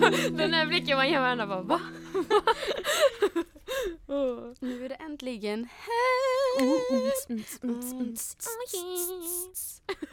Den 0.30 0.50
där 0.50 0.66
blicken 0.66 0.96
man 0.96 1.08
ger 1.08 1.20
varandra 1.20 1.46
bara 1.46 1.62
va? 1.62 1.80
Nu 4.60 4.84
är 4.84 4.88
det 4.88 4.94
äntligen 4.94 5.68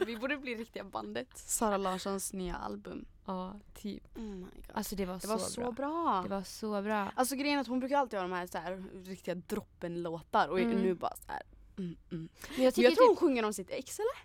Vi 0.06 0.16
borde 0.16 0.36
bli 0.36 0.54
riktiga 0.54 0.84
bandet. 0.84 1.38
Sara 1.38 1.76
Larssons 1.76 2.32
nya 2.32 2.54
album. 2.56 3.04
Ja, 3.26 3.60
typ. 3.74 4.16
Oh 4.18 4.22
my 4.22 4.40
God. 4.40 4.70
Alltså 4.74 4.96
det 4.96 5.04
var, 5.06 5.18
det 5.20 5.26
var 5.28 5.38
så, 5.38 5.50
så 5.50 5.60
bra. 5.60 5.70
bra. 5.72 6.20
Det 6.22 6.28
var 6.28 6.42
så 6.42 6.82
bra. 6.82 7.10
Alltså 7.16 7.36
grejen 7.36 7.56
är 7.56 7.60
att 7.60 7.66
hon 7.68 7.80
brukar 7.80 7.98
alltid 7.98 8.18
ha 8.18 8.28
de 8.28 8.32
här, 8.34 8.46
så 8.46 8.58
här 8.58 8.84
riktiga 9.04 9.34
droppen-låtar 9.34 10.48
och 10.48 10.60
Mm. 10.60 10.82
nu 10.82 10.94
bara 10.94 11.16
så 11.16 11.32
här. 11.32 11.42
Mm, 11.78 11.96
mm. 12.12 12.28
Men 12.56 12.64
jag 12.64 12.74
tycker 12.74 12.88
Jag 12.88 12.94
tror 12.96 13.06
hon 13.06 13.16
typ, 13.16 13.20
sjunger 13.20 13.44
om 13.44 13.52
sitt 13.52 13.70
ex 13.70 13.98
eller? 13.98 14.16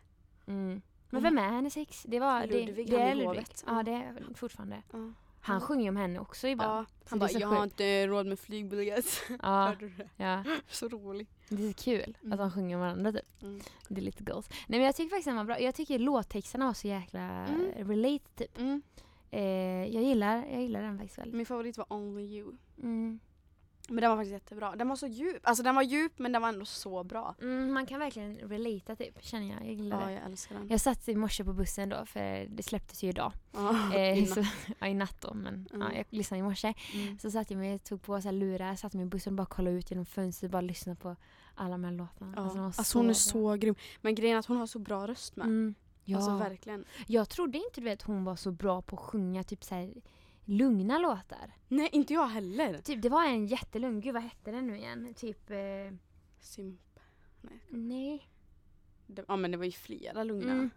mm. 0.60 0.82
Men 1.10 1.24
vem 1.24 1.38
är 1.38 1.50
hennes 1.50 1.78
ex? 1.78 2.04
Det 2.08 2.20
var 2.20 2.48
det, 2.48 2.66
Ludvig, 2.66 2.88
det 2.90 2.94
i 2.96 3.00
är 3.00 3.10
Ludvig. 3.16 3.28
hovet. 3.28 3.64
Ja 3.68 3.84
det 3.84 3.92
är 3.92 4.34
fortfarande. 4.36 4.82
Ja. 4.92 5.14
Han 5.48 5.62
sjunger 5.62 5.90
om 5.90 5.98
henne 5.98 6.20
också 6.20 6.48
ibland. 6.48 6.72
Ja, 6.72 6.86
han 7.10 7.20
bara, 7.20 7.32
jag 7.32 7.48
har 7.48 7.64
inte 7.64 8.08
råd 8.08 8.26
med 8.26 8.40
flygbiljett. 8.40 9.06
Ja, 9.42 9.66
Hörde 9.66 9.88
du 9.88 9.90
det? 9.90 10.10
ja. 10.24 10.44
Så 10.70 10.88
rolig. 10.88 11.28
Det 11.50 11.64
är 11.64 11.68
så 11.74 11.84
kul 11.84 12.18
Mm. 12.22 12.34
att 12.34 12.40
de 12.40 12.52
sjunger 12.52 12.76
om 12.76 12.82
varandra 12.82 13.12
typ. 13.12 13.42
Mm. 13.42 13.62
Det 13.88 14.02
är 14.02 14.04
lite 14.06 14.24
goals. 14.24 14.50
Nej 14.68 14.80
men 14.80 14.86
jag 14.86 14.96
tycker 14.96 15.10
faktiskt 15.10 15.28
den 15.28 15.36
var 15.36 15.44
bra. 15.44 15.60
Jag 15.62 15.76
tycker 15.76 16.00
låttexterna 16.00 16.66
var 16.66 16.74
så 16.74 16.88
jäkla 16.88 17.20
Mm. 17.46 17.72
relate 17.88 18.26
typ. 18.36 18.58
Mm. 18.60 18.82
Eh, 19.32 19.42
jag, 19.96 20.04
gillar, 20.04 20.46
jag 20.52 20.62
gillar 20.62 20.82
den 20.82 20.98
faktiskt 20.98 21.18
väldigt. 21.20 21.36
Min 21.36 21.46
favorit 21.46 21.78
var 21.78 21.94
Only 21.94 22.24
You. 22.38 22.52
Mm. 22.84 23.20
Men 23.88 24.02
den 24.02 24.10
var 24.10 24.18
faktiskt 24.18 24.34
jättebra. 24.34 24.76
Den 24.76 24.88
var 24.90 24.96
så 24.96 25.08
djup. 25.08 25.40
Alltså 25.44 25.64
den 25.64 25.76
var 25.76 25.82
djup 25.84 26.20
men 26.20 26.32
den 26.32 26.42
var 26.42 26.50
ändå 26.50 26.66
så 26.66 27.04
bra. 27.04 27.36
Mm, 27.42 27.74
man 27.74 27.86
kan 27.86 28.00
verkligen 28.00 28.36
relata 28.38 28.96
typ, 28.96 29.24
känner 29.24 29.48
jag. 29.54 29.62
Jag 29.68 29.74
gillar 29.74 30.02
Ja, 30.02 30.08
det. 30.08 30.14
jag 30.14 30.24
älskar 30.26 30.56
den. 30.56 30.68
Jag 30.70 30.82
satt 30.82 31.08
i 31.10 31.16
morse 31.16 31.44
på 31.44 31.54
bussen 31.54 31.90
då, 31.90 32.06
för 32.06 32.46
det 32.50 32.64
släpptes 32.64 33.04
ju 33.04 33.10
idag. 33.10 33.32
Ja, 33.54 33.94
Eh, 33.98 34.26
så, 34.26 34.44
ja, 34.80 34.88
i 34.88 34.94
natt 34.94 35.22
då, 35.22 35.34
men 35.34 35.68
Mm. 35.74 35.88
ja, 35.88 35.98
jag 35.98 36.06
lyssnade 36.10 36.40
i 36.40 36.44
morse. 36.44 36.74
Mm. 36.94 37.20
Så 37.20 37.32
satt 37.32 37.52
jag 37.52 37.58
mig, 37.58 37.80
tog 37.80 38.02
på 38.02 38.22
så 38.22 38.28
här 38.28 38.34
lurar, 38.36 38.76
satt 38.76 38.94
mig 38.94 39.04
i 39.04 39.06
bussen 39.10 39.34
och 39.34 39.38
bara 39.38 39.46
kollade 39.48 39.76
ut 39.78 39.92
genom 39.92 40.06
fönstret 40.06 40.48
och 40.50 40.52
bara 40.52 40.62
lyssnade 40.62 41.00
på 41.00 41.16
alla 41.56 41.70
de 41.72 41.84
här 41.84 41.92
låtarna. 41.92 42.34
Ja. 42.36 42.42
Alltså, 42.44 42.58
var 42.58 42.66
Alltså 42.66 42.98
hon 42.98 43.06
är 43.06 43.10
bra. 43.10 43.14
så 43.16 43.54
grym. 43.56 43.76
Men 44.02 44.16
grejen 44.16 44.36
är 44.36 44.40
att 44.40 44.46
hon 44.46 44.58
har 44.58 44.68
så 44.68 44.80
bra 44.80 45.08
röst 45.08 45.36
med. 45.36 45.46
Mm. 45.46 45.76
Ja. 46.10 46.18
Alltså 46.18 46.38
verkligen. 46.38 46.86
Jag 47.08 47.30
trodde 47.30 47.58
inte 47.58 47.82
du 47.82 47.86
vet 47.86 48.02
hon 48.02 48.24
var 48.24 48.36
så 48.36 48.52
bra 48.52 48.82
på 48.82 48.96
att 48.96 49.02
sjunga 49.02 49.44
typ 49.44 49.64
så 49.64 49.76
här 49.76 49.94
lugna 50.48 50.98
låtar. 50.98 51.54
Nej 51.68 51.90
inte 51.92 52.14
jag 52.14 52.28
heller. 52.28 52.82
Typ, 52.82 53.02
det 53.02 53.10
var 53.10 53.26
en 53.26 53.46
jättelugn, 53.46 54.02
gud 54.02 54.14
vad 54.14 54.24
hette 54.24 54.52
den 54.52 54.68
nu 54.68 54.78
igen? 54.78 55.14
Typ, 55.14 55.50
eh, 55.52 55.58
Simp. 56.40 57.00
Nej. 57.42 57.60
nej. 57.70 58.30
Det, 59.08 59.26
ja 59.28 59.36
men 59.36 59.52
det 59.52 59.58
var 59.58 59.66
ju 59.66 59.72
flera 59.72 60.24
lugna. 60.24 60.52
Mm. 60.52 60.70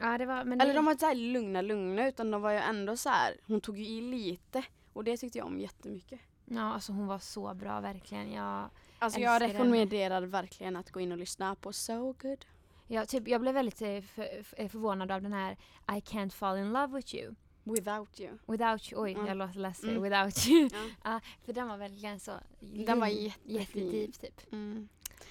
Ja 0.00 0.18
det 0.18 0.26
var, 0.26 0.44
men 0.44 0.60
Eller 0.60 0.72
det, 0.72 0.78
de 0.78 0.84
var 0.84 0.92
inte 0.92 1.00
så 1.00 1.06
här 1.06 1.14
lugna 1.14 1.60
lugna 1.62 2.08
utan 2.08 2.30
de 2.30 2.42
var 2.42 2.50
ju 2.50 2.58
ändå 2.58 2.96
så 2.96 3.08
här. 3.08 3.36
hon 3.46 3.60
tog 3.60 3.78
ju 3.78 3.84
i 3.84 4.00
lite. 4.00 4.64
Och 4.92 5.04
det 5.04 5.16
tyckte 5.16 5.38
jag 5.38 5.46
om 5.46 5.60
jättemycket. 5.60 6.20
Ja 6.44 6.62
alltså 6.62 6.92
hon 6.92 7.06
var 7.06 7.18
så 7.18 7.54
bra 7.54 7.80
verkligen. 7.80 8.32
Jag, 8.32 8.70
Alltså 8.98 9.20
jag 9.20 9.34
Älskar 9.34 9.48
den. 9.48 9.56
rekommenderar 9.56 10.22
verkligen 10.22 10.76
att 10.76 10.90
gå 10.90 11.00
in 11.00 11.12
och 11.12 11.18
lyssna 11.18 11.54
på 11.54 11.72
So 11.72 12.12
Good. 12.12 12.44
jag, 12.86 13.08
typ, 13.08 13.28
jag 13.28 13.40
blev 13.40 13.54
väldigt 13.54 13.82
eh, 13.82 14.00
för, 14.00 14.42
för, 14.42 14.68
förvånad 14.68 15.10
av 15.10 15.22
den 15.22 15.32
här 15.32 15.52
I 15.88 16.00
can't 16.00 16.30
fall 16.30 16.58
in 16.58 16.72
love 16.72 16.96
with 16.96 17.14
you. 17.14 17.34
Without 17.64 18.20
you. 18.20 18.38
Without 18.46 18.92
you, 18.92 19.02
oj 19.02 19.12
Mm. 19.14 19.26
jag 19.38 19.56
ledsen. 19.56 19.90
Mm. 19.90 20.02
Without 20.02 20.46
you. 20.48 20.68
Ja. 20.72 20.90
Ja, 21.04 21.20
för 21.44 21.52
den 21.52 21.68
var 21.68 21.76
verkligen 21.76 22.20
så 22.20 22.32
Den 22.60 23.00
var 23.00 23.06
jättefin. 23.06 23.56
jättedeep 23.56 24.20
typ. 24.20 24.52
Mm. 24.52 24.88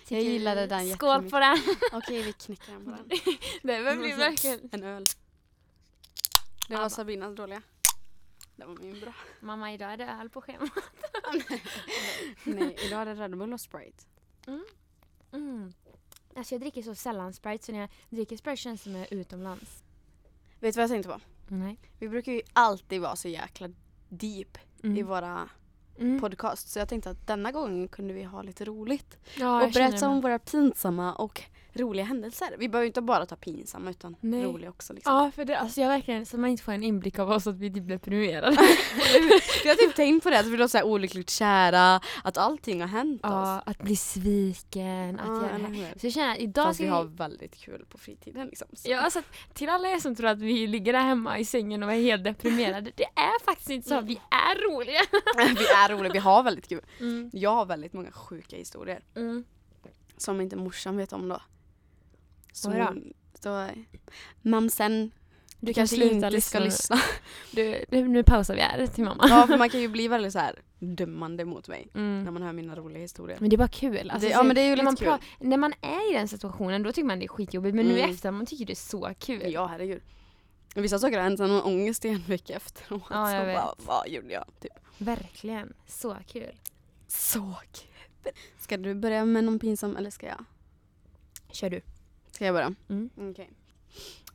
Jag 0.07 0.21
gillade 0.21 0.67
den 0.67 0.93
Skål 0.95 1.09
jättemycket. 1.09 1.31
på 1.31 1.39
den! 1.39 1.57
Okej 1.99 2.21
vi 2.23 2.33
knäcker 2.33 2.71
den 2.71 2.85
på 2.85 2.91
den. 2.91 3.07
det 3.63 3.97
blir 3.99 4.17
verkligen... 4.17 4.69
En 4.71 4.83
öl. 4.83 5.05
Det 6.67 6.75
var. 6.75 6.89
Sabinas 6.89 7.35
dåliga. 7.35 7.61
Det 8.55 8.65
var 8.65 8.75
min 8.75 8.99
bra. 8.99 9.13
Mamma 9.39 9.73
idag 9.73 9.93
är 9.93 9.97
det 9.97 10.05
öl 10.05 10.29
på 10.29 10.41
schemat. 10.41 10.69
Nej, 12.43 12.75
idag 12.85 13.01
är 13.01 13.05
det 13.05 13.13
Red 13.15 13.37
Bull 13.37 13.53
och 13.53 13.61
Sprite. 13.61 14.03
Mm. 15.31 15.73
Alltså 16.35 16.53
jag 16.55 16.61
dricker 16.61 16.81
så 16.81 16.95
sällan 16.95 17.33
Sprite 17.33 17.65
så 17.65 17.71
när 17.71 17.79
jag 17.79 17.89
dricker 18.09 18.37
Sprite 18.37 18.57
känns 18.57 18.79
det 18.81 18.83
som 18.83 18.95
jag 18.95 19.11
är 19.11 19.17
utomlands. 19.17 19.83
Vet 20.59 20.73
du 20.75 20.77
vad 20.77 20.83
jag 20.83 20.89
tänkte 20.89 21.09
på? 21.09 21.19
Nej. 21.49 21.77
Vi 21.99 22.09
brukar 22.09 22.31
ju 22.31 22.41
alltid 22.53 23.01
vara 23.01 23.15
så 23.15 23.27
jäkla 23.27 23.69
deep 24.09 24.57
Mm. 24.83 24.97
i 24.97 25.03
våra 25.03 25.49
Mm. 25.99 26.19
podcasts. 26.21 26.71
Så 26.71 26.79
jag 26.79 26.89
tänkte 26.89 27.09
att 27.09 27.27
denna 27.27 27.51
gången 27.51 27.87
kunde 27.87 28.13
vi 28.13 28.23
ha 28.23 28.41
lite 28.41 28.65
roligt. 28.65 29.17
Ja, 29.37 29.63
och 29.65 29.71
berätta 29.71 30.09
om 30.09 30.21
våra 30.21 30.39
pinsamma 30.39 31.13
och 31.13 31.41
roliga 31.73 32.05
händelser. 32.05 32.47
Vi 32.57 32.69
behöver 32.69 32.87
inte 32.87 33.01
bara 33.01 33.25
ta 33.25 33.35
pinsamma 33.35 33.89
utan 33.89 34.15
Nej. 34.21 34.43
roliga 34.43 34.69
också. 34.69 34.93
Liksom. 34.93 35.13
Ja, 35.13 35.31
för 35.31 35.45
det, 35.45 35.59
alltså 35.59 35.81
jag 35.81 35.87
verkligen, 35.87 36.25
så 36.25 36.37
man 36.37 36.49
inte 36.49 36.63
får 36.63 36.71
en 36.71 36.83
inblick 36.83 37.19
av 37.19 37.31
oss 37.31 37.47
att 37.47 37.55
vi 37.55 37.73
typ 37.73 37.83
blir 37.83 37.97
prenumererade. 37.97 38.51
jag 39.63 39.71
har 39.71 39.75
typ 39.75 39.95
tänkt 39.95 40.23
på 40.23 40.29
det, 40.29 40.39
att 40.39 40.45
vi 40.45 40.57
låter 40.57 40.67
så 40.67 40.77
här 40.77 40.85
olyckligt 40.85 41.29
kära, 41.29 42.01
att 42.23 42.37
allting 42.37 42.81
har 42.81 42.87
hänt 42.87 43.21
ja, 43.23 43.57
oss. 43.57 43.63
att 43.65 43.77
bli 43.77 43.95
sviken, 43.95 45.19
att 45.19 45.43
göra 45.43 45.57
det? 45.57 45.99
Så 45.99 46.05
jag 46.05 46.13
känner 46.13 46.31
att 46.31 46.39
idag 46.39 46.65
Fast 46.65 46.75
ska 46.75 46.83
vi 46.83 46.89
vi... 46.89 46.95
har 46.95 47.03
väldigt 47.03 47.55
kul 47.55 47.85
på 47.89 47.97
fritiden 47.97 48.47
liksom. 48.47 48.67
Så. 48.73 48.91
Ja, 48.91 48.99
alltså, 48.99 49.21
till 49.53 49.69
alla 49.69 49.89
er 49.89 49.99
som 49.99 50.15
tror 50.15 50.27
att 50.27 50.41
vi 50.41 50.67
ligger 50.67 50.93
där 50.93 50.99
hemma 50.99 51.39
i 51.39 51.45
sängen 51.45 51.83
och 51.83 51.93
är 51.93 52.01
helt 52.01 52.23
deprimerade. 52.23 52.91
Det 52.95 53.03
är 53.03 53.45
faktiskt 53.45 53.69
inte 53.69 53.89
så. 53.89 54.01
Vi 54.01 54.21
är 54.29 54.69
roliga. 54.69 55.01
vi 55.59 55.65
är 55.65 55.97
roliga, 55.97 56.13
vi 56.13 56.19
har 56.19 56.43
väldigt 56.43 56.69
kul. 56.69 56.81
Mm. 56.99 57.29
Jag 57.33 57.55
har 57.55 57.65
väldigt 57.65 57.93
många 57.93 58.11
sjuka 58.11 58.55
historier. 58.55 59.03
Mm. 59.15 59.43
Som 60.17 60.41
inte 60.41 60.55
morsan 60.55 60.97
vet 60.97 61.13
om 61.13 61.29
då. 61.29 61.41
Så, 62.53 62.71
Oj 62.71 62.77
då. 62.77 62.93
så 63.39 63.67
mamsen, 64.41 65.11
du, 65.59 65.65
Du 65.67 65.73
kan 65.73 65.81
kanske 65.81 66.09
inte 66.09 66.29
lyssna 66.29 66.41
ska 66.49 66.59
nu. 66.59 66.65
lyssna. 66.65 66.97
Du, 67.51 67.85
nu, 67.89 68.07
nu 68.07 68.23
pausar 68.23 68.55
vi 68.55 68.61
här 68.61 68.87
till 68.87 69.03
mamma. 69.03 69.25
ja, 69.29 69.47
för 69.47 69.57
man 69.63 69.69
kan 69.69 69.81
ju 69.81 69.87
bli 69.87 70.07
väldigt 70.07 70.33
så 70.33 70.39
här 70.39 70.61
dömande 70.79 71.45
mot 71.45 71.67
mig 71.67 71.87
när 71.93 72.01
Mm. 72.01 72.33
man 72.33 72.43
hör 72.43 72.53
mina 72.53 72.75
roliga 72.75 73.01
historier. 73.01 73.37
Men 73.39 73.49
det 73.49 73.55
är 73.55 73.57
bara 73.57 73.67
kul. 73.67 74.09
Alltså, 74.11 74.27
det, 74.27 74.33
ja 74.33 74.43
men 74.43 74.55
det 74.55 74.61
är 74.61 74.69
ju 74.69 74.75
när, 74.75 74.83
man 74.83 74.95
kul. 74.95 75.13
när 75.39 75.57
man 75.57 75.73
är 75.81 76.11
i 76.11 76.13
den 76.13 76.27
situationen 76.27 76.83
då 76.83 76.91
tycker 76.91 77.05
man 77.07 77.19
det 77.19 77.25
är 77.25 77.27
skitjobbigt 77.27 77.75
men 77.75 77.85
nu 77.85 77.99
Mm. 77.99 78.09
efterhand 78.11 78.37
man 78.37 78.45
tycker 78.45 78.65
det 78.65 78.73
är 78.73 78.75
så 78.75 79.13
kul. 79.19 79.51
Ja 79.51 79.65
herregud. 79.67 80.01
Vissa 80.75 80.99
saker 80.99 81.17
har 81.17 81.23
hänt 81.23 81.37
sen 81.37 81.49
har 81.49 81.57
man 81.57 81.65
ångest 81.65 82.05
i 82.05 82.09
en 82.09 82.23
vecka 82.27 82.53
efteråt. 82.55 83.03
Ja, 83.09 83.31
jag 83.33 83.41
så 83.41 83.45
vet. 83.45 83.55
bara, 83.55 83.73
vad 83.77 84.07
gjorde 84.09 84.33
jag? 84.33 84.45
Typ. 84.59 84.71
Verkligen. 84.97 85.73
Så 85.87 86.17
kul. 86.27 86.55
Så 87.07 87.55
kul. 87.71 88.31
Ska 88.59 88.77
du 88.77 88.95
börja 88.95 89.25
med 89.25 89.43
någon 89.43 89.59
pinsam 89.59 89.97
eller 89.97 90.09
ska 90.09 90.25
jag? 90.27 90.45
Kör 91.51 91.69
du. 91.69 91.81
Ska 92.39 92.45
jag 92.45 92.55
börja? 92.55 92.73
Mm. 92.89 93.09
Okej. 93.17 93.49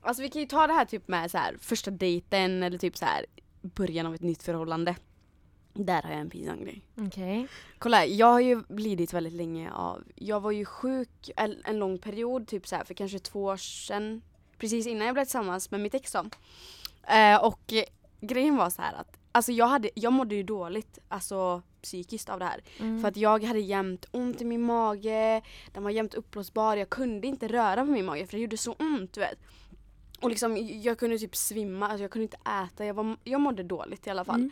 Alltså 0.01 0.23
vi 0.23 0.29
kan 0.29 0.43
ju 0.43 0.49
ta 0.49 0.67
det 0.67 0.73
här 0.73 0.85
typ 0.85 1.09
med 1.09 1.31
så 1.31 1.39
här, 1.39 1.57
första 1.61 1.91
dejten 1.91 2.63
eller 2.63 2.79
typ 2.79 2.97
så 2.97 3.05
här 3.05 3.27
början 3.63 4.07
av 4.07 4.15
ett 4.15 4.21
nytt 4.21 4.43
förhållande. 4.43 4.97
Där 5.73 6.03
har 6.03 6.11
jag 6.11 6.21
en 6.21 6.31
pinsam 6.31 6.61
grej. 6.61 6.83
Okej. 6.97 7.47
Kolla 7.79 8.07
jag 8.07 8.27
har 8.27 8.41
ju 8.41 8.63
lidit 8.69 9.13
väldigt 9.13 9.33
länge 9.33 9.73
av, 9.73 10.05
jag 10.15 10.41
var 10.41 10.51
ju 10.51 10.65
sjuk 10.65 11.31
en, 11.37 11.57
en 11.65 11.79
lång 11.79 11.99
period, 11.99 12.49
typ 12.49 12.67
så 12.67 12.77
här 12.77 12.85
för 12.85 12.95
kanske 12.95 13.19
två 13.19 13.45
år 13.45 13.57
sedan. 13.57 14.23
Precis 14.59 14.87
innan 14.87 15.07
jag 15.07 15.15
blev 15.15 15.25
tillsammans 15.25 15.71
med 15.71 15.81
mitt 15.81 15.95
ex 15.95 16.13
då. 16.13 16.25
Eh, 17.15 17.45
och 17.45 17.73
grejen 18.21 18.57
var 18.57 18.71
så 18.71 18.83
här 18.83 18.95
att, 18.95 19.19
alltså 19.35 19.53
jag, 19.53 19.67
hade, 19.67 19.91
jag 19.95 20.13
mådde 20.13 20.35
ju 20.35 20.43
dåligt, 20.43 20.99
alltså 21.09 21.63
psykiskt 21.83 22.29
av 22.29 22.39
det 22.39 22.45
här. 22.45 22.61
Mm. 22.81 23.01
För 23.01 23.09
att 23.09 23.17
jag 23.17 23.45
hade 23.45 23.61
jämt 23.61 24.07
ont 24.11 24.43
i 24.43 24.45
min 24.45 24.63
mage, 24.63 25.43
den 25.73 25.83
var 25.83 25.91
jämt 25.91 26.15
uppblåsbar, 26.15 26.77
jag 26.77 26.91
kunde 26.91 27.27
inte 27.27 27.49
röra 27.49 27.85
på 27.85 27.91
min 27.91 28.05
mage 28.05 28.27
för 28.27 28.37
det 28.37 28.43
gjorde 28.43 28.57
så 28.57 28.73
ont 28.73 29.13
du 29.13 29.21
vet. 29.21 29.39
Och 30.21 30.31
liksom 30.31 30.57
jag 30.83 30.99
kunde 30.99 31.19
typ 31.19 31.37
svimma, 31.37 31.89
alltså 31.89 32.03
jag 32.03 32.11
kunde 32.11 32.23
inte 32.23 32.37
äta, 32.65 32.85
jag, 32.85 32.95
var, 32.95 33.17
jag 33.25 33.41
mådde 33.41 33.63
dåligt 33.63 34.07
i 34.07 34.11
alla 34.11 34.25
fall. 34.25 34.41
Mm. 34.41 34.51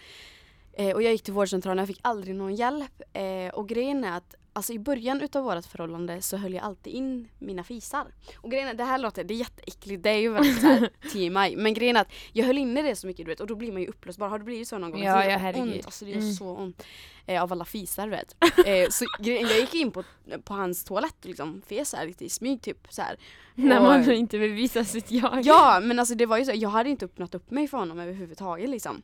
Eh, 0.72 0.94
och 0.94 1.02
jag 1.02 1.12
gick 1.12 1.22
till 1.22 1.34
vårdcentralen 1.34 1.78
och 1.78 1.82
jag 1.82 1.96
fick 1.96 2.00
aldrig 2.02 2.34
någon 2.34 2.54
hjälp. 2.54 3.02
Eh, 3.12 3.54
och 3.54 3.68
grejen 3.68 4.04
är 4.04 4.16
att 4.16 4.34
alltså 4.52 4.72
i 4.72 4.78
början 4.78 5.20
utav 5.20 5.44
vårt 5.44 5.66
förhållande 5.66 6.22
så 6.22 6.36
höll 6.36 6.54
jag 6.54 6.64
alltid 6.64 6.92
in 6.94 7.28
mina 7.38 7.64
fisar. 7.64 8.06
Och 8.36 8.50
grejen 8.50 8.68
är, 8.68 8.74
det 8.74 8.84
här 8.84 8.98
låter, 8.98 9.24
det 9.24 9.34
är 9.34 9.38
jätteäckligt, 9.38 10.02
det 10.02 10.10
är 10.10 10.18
ju 10.18 10.32
väldigt 10.32 10.60
såhär 10.60 10.90
TMI. 11.12 11.56
Men 11.56 11.74
grejen 11.74 11.96
är 11.96 12.00
att 12.00 12.12
jag 12.32 12.46
höll 12.46 12.58
inne 12.58 12.82
det 12.82 12.96
så 12.96 13.06
mycket 13.06 13.26
du 13.26 13.30
vet 13.32 13.40
och 13.40 13.46
då 13.46 13.54
blir 13.54 13.72
man 13.72 13.82
ju 13.82 13.88
uppblåsbar. 13.88 14.28
Har 14.28 14.38
det 14.38 14.44
blivit 14.44 14.68
så 14.68 14.78
någon 14.78 14.90
gång? 14.90 15.02
Ja, 15.02 15.24
ja, 15.24 15.36
herregud. 15.38 15.74
Ont, 15.76 15.86
alltså 15.86 16.04
det 16.04 16.10
gör 16.10 16.18
Mm. 16.18 16.32
så 16.32 16.56
ont. 16.56 16.82
Eh, 17.26 17.42
av 17.42 17.52
alla 17.52 17.64
fisar 17.64 18.04
du 18.06 18.10
vet. 18.10 18.36
Eh, 18.66 18.88
så 18.90 19.04
grejen, 19.18 19.48
jag 19.48 19.60
gick 19.60 19.74
in 19.74 19.90
på, 19.92 20.02
på 20.44 20.54
hans 20.54 20.84
toalett 20.84 21.16
och 21.20 21.26
liksom 21.26 21.62
fes 21.68 21.90
så 21.90 21.96
här 21.96 22.06
lite 22.06 22.24
i 22.24 22.28
smyg 22.28 22.62
typ 22.62 22.86
så 22.90 23.02
här. 23.02 23.16
När 23.54 23.76
Och- 23.76 23.82
man 23.82 24.10
inte 24.12 24.38
vill 24.38 24.52
visa 24.52 24.84
sitt 24.84 25.10
jag. 25.10 25.40
Ja 25.42 25.80
men 25.82 25.98
alltså 25.98 26.14
det 26.14 26.26
var 26.26 26.38
ju 26.38 26.44
så, 26.44 26.52
jag 26.54 26.68
hade 26.68 26.90
inte 26.90 27.04
öppnat 27.04 27.34
upp 27.34 27.50
mig 27.50 27.68
för 27.68 27.78
honom 27.78 27.98
överhuvudtaget 28.00 28.70
liksom. 28.70 29.02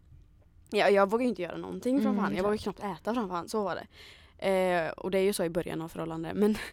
Jag, 0.70 0.92
jag 0.92 1.10
vågade 1.10 1.28
inte 1.28 1.42
göra 1.42 1.56
någonting 1.56 1.96
framför 1.96 2.08
Mm, 2.10 2.20
honom, 2.24 2.36
jag 2.36 2.42
vågade 2.42 2.58
knappt 2.58 2.78
äta 2.80 3.14
framför 3.14 3.34
honom, 3.34 3.48
så 3.48 3.62
var 3.64 3.74
det. 3.74 3.86
Eh, 4.38 4.88
och 4.88 5.10
det 5.10 5.18
är 5.18 5.22
ju 5.22 5.32
så 5.32 5.44
i 5.44 5.50
början 5.50 5.82
av 5.82 5.88
förhållande 5.88 6.34
men 6.34 6.58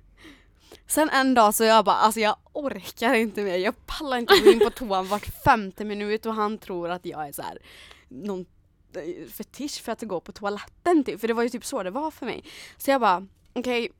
Sen 0.88 1.10
en 1.10 1.34
dag 1.34 1.56
så 1.56 1.64
jag 1.64 1.86
bara, 1.86 1.96
alltså 1.96 2.20
jag 2.20 2.36
orkar 2.54 3.14
inte 3.14 3.42
mer, 3.42 3.58
jag 3.58 3.86
pallar 3.86 4.18
inte 4.18 4.34
gå 4.44 4.52
in 4.52 4.60
på 4.60 4.70
toan 4.70 5.08
vart 5.08 5.26
femte 5.44 5.86
minut 5.86 6.26
och 6.26 6.34
han 6.34 6.58
tror 6.58 6.90
att 6.90 7.06
jag 7.06 7.28
är 7.28 7.32
så 7.32 7.42
här 7.42 7.58
någon 8.08 8.46
eh, 8.94 9.28
fetisch 9.28 9.82
för 9.84 9.92
att 9.92 10.02
gå 10.02 10.20
på 10.20 10.32
toaletten 10.32 11.04
typ, 11.04 11.20
för 11.20 11.28
det 11.28 11.34
var 11.34 11.44
ju 11.44 11.50
typ 11.50 11.66
så 11.66 11.84
det 11.84 11.92
var 11.92 12.12
för 12.12 12.26
mig. 12.26 12.44
Så 12.78 12.92
jag 12.92 13.02
bara, 13.02 13.28
okej 13.54 13.92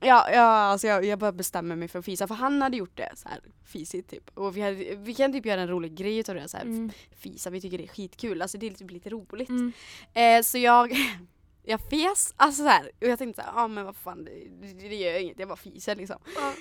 Ja, 0.00 0.30
ja 0.32 0.42
alltså 0.42 0.86
jag, 0.86 1.04
jag 1.04 1.18
bara 1.18 1.32
bestämmer 1.32 1.76
mig 1.76 1.88
för 1.88 1.98
att 1.98 2.04
fisa 2.04 2.28
för 2.28 2.34
han 2.34 2.62
hade 2.62 2.76
gjort 2.76 2.96
det 2.96 3.12
så 3.14 3.28
här 3.28 3.40
fisigt 3.64 4.10
typ. 4.10 4.30
Och 4.34 4.56
vi, 4.56 4.60
hade, 4.60 4.94
vi 4.94 5.14
kan 5.14 5.32
typ 5.32 5.46
göra 5.46 5.60
en 5.60 5.68
rolig 5.68 5.94
grej 5.94 6.18
utav 6.18 6.34
det 6.34 6.48
så 6.48 6.56
här. 6.56 6.64
Mm. 6.64 6.90
Fisa, 7.10 7.50
vi 7.50 7.60
tycker 7.60 7.78
det 7.78 7.84
är 7.84 7.88
skitkul. 7.88 8.42
Alltså 8.42 8.58
det 8.58 8.66
är 8.66 8.70
typ 8.70 8.90
lite 8.90 9.10
roligt. 9.10 9.48
Mm. 9.48 9.72
Eh, 10.14 10.42
så 10.42 10.58
jag, 10.58 10.96
jag 11.62 11.80
fes, 11.90 12.34
alltså 12.36 12.62
så 12.62 12.68
här, 12.68 12.90
och 13.00 13.06
jag 13.06 13.18
tänkte 13.18 13.42
så 13.42 13.48
här, 13.48 13.54
ja 13.56 13.62
ah, 13.64 13.68
men 13.68 13.84
vad 13.84 13.96
fan 13.96 14.24
det, 14.24 14.88
det, 14.88 14.96
gör 14.96 15.20
inget, 15.20 15.38
jag 15.38 15.48
bara 15.48 15.56
fiser 15.56 15.96
liksom. 15.96 16.16
Ja. 16.36 16.52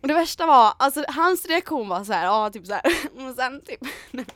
Och 0.00 0.08
det 0.08 0.14
värsta 0.14 0.46
var, 0.46 0.72
alltså 0.76 1.04
hans 1.08 1.46
reaktion 1.46 1.88
var 1.88 2.04
så 2.04 2.12
här, 2.12 2.24
ja 2.24 2.50
typ 2.50 2.66
så 2.66 2.72
här. 2.72 2.82
och 3.28 3.34
sen 3.36 3.60
typ 3.60 3.80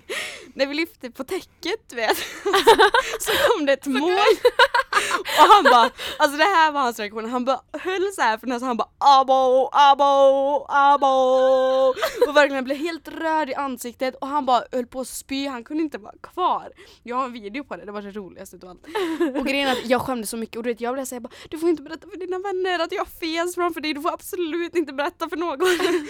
när 0.54 0.66
vi 0.66 0.74
lyfte 0.74 1.10
på 1.10 1.24
täcket 1.24 1.92
vet, 1.92 2.16
så 3.20 3.32
kom 3.48 3.66
det 3.66 3.72
ett 3.72 3.86
moln. 3.86 4.18
Och 5.40 5.48
han 5.54 5.64
bara, 5.64 5.90
alltså 6.18 6.38
det 6.38 6.44
här 6.44 6.72
var 6.72 6.80
hans 6.80 6.98
reaktion, 6.98 7.30
han 7.30 7.44
bara 7.44 7.60
höll 7.72 8.12
så 8.14 8.22
här 8.22 8.38
för 8.38 8.46
näsan, 8.46 8.68
han 8.68 8.76
bara 8.76 8.88
abo, 8.98 9.68
abo, 9.72 10.66
abo. 10.68 11.06
Och 12.28 12.36
verkligen 12.36 12.64
blev 12.64 12.76
helt 12.76 13.08
röd 13.08 13.50
i 13.50 13.54
ansiktet 13.54 14.14
och 14.14 14.26
han 14.26 14.46
bara 14.46 14.62
höll 14.72 14.86
på 14.86 15.00
att 15.00 15.08
spy, 15.08 15.46
han 15.46 15.64
kunde 15.64 15.82
inte 15.82 15.98
vara 15.98 16.14
kvar. 16.20 16.72
Jag 17.02 17.16
har 17.16 17.24
en 17.24 17.32
video 17.32 17.64
på 17.64 17.76
det, 17.76 17.84
det 17.84 17.92
var 17.92 18.02
det 18.02 18.10
roligaste 18.10 18.56
utav 18.56 18.70
allt. 18.70 18.86
Och 19.36 19.46
grejen 19.46 19.68
är 19.68 19.72
att 19.72 19.86
jag 19.86 20.00
skämdes 20.00 20.30
så 20.30 20.36
mycket 20.36 20.56
och 20.56 20.62
du 20.62 20.70
vet 20.70 20.80
jag 20.80 20.94
blev 20.94 21.04
såhär, 21.04 21.24
du 21.50 21.58
får 21.58 21.68
inte 21.68 21.82
berätta 21.82 22.08
för 22.08 22.16
dina 22.16 22.38
vänner 22.38 22.78
att 22.78 22.92
jag 22.92 23.08
fes 23.08 23.54
framför 23.54 23.80
dig, 23.80 23.94
du 23.94 24.00
får 24.00 24.12
absolut 24.12 24.76
inte 24.76 24.92
berätta 24.92 25.28
för 25.28 25.36
någon. 25.36 25.60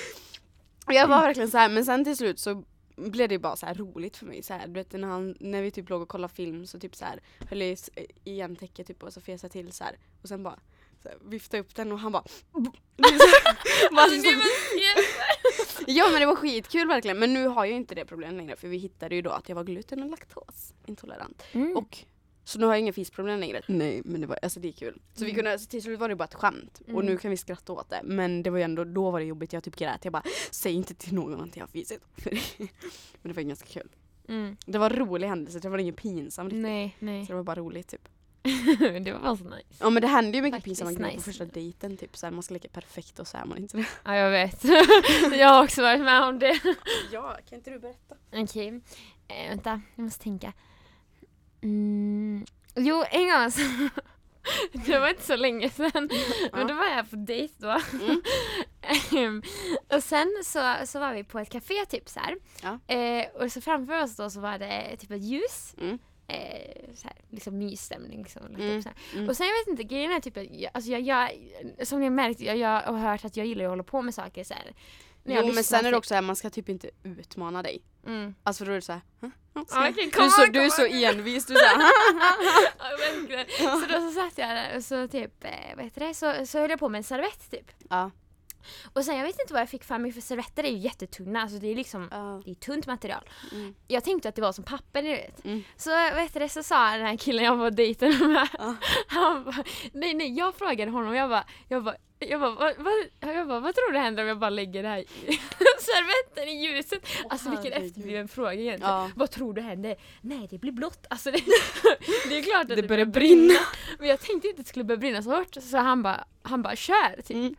Och 0.87 0.93
jag 0.93 1.08
var 1.08 1.20
verkligen 1.20 1.50
så 1.50 1.58
här, 1.58 1.69
men 1.69 1.85
sen 1.85 2.05
till 2.05 2.17
slut 2.17 2.40
så 2.40 2.64
blev 2.96 3.29
det 3.29 3.38
bara 3.38 3.56
så 3.56 3.67
här 3.67 3.75
roligt 3.75 4.17
för 4.17 4.26
mig. 4.26 4.43
Så 4.43 4.55
här, 4.55 4.67
du 4.67 4.73
vet, 4.73 4.93
när, 4.93 5.08
han, 5.08 5.37
när 5.41 5.62
vi 5.62 5.70
typ 5.70 5.88
låg 5.91 6.02
och 6.02 6.08
kollade 6.08 6.35
film 6.35 6.67
så 6.67 6.79
typ 6.81 6.96
så 6.96 7.05
här, 7.05 7.20
höll 7.49 7.61
jag 7.61 7.70
i- 7.70 7.81
igen 8.25 8.56
täcket 8.56 8.87
typ, 8.87 9.02
och 9.02 9.12
så 9.12 9.20
fesade 9.20 9.46
jag 9.58 9.64
till 9.67 9.73
så 9.73 9.85
här, 9.85 9.99
och 10.23 10.29
sen 10.29 10.43
bara 10.43 10.58
så 11.02 11.08
här, 11.08 11.19
viftade 11.25 11.61
upp 11.61 11.75
den 11.75 11.93
och 11.93 11.99
han 11.99 12.12
bara... 12.12 12.25
bara 13.91 14.06
liksom, 14.11 14.43
ja 15.87 16.08
men 16.12 16.20
det 16.20 16.26
var 16.26 16.37
skitkul 16.37 16.88
verkligen 16.88 17.19
men 17.19 17.35
nu 17.35 17.46
har 17.46 17.64
jag 17.64 17.76
inte 17.76 17.94
det 17.94 18.05
problemet 18.05 18.37
längre 18.37 18.56
för 18.56 18.69
vi 18.69 18.76
hittade 18.79 19.14
ju 19.14 19.23
då 19.23 19.31
att 19.31 19.49
jag 19.49 19.56
var 19.56 19.64
gluten 19.64 20.02
och 20.02 20.11
laktosintolerant. 20.11 21.43
Mm. 21.52 21.76
Och 21.76 21.99
så 22.44 22.58
nu 22.58 22.67
har 22.67 22.73
jag 22.73 22.81
inga 22.81 22.93
fisproblem 22.93 23.41
längre. 23.41 23.61
Nej 23.69 24.02
men 24.05 24.20
det 24.20 24.26
var, 24.26 24.38
alltså 24.43 24.61
det 24.61 24.69
är 24.69 24.73
kul. 24.73 25.00
Så 25.14 25.20
vi 25.25 25.31
Mm. 25.31 25.35
kunde, 25.37 25.52
alltså, 25.52 25.69
till 25.69 25.82
slut 25.82 26.00
var 26.00 26.08
det 26.08 26.17
bara 26.17 26.25
ett 26.25 26.35
skämt 26.35 26.81
och 26.85 26.88
Mm. 26.91 27.06
nu 27.06 27.17
kan 27.17 27.31
vi 27.31 27.37
skratta 27.37 27.73
åt 27.73 27.91
det. 27.91 28.00
Men 28.05 28.43
det 28.43 28.50
var 28.50 28.58
ju 28.58 28.64
ändå, 28.64 28.85
då 28.85 29.11
var 29.11 29.20
det 29.20 29.26
jobbigt, 29.26 29.52
jag 29.52 29.64
typ 29.64 29.76
grät. 29.76 30.00
Jag 30.05 30.12
bara, 30.12 30.23
säg 30.50 30.73
inte 30.73 30.94
till 30.94 31.14
någon 31.14 31.41
att 31.41 31.56
jag 31.56 31.62
har 31.62 31.69
fisit. 31.69 32.00
men 32.58 32.69
det 33.23 33.32
var 33.32 33.43
ganska 33.43 33.67
kul. 33.67 33.88
Mm. 34.29 34.56
Det 34.67 34.79
var 34.79 34.91
en 34.91 34.96
rolig 34.96 35.29
händelse, 35.29 35.58
det 35.58 35.69
var 35.69 35.79
ingen 35.79 35.94
pinsam 35.94 36.46
riktigt. 36.46 36.62
Nej, 36.62 36.96
nej. 36.99 37.26
Så 37.26 37.32
det 37.32 37.37
var 37.37 37.43
bara 37.43 37.56
roligt 37.56 37.88
typ. 37.88 38.08
det 39.02 39.12
var 39.12 39.20
bara 39.20 39.37
så 39.37 39.44
nice. 39.44 39.64
Ja 39.81 39.90
men 39.90 40.02
det 40.02 40.08
hände 40.08 40.37
ju 40.38 40.43
mycket 40.43 40.56
Faktiskt 40.56 40.64
pinsamma 40.81 40.93
grejer 40.93 41.11
på 41.11 41.17
nice. 41.17 41.25
första 41.31 41.44
dejten 41.44 41.97
typ. 41.97 42.17
Så 42.17 42.26
här, 42.26 42.31
man 42.32 42.43
ska 42.43 42.55
leka 42.55 42.69
perfekt 42.69 43.19
och 43.19 43.29
så 43.29 43.37
är 43.37 43.44
man 43.44 43.58
inte 43.58 43.76
det. 43.76 43.87
Ja, 44.05 44.17
jag 44.17 44.31
vet. 44.31 44.64
jag 45.38 45.49
har 45.49 45.64
också 45.64 45.82
varit 45.82 46.00
med 46.00 46.23
om 46.23 46.38
det. 46.38 46.61
Ja, 47.12 47.37
kan 47.49 47.58
inte 47.58 47.70
du 47.70 47.79
berätta? 47.79 48.14
Okej, 48.32 48.69
eh, 49.29 49.49
vänta, 49.49 49.81
jag 49.97 50.05
måste 50.05 50.23
tänka. 50.23 50.52
Mm. 51.64 52.44
Jo, 52.76 53.05
en 53.11 53.28
gång 53.28 53.50
så 53.50 53.61
Det 54.87 54.99
var 54.99 55.08
inte 55.08 55.22
så 55.22 55.37
länge 55.37 55.70
sedan, 55.70 56.11
men 56.52 56.66
då 56.66 56.75
var 56.75 56.87
jag 56.87 57.11
på 57.11 57.16
dejt 57.16 57.55
då. 57.58 57.81
Mm. 57.93 58.22
Ehm, 59.12 59.43
och 59.96 60.02
sen 60.02 60.34
så, 60.44 60.75
så 60.87 61.00
var 61.00 61.14
vi 61.14 61.25
på 61.25 61.38
ett 61.38 61.50
café 61.50 61.87
typ 61.88 62.08
så 62.08 62.20
här. 62.20 62.37
Ja. 62.62 62.94
Eh, 62.94 63.26
och 63.43 63.52
så 63.52 63.61
framför 63.61 64.02
oss 64.02 64.16
då 64.16 64.31
så 64.31 64.40
var 64.40 64.58
det 64.58 64.96
typ 64.96 65.11
ett 65.11 65.22
ljus. 65.22 65.75
Mm. 65.81 65.99
Eh, 66.26 66.94
så 66.94 67.08
här, 67.08 67.16
liksom 67.31 67.58
mysstämning 67.58 68.22
liksom. 68.22 68.43
lagt 68.43 68.58
Mm. 68.62 68.82
här. 68.84 68.94
Mm. 69.14 69.28
Och 69.28 69.37
sen 69.37 69.46
jag 69.46 69.55
vet 69.55 69.69
inte, 69.69 69.94
grejen 69.94 70.12
är 70.12 70.20
typ 70.20 70.37
att 70.37 70.50
jag, 70.50 70.70
alltså 70.75 70.90
jag, 70.90 71.00
jag, 71.00 71.31
som 71.87 71.99
ni 71.99 72.05
har 72.06 72.11
märkt, 72.11 72.40
jag, 72.40 72.56
jag 72.56 72.81
har 72.82 72.99
hört 72.99 73.25
att 73.25 73.37
jag 73.37 73.46
gillar 73.46 73.64
att 73.64 73.70
hålla 73.70 73.82
på 73.82 74.02
med 74.02 74.14
saker 74.14 74.44
så 74.44 74.55
här. 74.55 74.72
Jag 75.25 75.47
Jo 75.47 75.53
men 75.53 75.65
sen 75.65 75.87
är 75.87 75.91
det 75.91 75.97
också 75.97 76.15
här, 76.15 76.23
man 76.23 76.37
ska 76.37 76.50
typ 76.50 76.69
inte 76.69 76.91
utmana 77.03 77.62
dig. 77.62 77.82
Mm. 78.06 78.35
Alltså 78.43 78.65
då 78.65 78.71
är 78.71 78.75
det 78.75 78.82
såhär, 78.82 79.00
okej, 79.53 80.11
du, 80.12 80.25
är 80.25 80.29
så, 80.29 80.47
du 80.47 80.61
är 80.61 80.71
så 80.71 80.85
envis, 80.85 81.47
du 81.47 81.55
är 81.55 81.59
såhär 81.59 81.91
Ja. 83.59 83.81
Så 83.81 83.87
då 83.87 84.00
så 84.00 84.11
satt 84.11 84.38
jag 84.38 84.49
där 84.49 84.76
och 84.76 84.85
så 84.85 85.09
typ, 85.09 85.44
eh, 85.44 85.50
vad 85.76 85.85
heter 85.85 86.06
det, 86.09 86.15
så, 86.15 86.47
så 86.47 86.59
höll 86.59 86.71
jag 86.71 86.79
på 86.79 86.88
med 86.88 86.99
en 86.99 87.05
servett 87.05 87.50
typ. 87.50 87.71
Ja. 87.91 88.11
Och 88.93 89.05
sen 89.05 89.17
jag 89.17 89.25
vet 89.25 89.41
inte 89.41 89.53
vad 89.53 89.62
jag 89.62 89.69
fick 89.69 89.85
för 89.85 89.99
mig 89.99 90.12
för 90.12 90.21
servetter 90.21 90.65
är 90.65 90.71
ju 90.71 90.76
jättetunna, 90.79 91.43
alltså 91.43 91.59
det 91.59 91.67
är 91.69 91.75
liksom 91.75 92.09
Ja. 92.11 92.43
det 92.44 92.50
är 92.50 92.55
tunt 92.55 92.87
material. 92.87 93.29
Mm. 93.53 93.75
Jag 93.88 94.05
tänkte 94.05 94.29
att 94.29 94.35
det 94.35 94.43
var 94.43 94.53
som 94.53 94.65
papper 94.65 95.03
ni 95.03 95.09
vet. 95.11 95.44
Mm. 95.44 95.62
Så 95.76 95.91
vet 95.91 96.35
du, 96.35 96.49
så 96.49 96.62
sa 96.62 96.91
den 96.91 97.06
här 97.06 97.17
killen 97.17 97.44
jag 97.44 97.56
var 97.56 97.71
på 97.71 97.76
dejten 97.76 98.32
med, 98.32 98.49
Ja. 98.59 98.76
han 99.06 99.44
bara, 99.44 99.65
nej 99.93 100.15
nej 100.15 100.38
jag 100.38 100.55
frågade 100.55 100.91
honom, 100.91 101.15
jag 101.15 101.31
bara, 101.31 101.44
jag 101.69 101.85
bara 101.85 101.97
jag 102.29 102.41
bara, 102.41 102.50
vad, 102.50 102.75
vad, 102.79 102.94
jag 103.37 103.49
bara, 103.49 103.61
vad 103.61 103.75
tror 103.75 103.93
du 103.93 103.99
händer 103.99 104.23
om 104.23 104.29
jag 104.29 104.38
bara 104.38 104.50
lägger 104.50 104.82
det 104.82 104.88
här 104.88 104.99
i 104.99 105.06
servetten 105.79 106.49
i 106.49 106.65
ljuset? 106.67 107.06
alltså 107.31 107.50
vilken 107.50 107.73
efterbliven 107.73 108.29
fråga 108.29 108.53
egentligen. 108.53 108.93
Ja. 108.93 109.11
Vad 109.17 109.31
tror 109.31 109.55
du 109.55 109.61
händer? 109.61 109.97
Nej 110.21 110.49
det 110.50 110.59
blir 110.59 110.73
blått. 110.73 111.06
Alltså 111.11 111.31
det, 111.31 111.38
det 112.29 112.38
är 112.38 112.43
klart 112.43 112.62
att 112.62 112.69
det, 112.69 112.75
Det 112.75 112.88
börjar 112.88 113.05
brinna. 113.06 113.55
Men 113.99 114.09
jag 114.09 114.21
tänkte 114.21 114.49
inte 114.49 114.61
att 114.61 114.67
det 114.67 114.69
skulle 114.69 114.85
börja 114.85 114.99
brinna 114.99 115.23
så 115.23 115.31
hårt 115.31 115.55
så 115.55 115.76
han 115.76 116.03
bara, 116.03 116.25
han 116.43 116.62
bara 116.62 116.76
kör 116.76 117.23
typ. 117.23 117.31
Mm. 117.37 117.55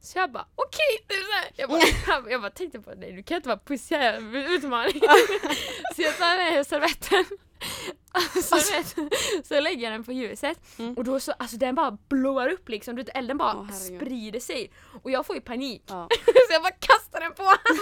Så 0.00 0.18
jag 0.18 0.30
bara 0.30 0.46
okej! 0.54 1.16
här. 1.32 1.50
jag, 1.56 1.70
bara, 1.70 1.80
han, 2.06 2.30
jag 2.30 2.40
bara 2.40 2.50
tänkte 2.50 2.80
på 2.80 2.92
nej 2.96 3.12
du 3.12 3.22
kan 3.22 3.36
inte 3.36 3.48
vara 3.48 3.58
pussig 3.58 3.96
här, 3.96 4.36
utmaning. 4.54 5.00
så 5.96 6.02
jag 6.02 6.18
tar 6.18 6.54
med 6.54 6.66
servetten. 6.66 7.24
Så, 8.42 8.56
vet, 8.56 8.94
så 9.46 9.60
lägger 9.60 9.82
jag 9.84 9.92
den 9.92 10.04
på 10.04 10.12
ljuset 10.12 10.58
Mm. 10.78 10.94
och 10.94 11.04
då 11.04 11.20
så, 11.20 11.32
alltså 11.32 11.56
den 11.56 11.74
bara 11.74 11.98
blåar 12.08 12.48
upp 12.48 12.68
liksom, 12.68 12.96
du 12.96 13.02
vet, 13.02 13.16
elden 13.16 13.38
bara 13.38 13.52
herregud. 13.70 14.00
sprider 14.00 14.40
sig 14.40 14.70
och 15.02 15.10
jag 15.10 15.26
får 15.26 15.36
ju 15.36 15.40
panik. 15.42 15.82
Ja. 15.86 16.08
så 16.24 16.52
jag 16.52 16.62
bara 16.62 16.70
kastar 16.72 17.05
den 17.12 17.34
på 17.34 17.42
honom. 17.42 17.58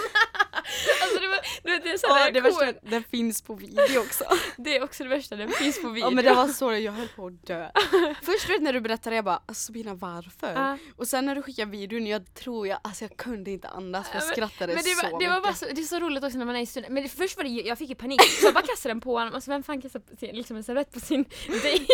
alltså 1.03 1.19
det 1.19 1.27
var, 1.27 1.39
du 1.63 1.71
vet, 1.71 1.83
det 1.83 1.91
är 1.91 1.97
så 1.97 2.07
Ja, 2.09 2.31
det 2.31 2.41
värsta, 2.41 2.73
den 2.81 3.03
finns 3.03 3.41
på 3.41 3.53
video 3.55 3.99
också. 4.05 4.23
Det 4.57 4.77
är 4.77 4.83
också 4.83 5.03
det 5.03 5.09
värsta, 5.09 5.35
den 5.35 5.49
finns 5.49 5.81
på 5.81 5.89
video. 5.89 6.07
Ja 6.07 6.11
men 6.11 6.25
det 6.25 6.33
var 6.33 6.47
så 6.47 6.73
jag 6.73 6.91
höll 6.91 7.07
på 7.07 7.27
att 7.27 7.45
dö. 7.47 7.69
Först 8.21 8.49
vet, 8.49 8.61
när 8.61 8.73
du 8.73 8.81
berättade 8.81 9.15
jag 9.15 9.25
bara 9.25 9.39
alltså 9.45 9.63
Sabina 9.65 9.93
varför? 9.93 10.53
Ja. 10.53 10.77
Och 10.97 11.07
sen 11.07 11.25
när 11.25 11.35
du 11.35 11.41
skickade 11.41 11.71
videon 11.71 12.07
jag 12.07 12.33
tror 12.33 12.67
jag, 12.67 12.79
alltså 12.83 13.03
jag 13.03 13.17
kunde 13.17 13.51
inte 13.51 13.67
andas 13.67 14.07
för 14.09 14.15
jag 14.15 14.21
Ja, 14.23 14.25
men- 14.25 14.33
skrattade 14.35 14.73
Men 14.75 14.83
det 14.83 14.89
så 14.89 15.09
var, 15.11 15.19
det 15.19 15.27
var 15.27 15.35
mycket. 15.35 15.43
bara 15.43 15.53
så, 15.53 15.65
det 15.75 15.81
är 15.81 15.83
så 15.85 15.99
roligt 15.99 16.23
också 16.23 16.37
när 16.37 16.45
man 16.45 16.55
är 16.55 16.61
i 16.61 16.65
stunden. 16.65 16.93
Men 16.93 17.03
det, 17.03 17.09
först 17.09 17.37
var 17.37 17.43
det, 17.43 17.49
jag 17.49 17.77
fick 17.77 17.89
ju 17.89 17.95
panik 17.95 18.21
så 18.21 18.45
jag 18.45 18.53
bara 18.53 18.65
kastade 18.65 18.93
den 18.93 19.01
på 19.01 19.17
honom. 19.17 19.33
Alltså 19.35 19.51
vem 19.51 19.63
fan 19.63 19.81
kastar 19.81 20.01
sin, 20.19 20.35
liksom 20.35 20.57
en 20.57 20.63
servett 20.63 20.91
på 20.93 20.99
sin 20.99 21.23
dejt? 21.47 21.85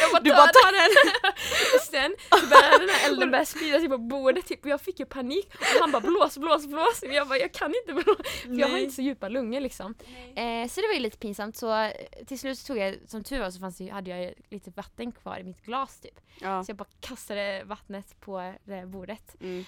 Jag 0.00 0.10
bara 0.12 0.20
Du 0.20 0.30
bara 0.30 0.46
tar 0.46 0.72
den! 0.72 0.90
Och 1.74 1.80
sen 1.86 2.16
började 2.50 2.78
den 2.78 2.88
här 2.94 3.08
elden 3.10 3.30
börja 3.30 3.44
sprida 3.46 3.78
sig 3.78 3.88
på 3.88 3.98
bordet 3.98 4.46
typ, 4.46 4.64
och 4.64 4.70
jag 4.70 4.80
fick 4.80 4.98
ju 5.00 5.06
panik. 5.06 5.48
Och 5.60 5.80
han 5.80 5.90
bara 5.90 6.00
blås, 6.00 6.38
blås, 6.38 6.55
blås. 6.58 7.02
Och 7.02 7.12
jag 7.12 7.28
bara 7.28 7.38
jag 7.38 7.52
kan 7.52 7.72
inte 7.82 7.92
blåsa. 8.04 8.22
För 8.24 8.54
jag 8.60 8.68
har 8.68 8.78
inte 8.78 8.94
så 8.94 9.02
djupa 9.02 9.28
lungor 9.28 9.60
liksom. 9.60 9.94
Eh, 10.36 10.68
så 10.68 10.80
det 10.80 10.86
var 10.86 10.94
ju 10.94 11.00
lite 11.00 11.18
pinsamt. 11.18 11.56
Så 11.56 11.74
eh, 11.82 11.92
till 12.26 12.38
slut 12.38 12.58
så 12.58 12.66
tog 12.66 12.78
jag, 12.78 12.96
som 13.06 13.24
tur 13.24 13.40
var 13.40 13.50
så 13.50 13.60
fanns 13.60 13.78
det, 13.78 13.88
hade 13.88 14.10
jag 14.10 14.34
lite 14.48 14.70
vatten 14.70 15.12
kvar 15.12 15.38
i 15.38 15.44
mitt 15.44 15.62
glas 15.62 16.00
typ. 16.00 16.20
Ja. 16.40 16.64
Så 16.64 16.70
jag 16.70 16.76
bara 16.76 16.88
kastade 17.00 17.62
vattnet 17.64 18.20
på 18.20 18.54
det 18.64 18.74
här 18.74 18.86
bordet. 18.86 19.36
Mm. 19.40 19.64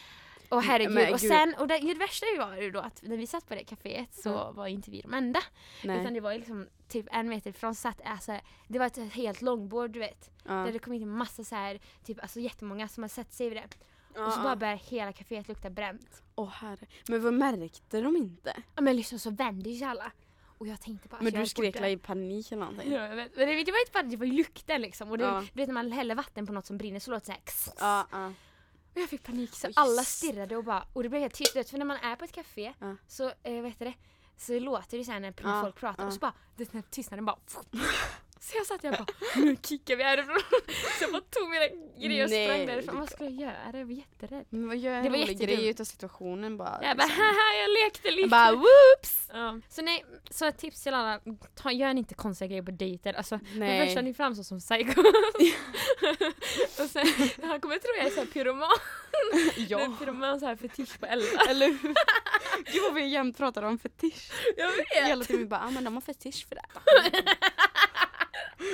Och 0.48 0.62
herregud, 0.62 0.94
Men 0.94 1.12
och 1.12 1.20
sen, 1.20 1.54
och 1.58 1.68
det, 1.68 1.78
det 1.78 1.94
värsta 1.94 2.26
var 2.38 2.56
ju 2.56 2.70
då 2.70 2.80
att 2.80 3.02
när 3.02 3.16
vi 3.16 3.26
satt 3.26 3.48
på 3.48 3.54
det 3.54 3.64
kaféet 3.64 4.14
så 4.22 4.28
Ja. 4.28 4.50
var 4.52 4.66
inte 4.66 4.90
vi 4.90 5.00
de 5.00 5.14
enda. 5.14 5.40
Utan 5.82 6.02
Nej. 6.04 6.14
det 6.14 6.20
var 6.20 6.32
ju 6.32 6.38
liksom 6.38 6.68
typ 6.88 7.06
en 7.12 7.28
meter 7.28 7.50
ifrån 7.50 7.74
satt, 7.74 8.00
alltså, 8.04 8.40
det 8.68 8.78
var 8.78 8.86
ett 8.86 9.12
helt 9.12 9.42
långbord 9.42 9.90
du 9.90 9.98
vet. 9.98 10.30
Ja. 10.44 10.52
Där 10.52 10.72
det 10.72 10.78
kom 10.78 10.92
in 10.92 11.02
en 11.02 11.08
massa 11.10 11.44
så 11.44 11.54
här, 11.54 11.80
typ 12.04 12.22
alltså 12.22 12.40
jättemånga 12.40 12.88
som 12.88 13.02
har 13.02 13.08
sett 13.08 13.32
sig 13.32 13.48
vid 13.48 13.58
det. 13.58 13.68
Och 14.26 14.32
så 14.32 14.40
bara 14.40 14.48
ja. 14.48 14.56
började 14.56 14.80
hela 14.84 15.12
kaféet 15.12 15.48
lukta 15.48 15.70
bränt. 15.70 16.22
Åh 16.34 16.48
herre. 16.48 16.86
Men 17.08 17.22
vad 17.22 17.34
märkte 17.34 18.00
de 18.00 18.16
inte? 18.16 18.62
Ja 18.76 18.82
men 18.82 18.96
liksom 18.96 19.18
så 19.18 19.30
vände 19.30 19.70
ju 19.70 19.84
alla. 19.84 20.12
Och 20.58 20.66
jag 20.66 20.80
tänkte 20.80 21.08
bara 21.08 21.20
Men 21.22 21.32
du 21.32 21.46
skrek 21.46 21.74
borde- 21.74 21.90
i 21.90 21.96
panik 21.96 22.52
eller 22.52 22.60
någonting? 22.64 22.92
Ja, 22.92 23.06
jag 23.08 23.16
vet. 23.16 23.36
Men 23.36 23.48
det, 23.48 23.64
det 23.64 23.72
var 23.72 23.78
inte 23.80 23.92
bara 23.92 24.02
det 24.02 24.16
var 24.16 24.26
lukten 24.26 24.80
liksom. 24.80 25.10
Och 25.10 25.18
det, 25.18 25.24
Ja. 25.24 25.40
du 25.40 25.60
vet 25.60 25.68
när 25.68 25.74
man 25.74 25.92
häller 25.92 26.14
vatten 26.14 26.46
på 26.46 26.52
något 26.52 26.66
som 26.66 26.78
brinner 26.78 27.00
så 27.00 27.10
låter 27.10 27.20
det 27.20 27.26
så 27.26 27.32
här. 27.32 27.40
kss. 27.40 27.70
Ja, 27.80 28.06
ja. 28.12 28.26
Och 28.94 29.00
jag 29.02 29.08
fick 29.08 29.22
panik 29.22 29.54
så 29.54 29.66
Oj. 29.66 29.72
alla 29.76 30.02
stirrade 30.02 30.56
och 30.56 30.64
bara, 30.64 30.84
och 30.92 31.02
det 31.02 31.08
blev 31.08 31.22
helt 31.22 31.34
tyst. 31.34 31.70
För 31.70 31.78
när 31.78 31.84
man 31.84 31.96
är 31.96 32.16
på 32.16 32.24
ett 32.24 32.32
café 32.32 32.72
Ja. 32.78 32.96
så, 33.08 33.32
eh, 33.42 33.62
vet 33.62 33.78
du 33.78 33.84
det, 33.84 33.94
så 34.36 34.58
låter 34.58 34.98
det 34.98 35.04
så 35.04 35.12
här 35.12 35.20
när 35.20 35.62
folk 35.62 35.76
pratar 35.76 36.06
och 36.06 36.12
så 36.12 36.18
bara, 36.18 36.32
det, 36.56 36.64
den 36.64 36.82
här 36.82 36.90
tystnaden 36.90 37.24
bara 37.24 37.36
Så 38.40 38.56
jag 38.56 38.66
satt 38.66 38.84
jag 38.84 38.92
bara, 38.92 39.06
nu 39.36 39.56
kickar 39.62 39.96
vi 39.96 40.02
härifrån. 40.02 40.40
Så 40.98 41.04
jag 41.04 41.12
bara 41.12 41.22
tog 41.30 41.48
mina 41.50 41.66
grejer 41.98 42.24
och 42.24 42.30
Nej, 42.30 42.46
sprang 42.46 42.66
därifrån. 42.66 43.00
Vad 43.00 43.10
skulle 43.10 43.30
jag 43.30 43.40
göra? 43.40 43.78
Jag 43.78 43.84
var 43.86 43.92
jätterädd. 43.92 44.46
Men 44.48 44.68
vad 44.68 44.76
gör 44.76 44.92
en 44.92 45.04
Det 45.04 45.10
var 45.10 45.18
rolig 45.18 45.38
grej 45.38 45.68
utav 45.68 45.84
situationen 45.84 46.56
bara? 46.56 46.78
Jag 46.82 46.96
bara, 46.96 47.06
liksom. 47.06 47.22
haha 47.24 47.54
jag 47.60 47.84
lekte 47.84 48.10
lite. 48.10 48.20
Jag 48.20 48.30
bara 48.30 48.52
whoops! 48.52 49.28
Ja. 49.32 49.60
Så 49.68 49.82
nej, 49.82 50.04
så 50.30 50.44
ett 50.46 50.58
tips 50.58 50.82
till 50.82 50.94
alla, 50.94 51.20
ta, 51.54 51.72
gör 51.72 51.90
inte 51.90 52.14
konstiga 52.14 52.48
grejer 52.48 52.62
på 52.62 52.70
dejter. 52.70 53.12
Alltså, 53.14 53.40
Nej. 53.54 53.86
första 53.86 54.00
ni 54.00 54.14
framstår 54.14 54.42
som 54.42 54.60
psycho. 54.60 55.00
och 56.82 56.90
sen, 56.90 57.06
han 57.42 57.60
kommer 57.60 57.78
tro 57.78 57.90
jag 57.96 58.06
är 58.06 58.10
så 58.10 58.20
här 58.20 58.26
pyroman. 58.26 58.68
Ja. 59.68 59.80
En 59.80 59.96
pyroman 59.96 60.40
så 60.40 60.46
här 60.46 60.56
fetisch 60.56 61.00
på 61.00 61.06
eldar. 61.06 61.48
Eller 61.48 61.66
hur? 61.66 61.94
Gud 62.72 62.82
vad 62.82 62.94
vi 62.94 63.06
jämt 63.06 63.36
pratar 63.36 63.62
om 63.62 63.78
fetisch. 63.78 64.30
Jag 64.56 64.70
vet. 64.70 65.08
Hela 65.08 65.24
tiden 65.24 65.42
vi 65.42 65.46
bara, 65.46 65.60
ah, 65.60 65.70
men 65.70 65.84
de 65.84 65.94
har 65.94 66.00
fetisch 66.00 66.46
för 66.48 66.54
det. 66.54 66.62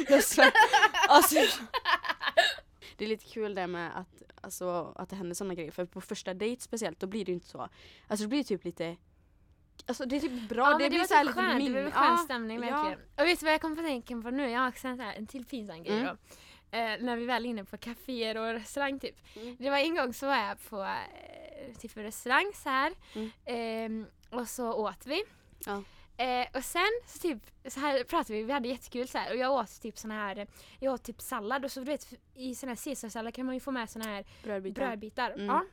Jag 0.09 0.25
svär. 0.25 0.53
Alltså, 1.09 1.35
det 2.97 3.05
är 3.05 3.09
lite 3.09 3.25
kul 3.25 3.55
det 3.55 3.67
med 3.67 3.99
att 3.99 4.23
alltså, 4.41 4.93
att 4.97 5.09
det 5.11 5.17
händer 5.17 5.35
sådana 5.35 5.55
grejer. 5.55 5.71
För 5.71 5.85
på 5.85 6.01
första 6.01 6.35
dejt 6.35 6.63
speciellt, 6.63 7.01
då 7.01 7.07
blir 7.07 7.25
det 7.25 7.31
ju 7.31 7.35
inte 7.35 7.49
så. 7.49 7.69
Alltså 8.09 8.25
det 8.25 8.29
blir 8.29 8.45
typ 8.45 8.65
lite 8.65 8.97
Alltså 9.87 10.05
det 10.05 10.17
är 10.17 10.21
typ 10.21 10.49
bra, 10.49 10.65
Ja, 10.65 10.79
det 10.79 10.79
men 10.79 10.89
blir 10.89 10.99
var 10.99 11.07
så 11.07 11.15
här 11.15 11.25
typ 11.25 11.37
lite 11.37 11.41
skönt, 11.41 11.57
min... 11.59 11.73
Det 11.73 11.83
blev 11.83 11.91
skön 11.93 12.19
stämning 12.19 12.63
ja. 12.63 12.71
verkligen. 12.77 12.99
Och 13.17 13.25
vet 13.27 13.41
du 13.41 13.45
vad 13.47 13.53
jag 13.55 13.61
kommer 13.61 13.77
att 13.77 13.87
tänka 13.87 14.23
på 14.23 14.31
nu? 14.31 14.51
Jag 14.51 14.61
har 14.61 14.69
också 14.69 14.89
en, 14.89 15.01
här, 15.01 15.15
en 15.15 15.27
till 15.27 15.45
pinsam 15.45 15.83
grej 15.83 15.99
Mm. 15.99 16.05
då. 16.07 16.17
Eh, 16.77 17.01
när 17.01 17.17
vi 17.17 17.25
väl 17.27 17.45
är 17.47 17.51
inne 17.51 17.65
på 17.65 17.77
kaféer 17.77 18.37
och 18.37 18.53
restaurang 18.53 19.01
typ. 19.01 19.17
Mm. 19.37 19.57
Det 19.59 19.71
var 19.71 19.79
en 19.79 19.97
gång 19.97 20.15
så 20.15 20.27
var 20.27 20.37
jag 20.37 20.69
på 20.71 20.83
eh, 20.83 21.75
typ 21.79 21.97
restaurang 21.97 22.53
så 22.55 22.69
här. 22.69 22.93
Mm. 23.15 23.31
Ehm, 23.45 24.07
och 24.31 24.49
så 24.49 24.73
åt 24.73 25.07
vi. 25.07 25.25
Ja. 25.67 25.83
Eh, 26.17 26.47
och 26.55 26.65
sen 26.65 26.91
så 27.07 27.19
typ 27.19 27.39
så 27.69 27.81
här 27.81 28.05
pratade 28.05 28.39
vi, 28.39 28.43
vi 28.45 28.53
hade 28.53 28.69
jättekul 28.69 29.09
så 29.09 29.19
här 29.19 29.31
och 29.31 29.37
jag 29.37 29.53
åt 29.53 29.81
typ 29.81 29.99
såna 29.99 30.15
här, 30.15 30.47
jag 30.81 30.95
åt 30.95 31.03
typ 31.03 31.21
sallad 31.21 31.65
och 31.65 31.73
så 31.73 31.81
du 31.81 31.87
vet 31.87 32.09
i 32.35 32.55
sån 32.55 32.69
här 32.69 32.77
caesarsallad 32.77 33.35
kan 33.35 33.47
man 33.47 33.55
ju 33.55 33.61
få 33.61 33.71
med 33.71 33.91
såna 33.91 34.05
här 34.05 34.25
Brödbitar. 34.43 34.75
brödbitar. 34.87 35.31
Mm. 35.31 35.47
Ja. 35.47 35.65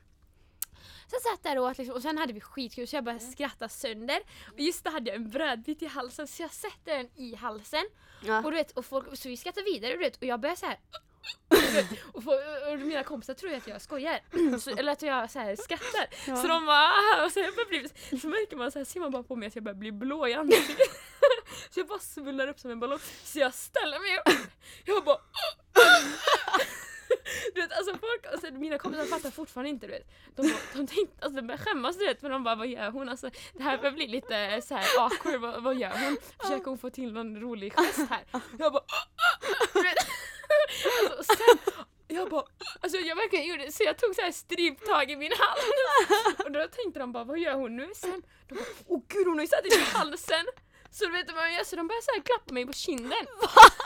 Så 1.06 1.16
jag 1.16 1.22
satt 1.22 1.42
där 1.42 1.58
och 1.58 1.64
åt 1.64 1.78
liksom, 1.78 1.96
och 1.96 2.02
sen 2.02 2.18
hade 2.18 2.32
vi 2.32 2.40
skitkul 2.40 2.88
så 2.88 2.96
jag 2.96 3.04
började 3.04 3.24
skratta 3.24 3.68
sönder. 3.68 4.18
Och 4.52 4.60
just 4.60 4.84
då 4.84 4.90
hade 4.90 5.10
jag 5.10 5.16
en 5.16 5.30
brödbit 5.30 5.82
i 5.82 5.86
halsen 5.86 6.26
så 6.28 6.42
jag 6.42 6.52
sätter 6.52 6.96
den 6.96 7.08
i 7.14 7.34
halsen 7.34 7.84
Ja. 8.24 8.44
och 8.44 8.50
du 8.50 8.56
vet, 8.56 8.70
och 8.70 8.84
folk, 8.84 9.16
så 9.18 9.28
vi 9.28 9.36
skrattar 9.36 9.62
vidare 9.74 9.92
du 9.92 9.98
vet, 9.98 10.16
och 10.16 10.24
jag 10.24 10.40
börjar 10.40 10.56
så 10.56 10.66
här. 10.66 10.78
och, 12.12 12.22
och 12.72 12.78
mina 12.78 13.02
kompisar 13.02 13.34
tror 13.34 13.54
att 13.54 13.66
jag 13.66 13.82
skojar. 13.82 14.20
Så, 14.58 14.70
eller 14.70 14.92
att 14.92 15.02
jag 15.02 15.30
så 15.30 15.38
här 15.38 15.56
skrattar. 15.56 16.06
Ja. 16.26 16.36
Så 16.36 16.46
de 16.48 16.66
bara 16.66 16.88
"Ah", 16.88 17.24
och 17.24 17.32
så, 17.32 17.40
jag 17.40 17.68
bli, 17.68 17.88
så 18.20 18.28
märker 18.28 18.56
man 18.56 18.72
så 18.72 18.78
här, 18.78 18.84
ser 18.84 19.00
man 19.00 19.10
bara 19.10 19.22
på 19.22 19.36
mig 19.36 19.48
att 19.48 19.54
jag 19.54 19.64
börjar 19.64 19.76
bli 19.76 19.92
blå 19.92 20.28
i 20.28 20.34
ansiktet. 20.34 20.88
så 21.70 21.80
jag 21.80 21.86
bara 21.86 21.98
svullar 21.98 22.48
upp 22.48 22.60
som 22.60 22.70
en 22.70 22.80
ballong. 22.80 22.98
Så 23.24 23.38
jag 23.38 23.54
ställer 23.54 23.98
mig 23.98 24.18
upp. 24.18 24.48
Jag 24.84 25.04
bara 25.04 25.18
du 27.54 27.60
vet 27.60 27.72
alltså 27.72 27.90
folk, 27.92 28.26
alltså, 28.32 28.50
mina 28.50 28.78
kompisar 28.78 29.04
fattar 29.04 29.30
fortfarande 29.30 29.70
inte 29.70 29.86
du 29.86 29.92
vet. 29.92 30.08
De, 30.36 30.42
de 30.74 30.86
tänkte, 30.86 31.24
alltså 31.24 31.40
de 31.40 31.58
skämmas 31.58 31.98
du 31.98 32.06
vet 32.06 32.22
men 32.22 32.30
de 32.30 32.44
bara 32.44 32.54
vad 32.54 32.66
gör 32.66 32.90
hon? 32.90 33.08
Alltså 33.08 33.30
det 33.52 33.62
här 33.62 33.78
börjar 33.78 33.92
bli 33.92 34.06
lite 34.06 34.62
så 34.62 34.74
här 34.74 34.86
awkward, 35.00 35.40
vad, 35.40 35.62
vad 35.62 35.74
gör 35.76 36.04
hon? 36.04 36.16
Försöker 36.42 36.64
hon 36.64 36.78
få 36.78 36.90
till 36.90 37.12
någon 37.12 37.40
rolig 37.40 37.72
gest 37.76 38.10
här? 38.10 38.24
Jag 38.58 38.72
bara 38.72 38.82
du 39.74 39.82
vet. 39.82 39.96
Alltså, 41.10 41.34
sen, 41.36 41.74
jag 42.08 42.30
bara, 42.30 42.44
alltså 42.80 42.98
jag 42.98 43.16
verkligen 43.16 43.46
gjorde 43.46 43.72
så 43.72 43.82
jag 43.82 43.98
tog 43.98 44.14
så 44.14 44.20
här 44.20 44.32
stryptag 44.32 45.10
i 45.10 45.16
min 45.16 45.32
hals. 45.38 45.64
Och 46.44 46.52
då 46.52 46.68
tänkte 46.68 47.00
de 47.00 47.12
bara 47.12 47.24
vad 47.24 47.38
gör 47.38 47.54
hon 47.54 47.76
nu? 47.76 47.90
Sen, 47.94 48.22
de 48.48 48.54
bara 48.54 48.64
åh 48.86 49.02
gud 49.08 49.26
hon 49.26 49.34
har 49.38 49.44
ju 49.44 49.48
satt 49.48 49.66
i 49.66 49.80
halsen. 49.92 50.46
Så 50.90 51.04
du 51.04 51.12
vet 51.12 51.26
vad 51.26 51.36
man 51.36 51.52
gör? 51.54 51.64
Så 51.64 51.76
de 51.76 51.88
börjar 51.88 52.02
så 52.02 52.10
här 52.14 52.20
klappa 52.22 52.54
mig 52.54 52.66
på 52.66 52.72
kinden. 52.72 53.26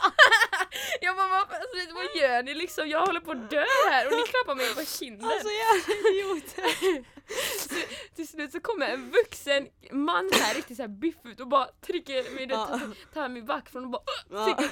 jag 1.01 1.15
bara 1.15 1.27
vad, 1.27 1.39
alltså, 1.41 1.77
du, 1.87 1.93
vad 1.93 2.15
gör 2.15 2.43
ni 2.43 2.53
liksom? 2.53 2.89
Jag 2.89 3.05
håller 3.05 3.19
på 3.19 3.31
att 3.31 3.49
dö 3.49 3.65
här 3.89 4.05
och 4.05 4.11
ni 4.11 4.23
klappar 4.23 4.55
mig 4.55 4.75
på 4.75 4.85
kinden. 4.85 5.25
Alltså 5.29 5.47
jävla 5.47 6.09
idioter. 6.09 7.05
Till 8.15 8.27
slut 8.27 8.51
så 8.51 8.59
kommer 8.59 8.85
en 8.87 9.11
vuxen 9.11 9.67
man 9.91 10.29
så 10.33 10.43
här 10.43 10.53
riktigt 10.53 10.77
så 10.77 10.83
här 10.83 10.87
biff 10.89 11.15
ut 11.23 11.39
och 11.39 11.47
bara 11.47 11.67
trycker 11.85 12.31
mig, 12.35 12.47
Ja. 12.49 12.65
tar, 12.65 13.13
tar 13.13 13.29
mig 13.29 13.41
bakifrån 13.41 13.83
och 13.83 13.89
bara 13.89 14.45
trycker, 14.45 14.69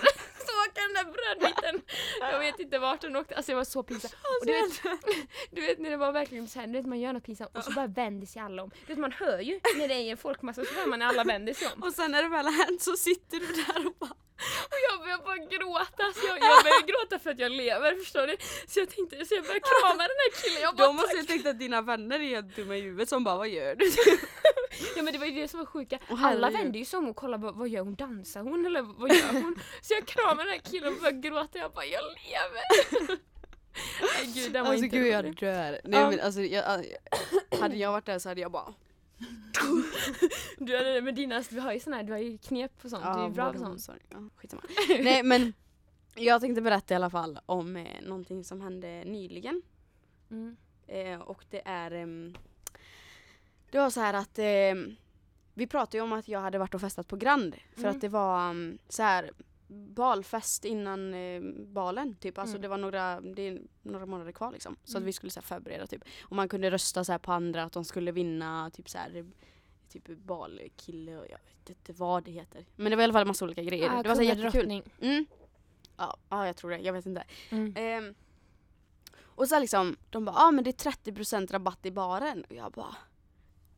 åker 0.68 0.82
den 0.88 0.94
där 1.06 1.12
brödbiten. 1.14 1.82
Jag 2.20 2.40
vet 2.40 2.60
inte 2.60 2.80
vart 2.80 3.02
den 3.02 3.16
åkte, 3.16 3.36
alltså 3.36 3.52
jag 3.52 3.58
var 3.58 3.64
så 3.64 3.84
pinsam. 3.84 4.12
Och 4.42 4.46
du 4.46 4.52
vet, 4.54 4.82
du 5.52 5.62
vet 5.62 5.80
när 5.80 5.90
det 5.90 5.98
var 5.98 6.12
verkligen 6.12 6.48
så 6.48 6.60
här, 6.60 6.68
du 6.68 6.74
vet 6.74 6.86
man 6.86 7.00
gör 7.00 7.14
något 7.14 7.24
pinsamt 7.24 7.58
och 7.58 7.64
så 7.64 7.72
bara 7.72 7.88
vänder 7.88 8.28
sig 8.28 8.42
alla 8.42 8.64
om. 8.64 8.70
Du 8.70 8.94
vet 8.94 8.98
man 8.98 9.12
hör 9.12 9.40
ju 9.40 9.60
när 9.78 9.88
det 9.88 9.94
är 9.94 10.12
en 10.12 10.18
folkmassa 10.18 10.66
så 10.66 10.74
hör 10.76 10.88
man 10.88 11.00
när 11.00 11.06
alla 11.06 11.24
vänder 11.24 11.54
sig 11.54 11.68
om. 11.76 11.84
Och 11.84 11.94
sen 11.94 12.12
när 12.12 12.24
det 12.24 12.30
väl 12.30 12.46
har 12.46 12.66
hänt 12.66 12.82
så 12.82 12.98
sitter 12.98 13.40
du 13.40 13.48
där 13.48 13.88
och 13.88 13.96
bara 14.00 14.16
Och 14.72 14.80
jag 14.90 15.00
börjar 15.00 15.18
bara 15.18 15.38
gråta, 15.38 16.04
så 16.16 16.28
jag, 16.28 16.38
jag 16.38 16.64
börjar 16.64 16.86
gråta 16.88 17.20
för 17.20 17.30
att 17.32 17.40
jag 17.40 17.52
lever 17.52 17.96
förstår 17.96 18.28
du. 18.28 18.36
Så 18.68 18.80
jag 18.80 18.90
tänkte, 18.90 19.26
så 19.26 19.36
jag 19.36 19.44
började 19.44 19.60
krama 19.60 20.04
den 20.04 20.20
här 20.24 20.32
killen, 20.42 20.62
jag 20.62 20.76
bara 20.76 20.88
De 20.88 20.96
måste 20.96 21.18
ju 21.18 21.24
tänkt 21.24 21.48
att 21.48 21.60
dina 21.60 21.82
vänner 21.82 22.20
är 22.20 22.30
helt 22.36 22.56
dumma 22.56 22.76
i 22.76 22.82
huvudet 22.82 23.10
som 23.10 23.24
bara 23.24 23.38
vad 23.38 23.50
gör 23.50 23.76
du? 23.76 23.92
Ja 24.96 25.04
men 25.04 25.14
det 25.14 25.20
var 25.20 25.26
ju 25.26 25.42
det 25.42 25.48
som 25.48 25.60
var 25.60 25.66
sjuka. 25.66 26.00
Alla 26.10 26.50
vände 26.50 26.78
ju 26.78 26.86
sig 26.86 26.98
om 27.00 27.08
och 27.08 27.16
kollade 27.16 27.44
vad, 27.44 27.56
vad 27.56 27.70
gör 27.70 27.82
hon, 27.82 27.96
dansar 27.96 28.42
hon 28.42 28.66
eller 28.66 28.82
vad 28.82 29.10
gör 29.16 29.34
hon? 29.34 29.60
Så 29.82 29.94
jag 29.94 30.06
kramade 30.08 30.45
den 30.46 30.54
här 30.54 30.72
killen 30.72 30.94
och 30.94 31.00
började 31.00 31.18
gråta, 31.30 31.58
jag 31.60 31.72
bara 31.74 31.86
jag 31.86 32.02
lever. 32.04 33.18
Nej 34.02 34.34
gud 34.34 34.54
den 34.54 34.64
var 34.64 34.72
Alltså 34.72 34.86
inte 34.86 34.98
gud 34.98 35.08
jag 35.08 35.26
rolig. 35.26 35.40
dör. 35.40 35.82
Nej 35.84 36.00
Ja. 36.02 36.10
men 36.10 36.20
alltså 36.20 36.42
jag, 36.42 36.84
hade 37.60 37.76
jag 37.76 37.92
varit 37.92 38.06
där 38.06 38.20
så 38.20 38.30
hade 38.30 38.42
jag 38.42 38.52
bara 38.52 38.74
Du 40.58 40.78
hade 40.78 40.94
det 40.94 41.02
med 41.02 41.16
dina, 41.16 41.44
vi 41.52 41.60
har 41.60 41.74
ju 41.74 41.80
såna 41.80 41.96
här, 41.96 42.04
du 42.04 42.12
har 42.12 42.20
ju 42.20 42.38
knep 42.38 42.82
på 42.82 42.90
sånt, 42.90 43.04
du 43.04 43.10
är 43.10 43.30
bra 43.30 43.54
på 43.54 43.60
sånt. 43.60 43.82
sorry. 43.82 44.00
Ja, 44.10 44.18
skitsamma. 44.36 44.64
Nej 45.04 45.24
men 45.24 45.54
jag 46.16 46.42
tänkte 46.42 46.62
berätta 46.62 46.94
i 46.94 46.96
alla 46.96 47.10
fall 47.10 47.40
om 47.46 47.76
eh, 47.76 48.02
någonting 48.02 48.44
som 48.44 48.62
hände 48.62 49.04
nyligen. 49.06 49.62
Mm. 50.32 50.58
Eh, 50.88 51.20
och 51.22 51.46
det 51.50 51.62
är 51.66 51.92
ehm, 51.92 52.38
Det 53.72 53.78
var 53.80 53.90
så 53.90 54.00
här 54.00 54.14
att 54.14 54.40
ehm, 54.40 54.96
Vi 55.54 55.68
pratade 55.68 55.98
ju 55.98 56.02
om 56.04 56.14
att 56.14 56.28
jag 56.28 56.40
hade 56.40 56.58
varit 56.58 56.74
och 56.74 56.82
festat 56.82 57.08
på 57.08 57.16
Grand 57.16 57.56
för 57.74 57.82
Mm. 57.82 57.96
att 57.96 58.02
det 58.02 58.10
var 58.10 58.50
um, 58.50 58.78
så 58.90 59.04
här 59.04 59.32
balfest 59.76 60.66
innan 60.66 61.14
eh, 61.14 61.42
balen 61.66 62.16
typ. 62.16 62.38
Alltså 62.38 62.54
Mm. 62.56 62.62
det 62.62 62.68
var 62.68 62.78
några, 62.78 63.22
det 63.22 63.58
några 63.82 64.06
månader 64.06 64.32
kvar 64.32 64.52
liksom. 64.52 64.76
Så 64.84 64.92
att 64.92 65.02
Mm. 65.02 65.06
vi 65.06 65.14
skulle 65.14 65.32
så 65.32 65.40
här, 65.40 65.46
förbereda 65.46 65.88
typ. 65.88 66.04
Och 66.24 66.36
man 66.36 66.50
kunde 66.50 66.72
rösta 66.72 67.04
så 67.04 67.12
här, 67.12 67.20
på 67.20 67.32
andra 67.32 67.64
att 67.64 67.72
de 67.74 67.86
skulle 67.86 68.12
vinna 68.12 68.70
typ 68.74 68.90
så 68.90 68.98
här 68.98 69.26
Typ 69.90 70.08
balkille 70.08 71.18
och 71.18 71.26
jag 71.30 71.38
vet 71.38 71.70
inte 71.70 71.94
vad 71.94 72.24
det 72.24 72.32
heter. 72.32 72.66
Men 72.76 72.90
det 72.90 72.96
var 72.96 73.02
i 73.02 73.04
alla 73.04 73.14
fall 73.14 73.28
massa 73.28 73.46
olika 73.46 73.64
grejer. 73.64 73.90
Ah, 73.90 74.04
det 74.04 74.10
var 74.10 74.16
så 74.16 74.22
jättekul. 74.22 74.82
Mm. 75.02 75.26
Ja, 75.98 76.18
ja, 76.30 76.46
jag 76.46 76.58
tror 76.58 76.70
det. 76.72 76.78
Jag 76.78 76.94
vet 76.94 77.06
inte. 77.06 77.24
Mm. 77.50 77.74
Ehm, 77.78 78.16
och 79.22 79.48
så 79.48 79.60
liksom, 79.60 79.96
de 80.10 80.26
bara, 80.26 80.36
ja 80.36 80.48
ah, 80.48 80.52
men 80.52 80.64
det 80.64 80.70
är 80.86 80.92
30% 80.92 81.52
rabatt 81.52 81.86
i 81.86 81.92
baren. 81.92 82.44
Och 82.50 82.56
jag 82.56 82.72
bara, 82.72 82.96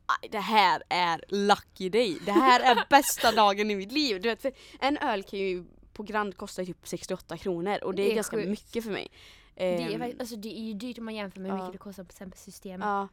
"Aj, 0.05 0.29
det 0.29 0.39
här 0.39 0.83
är 0.89 1.23
lucky 1.27 1.89
day. 1.89 2.17
Det 2.25 2.31
här 2.31 2.59
är 2.75 2.85
bästa 2.89 3.31
dagen 3.35 3.71
i 3.71 3.75
mitt 3.75 3.91
liv. 3.91 4.21
Du 4.21 4.29
vet, 4.29 4.41
för 4.41 4.51
en 4.79 4.97
öl 4.97 5.23
kan 5.23 5.39
ju 5.39 5.65
på 5.97 6.03
Grand 6.03 6.37
kosta 6.37 6.65
typ 6.65 6.77
68 6.87 7.37
kronor 7.37 7.83
och 7.83 7.95
det 7.95 8.01
är, 8.01 8.05
Det 8.05 8.11
är 8.11 8.15
ganska 8.15 8.37
sjukt. 8.37 8.49
mycket 8.49 8.83
för 8.83 8.91
mig. 8.91 9.07
Det 9.55 9.63
är, 9.83 10.01
Ehm, 10.01 10.15
alltså, 10.19 10.35
det 10.35 10.59
är 10.59 10.61
ju 10.63 10.73
dyrt 10.73 10.97
om 10.97 11.05
man 11.05 11.15
jämför 11.15 11.39
med 11.39 11.51
hur 11.51 11.57
Ja. 11.57 11.63
mycket 11.65 11.79
det 11.79 11.83
kostar 11.83 12.03
på 12.03 12.09
exempel 12.09 12.39
systemet. 12.39 12.85
Ja. 12.85 13.07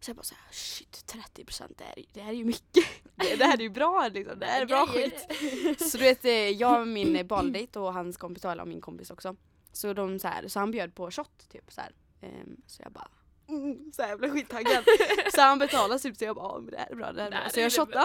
Så 0.00 0.10
jag 0.10 0.16
bara 0.16 0.22
såhär, 0.22 0.44
shit 0.50 1.04
30% 1.06 1.78
det 1.78 1.84
är- 2.00 2.04
det 2.12 2.20
här 2.20 2.30
är 2.30 2.36
ju 2.36 2.44
mycket. 2.44 2.84
Det, 3.16 3.36
det 3.36 3.44
här 3.44 3.58
är 3.58 3.62
ju 3.62 3.68
bra 3.70 4.08
liksom. 4.12 4.38
Det 4.38 4.46
här 4.46 4.62
är 4.62 4.66
bra 4.66 4.86
Grejer. 4.86 5.10
skit. 5.10 5.80
Så 5.90 5.98
du 5.98 6.04
vet, 6.04 6.24
eh, 6.24 6.30
jag 6.32 6.80
och 6.80 6.88
min 6.88 7.26
baldejt 7.26 7.78
och 7.78 7.92
hans 7.94 8.16
kompis, 8.16 8.44
eller 8.44 8.64
min 8.64 8.80
kompis 8.80 9.10
också. 9.10 9.36
Så, 9.72 9.92
de, 9.92 10.18
så, 10.18 10.28
här, 10.28 10.48
så 10.48 10.58
han 10.58 10.70
bjöd 10.70 10.94
på 10.94 11.10
shot 11.10 11.48
typ 11.52 11.72
så 11.72 11.80
här. 11.80 11.92
Ehm, 12.20 12.56
så 12.66 12.82
jag 12.82 12.92
bara, 12.92 13.08
mm, 13.48 13.92
så 13.92 14.02
jag 14.02 14.18
blev 14.18 14.30
skittaggad. 14.30 14.84
så 15.34 15.40
han 15.40 15.58
betalade 15.58 15.98
typ 16.00 16.16
så 16.16 16.24
jag 16.24 16.36
bara, 16.36 16.46
"Ja, 16.48 16.58
men 16.60 16.70
det 16.70 16.78
här 16.78 16.90
är 16.90 16.94
bra, 16.96 17.12
det 17.12 17.20
här 17.22 17.26
är 17.26 17.30
bra. 17.30 17.48
Så 17.50 17.58
är 17.60 17.62
jag 17.62 17.70
det 17.72 17.76
shottade. 17.76 18.04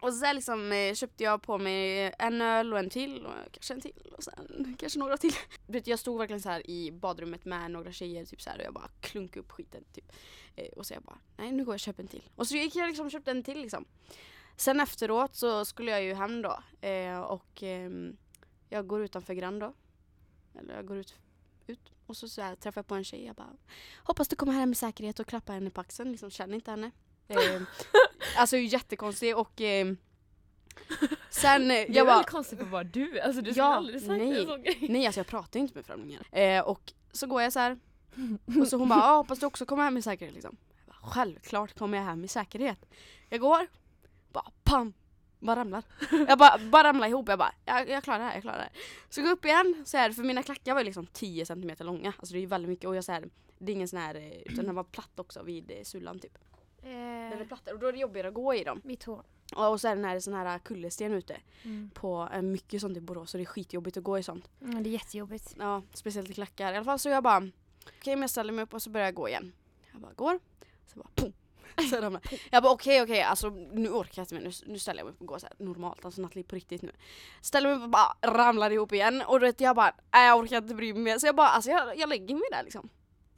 Och 0.00 0.14
så, 0.14 0.32
liksom, 0.32 0.72
eh, 0.72 0.94
köpte 0.94 1.24
jag 1.24 1.42
på 1.42 1.58
mig 1.58 2.12
en 2.18 2.42
öl 2.42 2.72
och 2.72 2.78
en 2.78 2.90
till 2.90 3.26
och 3.26 3.32
kanske 3.52 3.74
en 3.74 3.80
till 3.80 4.12
och 4.16 4.24
sen 4.24 4.76
kanske 4.78 4.98
några 4.98 5.16
till. 5.16 5.34
Jag 5.84 5.98
stod 5.98 6.18
verkligen 6.18 6.42
så 6.42 6.48
här 6.48 6.70
i 6.70 6.92
badrummet 6.92 7.44
med 7.44 7.70
några 7.70 7.92
tjejer 7.92 8.24
typ 8.24 8.42
så 8.42 8.50
här, 8.50 8.58
och 8.58 8.64
jag 8.64 8.74
bara 8.74 8.88
klunkade 9.00 9.40
upp 9.40 9.52
skiten 9.52 9.84
typ. 9.92 10.12
Eh, 10.56 10.68
och 10.68 10.86
så 10.86 10.94
jag 10.94 11.02
bara, 11.02 11.18
nej 11.36 11.52
nu 11.52 11.64
går 11.64 11.72
jag 11.72 11.76
och 11.76 11.80
köper 11.80 12.02
en 12.02 12.08
till. 12.08 12.28
Och 12.36 12.46
så 12.46 12.56
gick 12.56 12.76
jag 12.76 12.88
liksom 12.88 13.06
och 13.06 13.12
köpte 13.12 13.30
en 13.30 13.42
till 13.42 13.60
liksom. 13.60 13.84
Sen 14.56 14.80
efteråt 14.80 15.34
så 15.34 15.64
skulle 15.64 15.90
jag 15.90 16.02
ju 16.02 16.14
hem 16.14 16.42
då 16.42 16.62
eh, 16.88 17.20
och 17.20 17.62
ehm, 17.62 18.16
jag 18.68 18.86
går 18.86 19.02
utanför 19.02 19.34
Grand 19.34 19.60
då. 19.60 19.74
Eller 20.58 20.74
jag 20.74 20.86
går 20.86 20.96
ut, 20.96 21.14
ut 21.66 21.92
och 22.06 22.16
så, 22.16 22.28
så 22.28 22.42
här, 22.42 22.56
träffar 22.56 22.78
jag 22.78 22.86
på 22.86 22.94
en 22.94 23.04
tjej. 23.04 23.26
Jag 23.26 23.36
bara 23.36 23.56
hoppas 23.96 24.28
du 24.28 24.36
kommer 24.36 24.52
hem 24.52 24.68
med 24.68 24.76
säkerhet 24.76 25.20
och 25.20 25.26
klappar 25.26 25.54
henne 25.54 25.70
på 25.70 25.80
axeln. 25.80 26.10
Liksom 26.10 26.30
känner 26.30 26.54
inte 26.54 26.70
henne. 26.70 26.90
Eh, 27.30 27.62
alltså 28.36 28.56
jättekonstig 28.56 29.36
och 29.36 29.60
ehm, 29.60 29.96
sen 31.30 31.70
eh, 31.70 31.76
är 31.76 31.86
jag 31.90 32.06
bara 32.06 32.14
väldigt 32.14 32.30
konstigt 32.30 32.60
att 32.60 32.68
vara 32.70 32.84
du, 32.84 33.20
alltså 33.20 33.42
du 33.42 33.50
skulle 33.50 33.66
Ja, 33.66 33.74
aldrig 33.74 34.00
sagt 34.00 34.08
nej. 34.18 34.40
en 34.40 34.46
sån 34.46 34.62
grej. 34.62 34.86
Nej 34.88 35.06
alltså 35.06 35.18
jag 35.18 35.26
pratar 35.26 35.60
inte 35.60 35.74
med 35.74 35.86
främlingar. 35.86 36.22
Eh, 36.32 36.60
och 36.60 36.92
så 37.12 37.26
går 37.26 37.42
jag 37.42 37.52
så 37.52 37.58
här. 37.58 37.78
Och 38.60 38.68
så 38.68 38.76
hon 38.76 38.88
bara, 38.88 39.02
ah, 39.02 39.16
hoppas 39.16 39.38
du 39.40 39.46
också 39.46 39.66
kommer 39.66 39.84
hem 39.84 39.96
i 39.96 40.02
säkerhet 40.02 40.34
liksom. 40.34 40.56
Bara, 40.86 40.96
Självklart 41.10 41.78
kommer 41.78 41.98
jag 41.98 42.04
hem 42.04 42.24
i 42.24 42.28
säkerhet. 42.28 42.86
Jag 43.28 43.40
går, 43.40 43.66
bara 44.32 44.50
pam, 44.64 44.92
bara 45.38 45.60
ramlar. 45.60 45.82
Jag 46.28 46.38
bara, 46.38 46.58
bara 46.58 46.88
ramlar 46.88 47.08
ihop, 47.08 47.28
jag 47.28 47.38
bara, 47.38 47.52
jag, 47.64 47.88
jag 47.88 48.04
klarar 48.04 48.18
det 48.18 48.24
här, 48.24 48.34
jag 48.34 48.42
klarar 48.42 48.56
det 48.56 48.62
här. 48.62 48.72
Så 49.10 49.20
går 49.20 49.28
jag 49.28 49.36
upp 49.36 49.44
igen, 49.44 49.82
så 49.86 49.96
här, 49.96 50.12
för 50.12 50.22
mina 50.22 50.42
klackar 50.42 50.74
var 50.74 50.80
ju 50.80 50.84
liksom 50.84 51.06
10 51.06 51.46
cm 51.46 51.70
långa. 51.78 52.12
Alltså 52.18 52.32
det 52.32 52.38
är 52.38 52.40
ju 52.40 52.46
väldigt 52.46 52.68
mycket 52.68 52.88
och 52.88 52.96
jag 52.96 53.04
så 53.04 53.12
här, 53.12 53.28
det 53.58 53.72
är 53.72 53.74
ingen 53.76 53.88
sån 53.88 53.98
här, 53.98 54.14
eh, 54.14 54.42
utan 54.46 54.64
den 54.64 54.74
var 54.74 54.84
platt 54.84 55.18
också 55.20 55.42
vid 55.42 55.70
eh, 55.70 55.82
sulan 55.82 56.18
typ. 56.18 56.38
Den 56.82 56.92
är 57.32 57.40
Eh, 57.40 57.46
platt 57.46 57.68
och 57.72 57.78
då 57.78 57.86
är 57.86 57.92
det 57.92 57.98
jobbigare 57.98 58.28
att 58.28 58.34
gå 58.34 58.54
i 58.54 58.64
dem. 58.64 58.80
mitt 58.84 59.04
hår. 59.04 59.22
Och, 59.56 59.70
och 59.70 59.80
så 59.80 59.88
är 59.88 60.14
det 60.14 60.20
sån 60.20 60.34
här 60.34 60.58
kullersten 60.58 61.12
ute 61.12 61.36
Mm. 61.62 61.90
på 61.94 62.28
eh, 62.32 62.42
mycket 62.42 62.80
sånt 62.80 62.96
i 62.96 63.00
Borås 63.00 63.30
så 63.30 63.36
det 63.36 63.42
är 63.42 63.46
skitjobbigt 63.46 63.96
att 63.96 64.04
gå 64.04 64.18
i 64.18 64.22
sånt. 64.22 64.50
Mm, 64.62 64.82
det 64.82 64.88
är 64.88 64.92
jättejobbigt. 64.92 65.54
Ja, 65.58 65.82
speciellt 65.92 66.30
i 66.30 66.34
klackar. 66.34 66.72
I 66.72 66.76
alla 66.76 66.84
fall 66.84 66.98
så 66.98 67.08
jag 67.08 67.22
bara, 67.22 67.38
okej 67.98 68.16
men 68.16 68.20
jag 68.20 68.30
ställer 68.30 68.52
mig 68.52 68.62
upp 68.62 68.74
och 68.74 68.82
så 68.82 68.90
börjar 68.90 69.06
jag 69.06 69.14
gå 69.14 69.28
igen. 69.28 69.52
Jag 69.92 70.00
bara 70.00 70.12
går, 70.12 70.38
så 70.92 70.98
bara 70.98 71.08
pum. 71.14 71.32
Så 71.90 72.00
ramlar. 72.00 72.22
Jag 72.50 72.62
bara 72.62 72.72
okej 72.72 73.02
okej, 73.02 73.22
alltså 73.22 73.50
nu 73.72 73.88
orkar 73.88 74.12
jag 74.14 74.24
inte 74.24 74.34
mer. 74.34 74.40
Nu, 74.42 74.50
nu 74.72 74.78
ställer 74.78 75.00
jag 75.00 75.04
mig 75.04 75.12
upp 75.12 75.20
och 75.20 75.26
går 75.26 75.38
så 75.38 75.46
här 75.46 75.54
normalt, 75.66 76.04
alltså 76.04 76.20
Nathalie 76.20 76.44
på 76.44 76.56
riktigt 76.56 76.82
nu. 76.82 76.92
Ställer 77.40 77.68
mig 77.68 77.76
upp 77.76 77.82
och 77.82 77.90
bara 77.90 78.16
ramlar 78.22 78.70
ihop 78.70 78.92
igen 78.92 79.22
och 79.26 79.40
du 79.40 79.46
vet 79.46 79.60
jag 79.60 79.76
bara, 79.76 79.94
nej 80.12 80.26
jag 80.26 80.38
orkar 80.38 80.56
inte 80.56 80.74
bry 80.74 80.92
mig 80.92 81.02
mer. 81.02 81.18
Så 81.18 81.26
jag 81.26 81.34
bara, 81.36 81.48
alltså 81.48 81.70
jag, 81.70 81.98
jag 81.98 82.08
lägger 82.08 82.34
mig 82.34 82.44
där 82.50 82.62
liksom. 82.62 82.88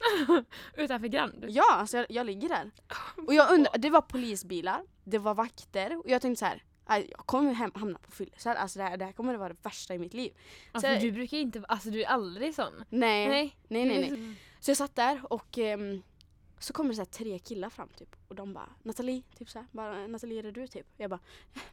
Utanför 0.77 1.09
Grand? 1.09 1.45
Ja, 1.49 1.73
alltså 1.73 1.97
jag, 1.97 2.07
jag 2.11 2.27
ligger 2.27 2.49
där. 2.49 2.71
Och 3.27 3.35
jag 3.35 3.53
undrar, 3.53 3.79
det 3.79 3.91
var 3.91 4.01
polisbilar, 4.01 4.83
det 5.05 5.19
var 5.19 5.35
vakter 5.35 5.97
och 5.97 6.05
jag 6.11 6.23
tänkte 6.23 6.39
så 6.39 6.45
här. 6.47 6.65
"Aj, 6.85 7.07
Jag 7.11 7.27
kommer 7.27 7.53
hem, 7.53 7.71
hamna 7.75 7.99
på 7.99 8.11
fyllecell, 8.11 8.57
alltså 8.57 8.79
det 8.79 8.85
här, 8.85 8.97
det 8.97 9.05
här 9.05 9.13
kommer 9.13 9.35
att 9.35 9.41
vara 9.41 9.49
det 9.49 9.57
värsta 9.65 9.95
i 9.95 9.99
mitt 9.99 10.15
liv. 10.15 10.33
Alltså, 10.73 10.95
Så- 10.95 11.01
du 11.01 11.13
brukar 11.13 11.37
inte, 11.39 11.63
alltså 11.69 11.91
du 11.91 12.03
är 12.03 12.07
aldrig 12.09 12.55
sån. 12.55 12.85
Nej, 12.89 13.29
nej, 13.29 13.57
nej. 13.69 13.85
nej, 13.87 14.11
nej. 14.11 14.37
Så 14.61 14.71
jag 14.71 14.77
satt 14.77 14.95
där 14.97 15.21
och 15.33 15.59
ehm, 15.59 16.03
så 16.59 16.73
kommer 16.73 16.91
det 16.91 16.95
så 16.97 17.01
här 17.01 17.07
tre 17.07 17.39
killar 17.39 17.71
fram 17.71 17.89
typ 17.89 18.17
och 18.29 18.35
de 18.35 18.53
bara 18.53 18.69
Nathalie, 18.83 19.23
typ 19.39 19.51
så 19.51 19.59
här, 19.59 19.67
bara 19.73 20.07
Nathalie 20.07 20.39
är 20.39 20.43
det 20.43 20.51
du 20.51 20.67
typ? 20.67 20.87
Jag 20.97 21.11
bara 21.11 21.21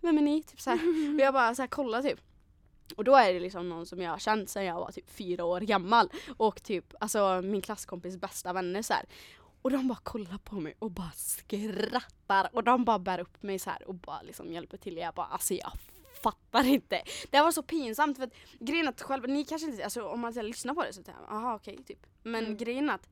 vem 0.02 0.18
är 0.18 0.22
ni? 0.22 0.44
Typ 0.44 0.62
så 0.62 0.70
här. 0.70 0.80
Och 1.16 1.20
jag 1.22 1.34
bara 1.34 1.56
så 1.56 1.62
här 1.62 1.68
kolla 1.68 2.02
typ. 2.02 2.20
Och 2.98 3.04
då 3.04 3.16
är 3.16 3.34
det 3.34 3.40
liksom 3.40 3.70
någon 3.70 3.86
som 3.86 4.02
jag 4.02 4.12
har 4.12 4.18
känt 4.20 4.50
sedan 4.50 4.66
jag 4.66 4.76
var 4.76 4.92
typ 4.92 5.10
fyra 5.10 5.46
år 5.46 5.62
gammal 5.62 6.10
och 6.38 6.64
typ 6.64 6.94
alltså 7.00 7.42
min 7.42 7.62
klasskompis 7.62 8.18
bästa 8.18 8.54
vänner 8.54 8.82
så 8.82 8.94
här. 8.94 9.06
Och 9.62 9.72
de 9.72 9.88
bara 9.88 10.00
kollar 10.04 10.38
på 10.38 10.56
mig 10.56 10.74
och 10.80 10.92
bara 10.92 11.12
skrattar 11.16 12.50
och 12.54 12.64
de 12.64 12.86
bara 12.86 13.00
bär 13.00 13.20
upp 13.20 13.44
mig 13.44 13.60
så 13.60 13.70
här 13.70 13.88
och 13.88 13.96
bara 13.96 14.22
liksom 14.22 14.54
hjälper 14.54 14.78
till. 14.78 14.98
Jag 14.98 15.14
bara 15.14 15.26
alltså 15.26 15.54
jag 15.54 15.72
fattar 16.24 16.66
inte. 16.66 17.02
Det 17.30 17.42
var 17.42 17.52
så 17.52 17.64
pinsamt 17.64 18.18
för 18.18 18.24
att 18.24 18.34
grejen 18.60 18.88
att 18.88 19.02
själva, 19.02 19.28
ni 19.28 19.44
kanske 19.46 19.68
inte, 19.68 19.84
alltså 19.84 20.04
om 20.08 20.20
man 20.20 20.34
lyssnar 20.34 20.74
på 20.74 20.84
det 20.84 20.94
så 20.94 21.04
tänker 21.04 21.22
jag 21.22 21.38
aha 21.38 21.56
okej 21.56 21.78
typ. 21.88 22.06
Men 22.24 22.46
Mm. 22.46 22.58
grejen 22.58 22.90
att 22.90 23.10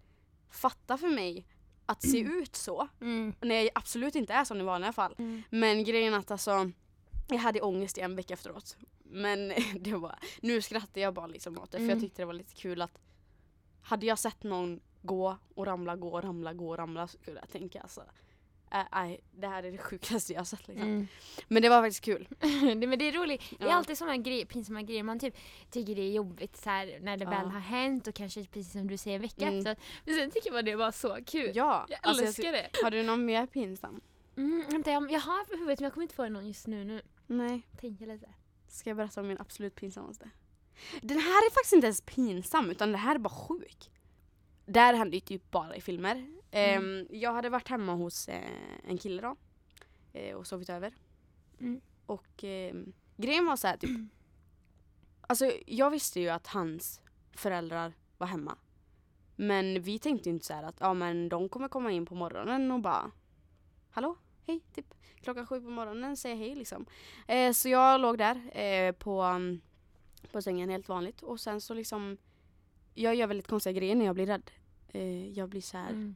fatta 0.51 0.97
för 0.97 1.07
mig 1.07 1.45
att 1.85 2.03
se 2.03 2.19
ut 2.19 2.55
så, 2.55 2.87
Mm. 3.01 3.33
när 3.41 3.55
jag 3.55 3.69
absolut 3.75 4.15
inte 4.15 4.33
är 4.33 4.43
sån 4.43 4.61
i 4.61 4.63
vanliga 4.63 4.93
fall. 4.93 5.15
Mm. 5.17 5.43
Men 5.49 5.83
grejen 5.83 6.13
att 6.13 6.31
alltså, 6.31 6.71
jag 7.27 7.37
hade 7.37 7.61
ångest 7.61 7.97
i 7.97 8.01
en 8.01 8.15
vecka 8.15 8.33
efteråt. 8.33 8.77
Men 9.03 9.53
det 9.79 9.93
var, 9.93 10.19
nu 10.41 10.61
skrattar 10.61 11.01
jag 11.01 11.13
bara 11.13 11.27
liksom 11.27 11.57
åt 11.57 11.71
det 11.71 11.77
för 11.77 11.83
Mm. 11.83 11.89
jag 11.89 12.01
tyckte 12.01 12.21
det 12.21 12.25
var 12.25 12.33
lite 12.33 12.53
kul 12.55 12.81
att 12.81 12.97
hade 13.81 14.05
jag 14.05 14.19
sett 14.19 14.43
någon 14.43 14.79
gå 15.01 15.37
och 15.55 15.65
ramla, 15.65 15.95
gå 15.95 16.09
och 16.13 16.23
ramla, 16.23 16.53
gå 16.53 16.69
och 16.69 16.77
ramla 16.77 17.07
så 17.07 17.17
skulle 17.17 17.39
jag 17.39 17.49
tänka 17.49 17.81
alltså 17.81 18.01
äh, 18.71 18.79
nej, 18.91 19.19
det 19.31 19.47
här 19.47 19.63
är 19.63 19.71
det 19.71 19.77
sjukaste 19.77 20.33
jag 20.33 20.39
har 20.39 20.45
sett 20.45 20.67
liksom. 20.67 20.87
Mm. 20.87 21.07
Men 21.47 21.61
det 21.61 21.69
var 21.69 21.81
faktiskt 21.81 22.03
kul. 22.05 22.27
det, 22.79 22.87
men 22.87 22.99
det 22.99 23.05
är 23.07 23.11
roligt. 23.11 23.43
Det 23.59 23.63
är 23.65 23.69
Ja. 23.69 23.73
alltid 23.75 23.97
sådana 23.97 24.17
grejer, 24.17 24.45
pinsamma 24.45 24.81
grejer. 24.81 25.03
Man 25.03 25.19
typ 25.19 25.35
tycker 25.71 25.95
det 25.95 26.01
är 26.01 26.11
jobbigt 26.11 26.57
så 26.57 26.69
här, 26.69 26.99
när 27.01 27.17
det 27.17 27.23
Ja. 27.23 27.29
väl 27.29 27.47
har 27.47 27.59
hänt 27.59 28.07
och 28.07 28.15
kanske 28.15 28.45
precis 28.45 28.71
som 28.71 28.87
du 28.87 28.97
säger 28.97 29.15
en 29.15 29.21
vecka 29.21 29.45
Mm. 29.47 29.57
efter. 29.59 29.75
Men 30.05 30.15
sen 30.15 30.31
tycker 30.31 30.51
man 30.51 30.65
det 30.65 30.75
var 30.75 30.91
så 30.91 31.17
kul. 31.25 31.51
Ja, 31.55 31.85
Jag 31.89 31.99
alltså, 32.03 32.25
älskar 32.25 32.51
det. 32.51 32.69
Har 32.83 32.91
du 32.91 33.03
någon 33.03 33.25
mer 33.25 33.45
pinsam? 33.47 34.01
Mm, 34.37 34.63
vänta, 34.69 34.91
jag, 34.91 35.11
jag 35.11 35.19
har 35.19 35.45
på 35.45 35.53
huvudet 35.57 35.79
men 35.79 35.83
jag 35.85 35.93
kommer 35.93 36.03
inte 36.03 36.15
få 36.15 36.29
någon 36.29 36.47
just 36.47 36.67
nu. 36.67 36.83
nu. 36.83 37.01
Nej. 37.27 37.67
Tänker 37.77 38.07
lite. 38.07 38.29
Ska 38.67 38.89
jag 38.89 38.97
berätta 38.97 39.21
om 39.21 39.27
min 39.27 39.37
absolut 39.39 39.75
pinsammaste? 39.75 40.29
Den 41.01 41.19
här 41.19 41.47
är 41.47 41.51
faktiskt 41.51 41.73
inte 41.73 41.87
ens 41.87 42.01
pinsam 42.01 42.69
utan 42.69 42.91
det 42.91 42.97
här 42.97 43.15
är 43.15 43.19
bara 43.19 43.47
sjuk. 43.47 43.91
Det 44.65 44.79
här 44.79 44.93
händer 44.93 45.15
ju 45.15 45.21
typ 45.21 45.51
bara 45.51 45.75
i 45.75 45.81
filmer. 45.81 46.37
Ehm, 46.51 47.07
jag 47.09 47.33
hade 47.33 47.49
varit 47.49 47.67
hemma 47.67 47.93
hos 47.93 48.27
eh, 48.27 48.41
en 48.83 48.97
kille 48.97 49.21
då. 49.21 49.35
Eh, 50.13 50.35
och 50.35 50.47
sovit 50.47 50.69
över. 50.69 50.93
Mm. 51.59 51.81
Och 52.05 52.43
ehm, 52.43 52.93
grejen 53.17 53.45
var 53.45 53.55
så 53.55 53.67
här 53.67 53.77
typ. 53.77 53.89
Alltså 55.29 55.51
jag 55.65 55.89
visste 55.89 56.19
ju 56.19 56.29
att 56.29 56.47
hans 56.47 57.01
föräldrar 57.31 57.93
var 58.17 58.27
hemma. 58.27 58.57
Men 59.35 59.81
vi 59.81 59.99
tänkte 59.99 60.29
inte 60.29 60.45
så 60.45 60.53
här 60.53 60.63
att 60.63 60.75
ja 60.79 60.93
men 60.93 61.29
de 61.29 61.49
kommer 61.49 61.67
komma 61.67 61.91
in 61.91 62.05
på 62.05 62.15
morgonen 62.15 62.71
och 62.71 62.79
bara 62.79 63.11
Hallå, 63.89 64.15
hej, 64.47 64.61
typ 64.73 64.93
klockan 65.21 65.47
sju 65.47 65.61
på 65.61 65.69
morgonen 65.69 66.17
säger 66.17 66.35
hej 66.35 66.55
liksom. 66.55 66.85
Eh, 67.27 67.51
så 67.53 67.69
jag 67.69 68.01
låg 68.01 68.17
där 68.17 68.57
eh, 68.57 68.91
på, 68.91 69.23
um, 69.23 69.61
på 70.31 70.41
sängen 70.41 70.69
helt 70.69 70.89
vanligt 70.89 71.21
och 71.21 71.39
sen 71.39 71.61
så 71.61 71.73
liksom 71.73 72.17
Jag 72.93 73.15
gör 73.15 73.27
väldigt 73.27 73.47
konstiga 73.47 73.73
grejer 73.73 73.95
när 73.95 74.05
jag 74.05 74.15
blir 74.15 74.25
rädd. 74.25 74.51
Eh, 74.87 75.29
jag 75.29 75.49
blir 75.49 75.61
så 75.61 75.77
här, 75.77 75.89
Mm. 75.89 76.15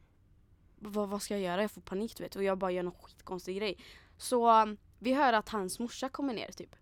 vad, 0.79 1.09
vad 1.09 1.21
ska 1.21 1.33
jag 1.33 1.43
göra? 1.43 1.61
Jag 1.61 1.71
får 1.71 1.81
panik 1.81 2.17
du 2.17 2.23
vet 2.23 2.35
och 2.35 2.43
jag 2.43 2.57
bara 2.57 2.71
gör 2.71 2.83
någon 2.83 2.93
skitkonstig 3.01 3.57
grej. 3.57 3.77
Så 4.17 4.61
um, 4.61 4.77
vi 4.99 5.13
hör 5.13 5.33
att 5.33 5.49
hans 5.49 5.79
morsa 5.79 6.09
kommer 6.09 6.33
ner 6.33 6.51
typ. 6.51 6.75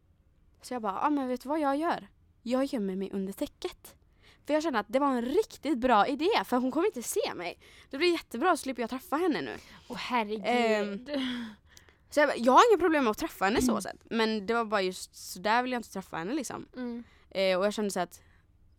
Så 0.61 0.73
jag 0.73 0.81
bara, 0.81 0.93
ja 0.93 1.07
ah, 1.07 1.09
men 1.09 1.27
vet 1.27 1.41
du 1.41 1.49
vad 1.49 1.59
jag 1.59 1.77
gör? 1.77 2.07
Jag 2.41 2.65
gömmer 2.65 2.95
mig 2.95 3.09
under 3.13 3.33
täcket. 3.33 3.95
För 4.49 4.53
jag 4.53 4.63
känner 4.63 4.79
att 4.79 4.85
det 4.89 4.99
var 4.99 5.07
en 5.07 5.21
riktigt 5.21 5.77
bra 5.77 6.07
idé 6.07 6.29
för 6.45 6.57
hon 6.57 6.71
kommer 6.71 6.87
inte 6.87 7.03
se 7.03 7.33
mig. 7.35 7.59
Det 7.89 7.97
blir 7.97 8.11
jättebra 8.11 8.57
så 8.57 8.61
slipper 8.61 8.81
jag 8.83 8.89
träffa 8.89 9.15
henne 9.15 9.41
nu. 9.41 9.55
Åh 9.87 9.97
herregud. 9.97 10.41
Ehm, 10.45 11.05
Så 12.09 12.19
jag, 12.19 12.37
jag 12.37 12.53
har 12.53 12.71
inga 12.71 12.79
problem 12.79 13.03
med 13.03 13.11
att 13.11 13.17
träffa 13.17 13.45
henne 13.45 13.59
Mm. 13.59 13.75
så 13.75 13.81
sett. 13.81 13.95
Men 14.09 14.45
det 14.45 14.53
var 14.53 14.65
bara 14.65 14.81
just 14.81 15.15
så 15.33 15.39
där 15.39 15.61
vill 15.63 15.71
jag 15.71 15.79
inte 15.79 15.91
träffa 15.93 16.17
henne 16.17 16.33
liksom. 16.33 16.65
mm. 16.75 17.03
Eh, 17.29 17.57
och 17.59 17.65
jag 17.65 17.73
kände 17.73 17.91
så 17.91 17.99
att 17.99 18.21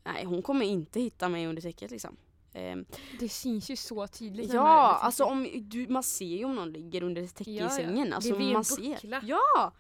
nej 0.05 0.25
hon 0.25 0.43
kommer 0.43 0.67
inte 0.67 1.01
hitta 1.01 1.29
mig 1.29 1.47
under 1.47 1.63
täcket 1.63 1.91
liksom. 1.91 2.17
Ehm, 2.53 2.85
Det 3.21 3.29
syns 3.29 3.71
ju 3.71 3.77
så 3.77 4.07
tydligt. 4.07 4.53
ja, 4.53 4.99
alltså 5.03 5.25
om 5.25 5.49
du, 5.61 5.89
man 5.89 6.03
ser 6.03 6.25
ju 6.37 6.45
om 6.45 6.55
någon 6.57 6.73
ligger 6.73 7.03
under 7.03 7.23
ett 7.23 7.35
täcke 7.35 7.51
Ja, 7.51 7.67
i 7.67 7.71
sängen. 7.71 8.11
Det 8.11 8.17
Alltså 8.17 8.37
blir 8.37 8.47
en 8.47 8.53
man 8.53 8.65
ser. 8.65 8.95
buckla. 8.95 9.21
Ja! 9.25 9.73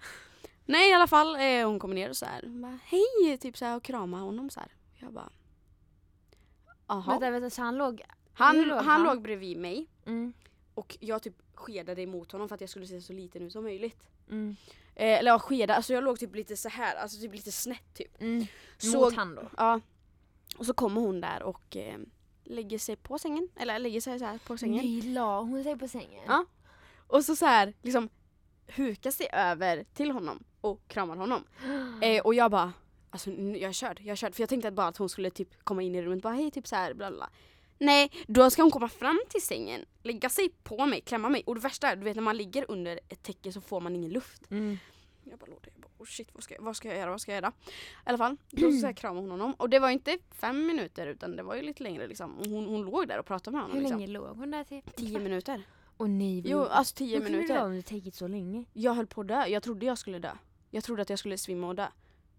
Nej 0.66 0.90
i 0.90 0.92
alla 0.92 1.06
fall, 1.06 1.36
eh, 1.36 1.66
hon 1.66 1.78
kommer 1.78 1.94
ner 1.94 2.08
och 2.10 2.16
så 2.16 2.26
här, 2.26 2.42
bara, 2.46 2.78
hej 2.84 3.38
typ 3.38 3.56
så 3.56 3.64
här 3.64 3.76
och 3.76 3.82
kramar 3.82 4.20
honom 4.20 4.50
så 4.50 4.60
här. 4.60 4.68
Jag 4.98 5.12
bara 5.12 5.28
Jaha. 6.90 7.10
Vänta, 7.10 7.30
vänta, 7.30 7.50
så 7.50 7.62
han 7.62 7.76
låg... 7.78 8.02
Han, 8.32 8.62
låg 8.62 8.76
han, 8.76 8.84
han? 8.86 9.02
låg 9.02 9.22
bredvid 9.22 9.56
mig 9.58 9.86
Mm. 10.06 10.32
och 10.74 10.96
jag 11.00 11.22
typ 11.22 11.34
skedade 11.54 12.02
emot 12.02 12.32
honom 12.32 12.48
för 12.48 12.54
att 12.54 12.60
jag 12.60 12.70
skulle 12.70 12.86
se 12.86 13.00
så 13.00 13.12
liten 13.12 13.42
ut 13.42 13.52
som 13.52 13.64
möjligt. 13.64 14.08
Mm. 14.30 14.56
Eh, 14.94 15.18
eller 15.18 15.30
ja, 15.30 15.38
skeda, 15.38 15.74
alltså 15.74 15.92
jag 15.92 16.04
låg 16.04 16.18
typ 16.18 16.34
lite 16.34 16.56
så 16.56 16.68
här, 16.68 16.94
alltså 16.96 17.20
typ 17.20 17.34
lite 17.34 17.52
snett 17.52 17.94
typ. 17.94 18.20
Mm. 18.20 18.46
Så- 18.78 19.00
Mot 19.00 19.14
han 19.14 19.34
då. 19.34 19.42
Ja. 19.56 19.80
Och 20.58 20.66
så 20.66 20.74
kommer 20.74 21.00
hon 21.00 21.20
där 21.20 21.42
och 21.42 21.76
eh, 21.76 21.98
lägger 22.44 22.78
sig 22.78 22.96
på 22.96 23.18
sängen, 23.18 23.48
eller 23.56 23.78
lägger 23.78 24.00
sig 24.00 24.18
så 24.18 24.24
här 24.24 24.38
på 24.46 24.56
sängen. 24.58 24.84
Nej, 24.84 25.02
la 25.02 25.40
hon 25.40 25.64
sig 25.64 25.78
på 25.78 25.88
sängen? 25.88 26.24
Ja. 26.26 26.44
Och 27.06 27.24
så 27.24 27.36
så 27.36 27.46
här 27.46 27.74
liksom 27.82 28.08
hukar 28.66 29.10
sig 29.10 29.28
över 29.32 29.84
till 29.94 30.10
honom 30.10 30.44
och 30.60 30.88
kramar 30.88 31.16
honom. 31.16 31.44
Eh, 32.02 32.22
och 32.22 32.34
jag 32.34 32.50
bara, 32.50 32.72
alltså 33.10 33.30
jag 33.30 33.62
är 33.68 33.72
körd, 33.72 34.00
jag 34.00 34.12
är 34.12 34.16
körd. 34.16 34.34
För 34.34 34.42
jag 34.42 34.48
tänkte 34.48 34.68
att 34.68 34.74
bara 34.74 34.86
att 34.86 34.96
hon 34.96 35.08
skulle 35.08 35.30
typ 35.30 35.64
komma 35.64 35.82
in 35.82 35.94
i 35.94 36.02
rummet 36.02 36.16
och 36.16 36.22
bara 36.22 36.34
hej 36.34 36.50
typ 36.50 36.66
så 36.66 36.76
här 36.76 36.94
bla 36.94 37.10
bla. 37.10 37.30
Nej, 37.78 38.10
då 38.26 38.50
ska 38.50 38.62
hon 38.62 38.70
komma 38.70 38.88
fram 38.88 39.20
till 39.28 39.42
sängen, 39.42 39.84
lägga 40.02 40.28
sig 40.28 40.48
på 40.62 40.86
mig, 40.86 41.00
klämma 41.00 41.28
mig. 41.28 41.42
Och 41.46 41.54
det 41.54 41.60
värsta 41.60 41.88
är, 41.88 41.96
du 41.96 42.04
vet 42.04 42.16
när 42.16 42.22
man 42.22 42.36
ligger 42.36 42.70
under 42.70 43.00
ett 43.08 43.22
täcke 43.22 43.52
så 43.52 43.60
får 43.60 43.80
man 43.80 43.96
ingen 43.96 44.10
luft. 44.10 44.50
Mm. 44.50 44.78
Jag 45.24 45.38
bara 45.38 45.46
låg 45.46 45.58
där, 45.62 45.70
jag 45.74 45.80
bara 45.82 45.90
oh 45.98 46.06
shit 46.06 46.28
vad 46.32 46.42
ska, 46.44 46.54
jag, 46.54 46.62
vad 46.62 46.76
ska 46.76 46.88
jag 46.88 46.96
göra, 46.96 47.10
vad 47.10 47.20
ska 47.20 47.32
jag 47.32 47.42
göra? 47.42 47.52
I 47.66 47.72
alla 48.04 48.18
fall, 48.18 48.36
då 48.50 48.72
så 48.72 48.86
här 48.86 48.92
kramade 48.92 49.20
hon 49.20 49.30
honom. 49.30 49.54
Och 49.54 49.70
det 49.70 49.78
var 49.78 49.90
inte 49.90 50.18
fem 50.30 50.66
minuter 50.66 51.06
utan 51.06 51.36
det 51.36 51.42
var 51.42 51.54
ju 51.54 51.62
lite 51.62 51.82
längre 51.82 52.06
liksom. 52.06 52.38
Och 52.38 52.46
hon, 52.46 52.64
hon 52.64 52.82
låg 52.82 53.08
där 53.08 53.18
och 53.18 53.26
pratade 53.26 53.56
med 53.56 53.62
honom 53.62 53.76
Hur 53.76 53.82
liksom. 53.82 53.98
länge 54.00 54.12
låg 54.12 54.36
hon 54.36 54.50
där 54.50 54.64
till? 54.64 54.82
Tio 54.96 55.18
minuter. 55.18 55.62
Åh 55.98 56.08
nej, 56.08 56.42
Jo, 56.46 56.64
alltså 56.64 56.94
tio 56.94 57.06
Hur 57.06 57.14
kunde 57.24 57.30
du 57.30 57.36
minuter. 57.36 57.54
vara 57.54 57.66
under 57.68 57.82
täcket 57.82 58.14
så 58.14 58.28
länge? 58.28 58.64
Jag 58.72 58.94
höll 58.94 59.06
på 59.06 59.20
att 59.20 59.28
dö. 59.28 59.46
Jag 59.46 59.62
trodde 59.62 59.86
jag 59.86 59.98
skulle 59.98 60.18
dö. 60.18 60.32
Jag 60.70 60.84
trodde 60.84 61.02
att 61.02 61.10
jag 61.10 61.18
skulle 61.18 61.38
svimma 61.38 61.68
och 61.68 61.74
dö. 61.74 61.86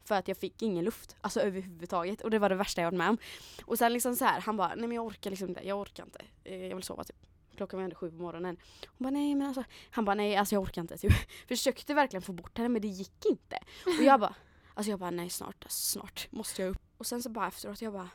För 0.03 0.15
att 0.15 0.27
jag 0.27 0.37
fick 0.37 0.61
ingen 0.61 0.85
luft. 0.85 1.15
Alltså 1.21 1.39
överhuvudtaget. 1.39 2.21
Och 2.21 2.31
det 2.31 2.39
var 2.39 2.49
det 2.49 2.55
värsta 2.55 2.81
jag 2.81 2.87
varit 2.87 2.97
med 2.97 3.09
om. 3.09 3.17
Och 3.65 3.77
sen 3.77 3.93
liksom 3.93 4.15
så 4.15 4.25
här, 4.25 4.41
han 4.41 4.57
bara, 4.57 4.75
nej 4.75 4.87
men 4.87 4.91
jag 4.91 5.05
orkar 5.05 5.29
liksom 5.29 5.49
inte. 5.49 5.67
Jag 5.67 5.79
orkar 5.79 6.03
inte. 6.03 6.21
Eh, 6.43 6.65
jag 6.67 6.75
vill 6.75 6.83
sova 6.83 7.03
typ. 7.03 7.15
Klockan 7.55 7.77
var 7.77 7.83
ändå 7.83 7.95
sju 7.95 8.11
på 8.11 8.17
morgonen. 8.17 8.57
Hon 8.85 9.05
bara, 9.05 9.09
nej 9.09 9.35
men 9.35 9.47
alltså. 9.47 9.63
Han 9.91 10.05
bara, 10.05 10.15
nej 10.15 10.35
alltså 10.35 10.55
jag 10.55 10.61
orkar 10.61 10.81
inte. 10.81 10.97
Typ. 11.01 11.13
Försökte 11.47 11.93
verkligen 11.93 12.21
få 12.21 12.33
bort 12.33 12.57
henne 12.57 12.69
men 12.69 12.81
det 12.81 12.87
gick 12.87 13.25
inte. 13.25 13.59
Och 13.85 14.03
jag 14.03 14.19
bara, 14.19 14.35
alltså 14.73 14.89
jag 14.89 14.99
bara, 14.99 15.11
nej 15.11 15.29
snart, 15.29 15.63
alltså, 15.63 15.99
snart 15.99 16.27
måste 16.31 16.61
jag 16.61 16.71
upp. 16.71 16.81
Och 16.97 17.05
sen 17.05 17.21
så 17.23 17.29
bara 17.29 17.47
efteråt, 17.47 17.81
jag 17.81 17.93
bara, 17.93 18.09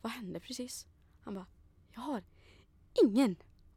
vad 0.00 0.12
hände 0.12 0.40
precis? 0.40 0.86
Han 1.20 1.34
bara, 1.34 1.46
jag 1.94 2.00
har 2.00 2.22
ingen 3.04 3.36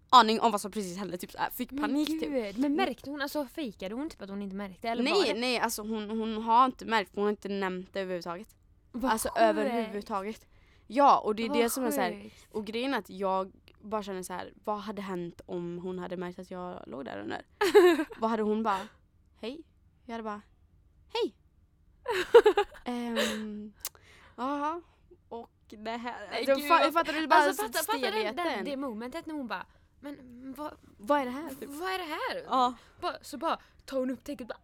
aning 0.10 0.39
om 0.41 0.52
vad 0.52 0.62
som 0.62 0.72
precis 0.72 0.98
hände. 0.98 1.17
Typ 1.17 1.32
så 1.32 1.38
här, 1.38 1.50
fick 1.50 1.70
panik 1.70 2.10
men 2.10 2.20
typ. 2.20 2.30
gud. 2.32 2.58
Men 2.60 2.76
märkte 2.76 3.10
hon, 3.10 3.22
alltså 3.22 3.46
fejkade 3.46 3.96
hon 3.96 4.10
typ 4.10 4.22
att 4.22 4.30
hon 4.30 4.41
inte 4.41 4.56
märkte? 4.56 4.89
Eller 4.89 5.04
Nej, 5.04 5.34
det? 5.34 5.39
nej 5.39 5.60
alltså 5.60 5.82
hon, 5.82 6.10
hon 6.10 6.43
har 6.43 6.65
inte 6.65 6.86
märkt, 6.86 7.12
hon 7.15 7.24
har 7.24 7.30
inte 7.30 7.50
nämnt 7.50 7.93
det 7.93 8.00
överhuvudtaget. 8.00 8.56
Vad 8.91 9.12
alltså 9.12 9.28
sjukt. 9.30 9.39
överhuvudtaget. 9.41 10.48
Ja 10.88 11.17
och 11.20 11.36
det 11.36 11.43
är 11.43 11.50
Vad 11.50 11.58
det 11.58 11.70
som 11.70 11.84
är 11.86 11.91
så 11.91 12.02
här, 12.02 12.22
sjukt. 12.24 12.48
och 12.52 12.65
grejen 12.65 12.93
är 12.93 12.98
att 12.98 13.10
jag 13.10 13.52
bara 13.82 14.04
känner 14.04 14.24
så 14.24 14.34
här, 14.34 14.54
vad 14.63 14.80
hade 14.80 15.02
hänt 15.02 15.41
om 15.46 15.78
hon 15.80 16.00
hade 16.00 16.17
märkt 16.17 16.39
att 16.39 16.52
jag 16.52 16.84
låg 16.88 17.06
där 17.06 17.20
under? 17.20 17.46
vad 18.20 18.30
hade 18.30 18.43
hon 18.43 18.63
bara, 18.63 18.88
hej? 19.41 19.62
Jag 20.06 20.12
hade 20.13 20.24
bara, 20.24 20.41
hej! 21.13 21.34
Ehm, 22.86 23.74
Jaha, 24.36 24.82
och 25.30 25.50
det 25.67 25.91
här, 25.91 26.28
Nej, 26.32 26.46
då 26.46 26.56
gud, 26.56 26.70
vad- 26.70 26.93
fattar 26.93 27.13
du 27.13 27.28
bara 27.28 27.39
Alltså 27.39 27.63
fatta, 27.63 27.80
fatta 27.80 28.12
den, 28.12 28.36
den, 28.36 28.65
det 28.65 28.78
momentet 28.78 29.26
när 29.26 29.34
hon 29.36 29.48
bara 29.48 29.65
Men 29.99 30.53
vad, 30.57 30.77
Vad 30.97 31.21
är 31.21 31.25
det 31.25 31.31
här? 31.31 31.49
Typ? 31.49 31.69
vad 31.69 31.89
är 31.93 31.97
det 31.97 32.03
här? 32.03 32.43
Ja. 32.45 32.73
Bara, 33.01 33.17
så 33.21 33.38
bara 33.38 33.60
tar 33.86 33.99
hon 33.99 34.10
upp 34.10 34.23
täcket 34.23 34.47
bara 34.47 34.57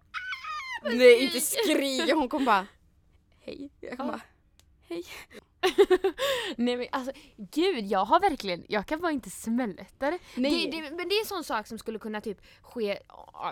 Nej 0.84 1.24
inte 1.24 1.42
skrika, 1.42 2.16
hon 2.16 2.30
kom 2.30 2.46
bara 2.46 2.68
Hej. 3.42 3.70
Jag 3.80 3.98
kom 3.98 4.06
Ja. 4.06 4.12
bara 4.12 4.22
Hej. 4.88 5.06
Nej 6.58 6.78
men 6.78 6.88
alltså 6.92 7.12
gud 7.38 7.86
jag 7.86 8.06
har 8.06 8.20
verkligen, 8.20 8.66
jag 8.70 8.86
kan 8.86 9.00
bara 9.02 9.12
inte 9.12 9.30
smälta 9.30 10.12
det. 10.12 10.20
Nej. 10.36 10.70
det, 10.72 10.82
det 10.82 10.96
men 10.96 11.10
det 11.10 11.16
är 11.16 11.20
en 11.20 11.26
sån 11.26 11.44
sak 11.44 11.68
som 11.68 11.78
skulle 11.78 12.00
kunna 12.00 12.22
typ 12.22 12.38
ske 12.62 13.00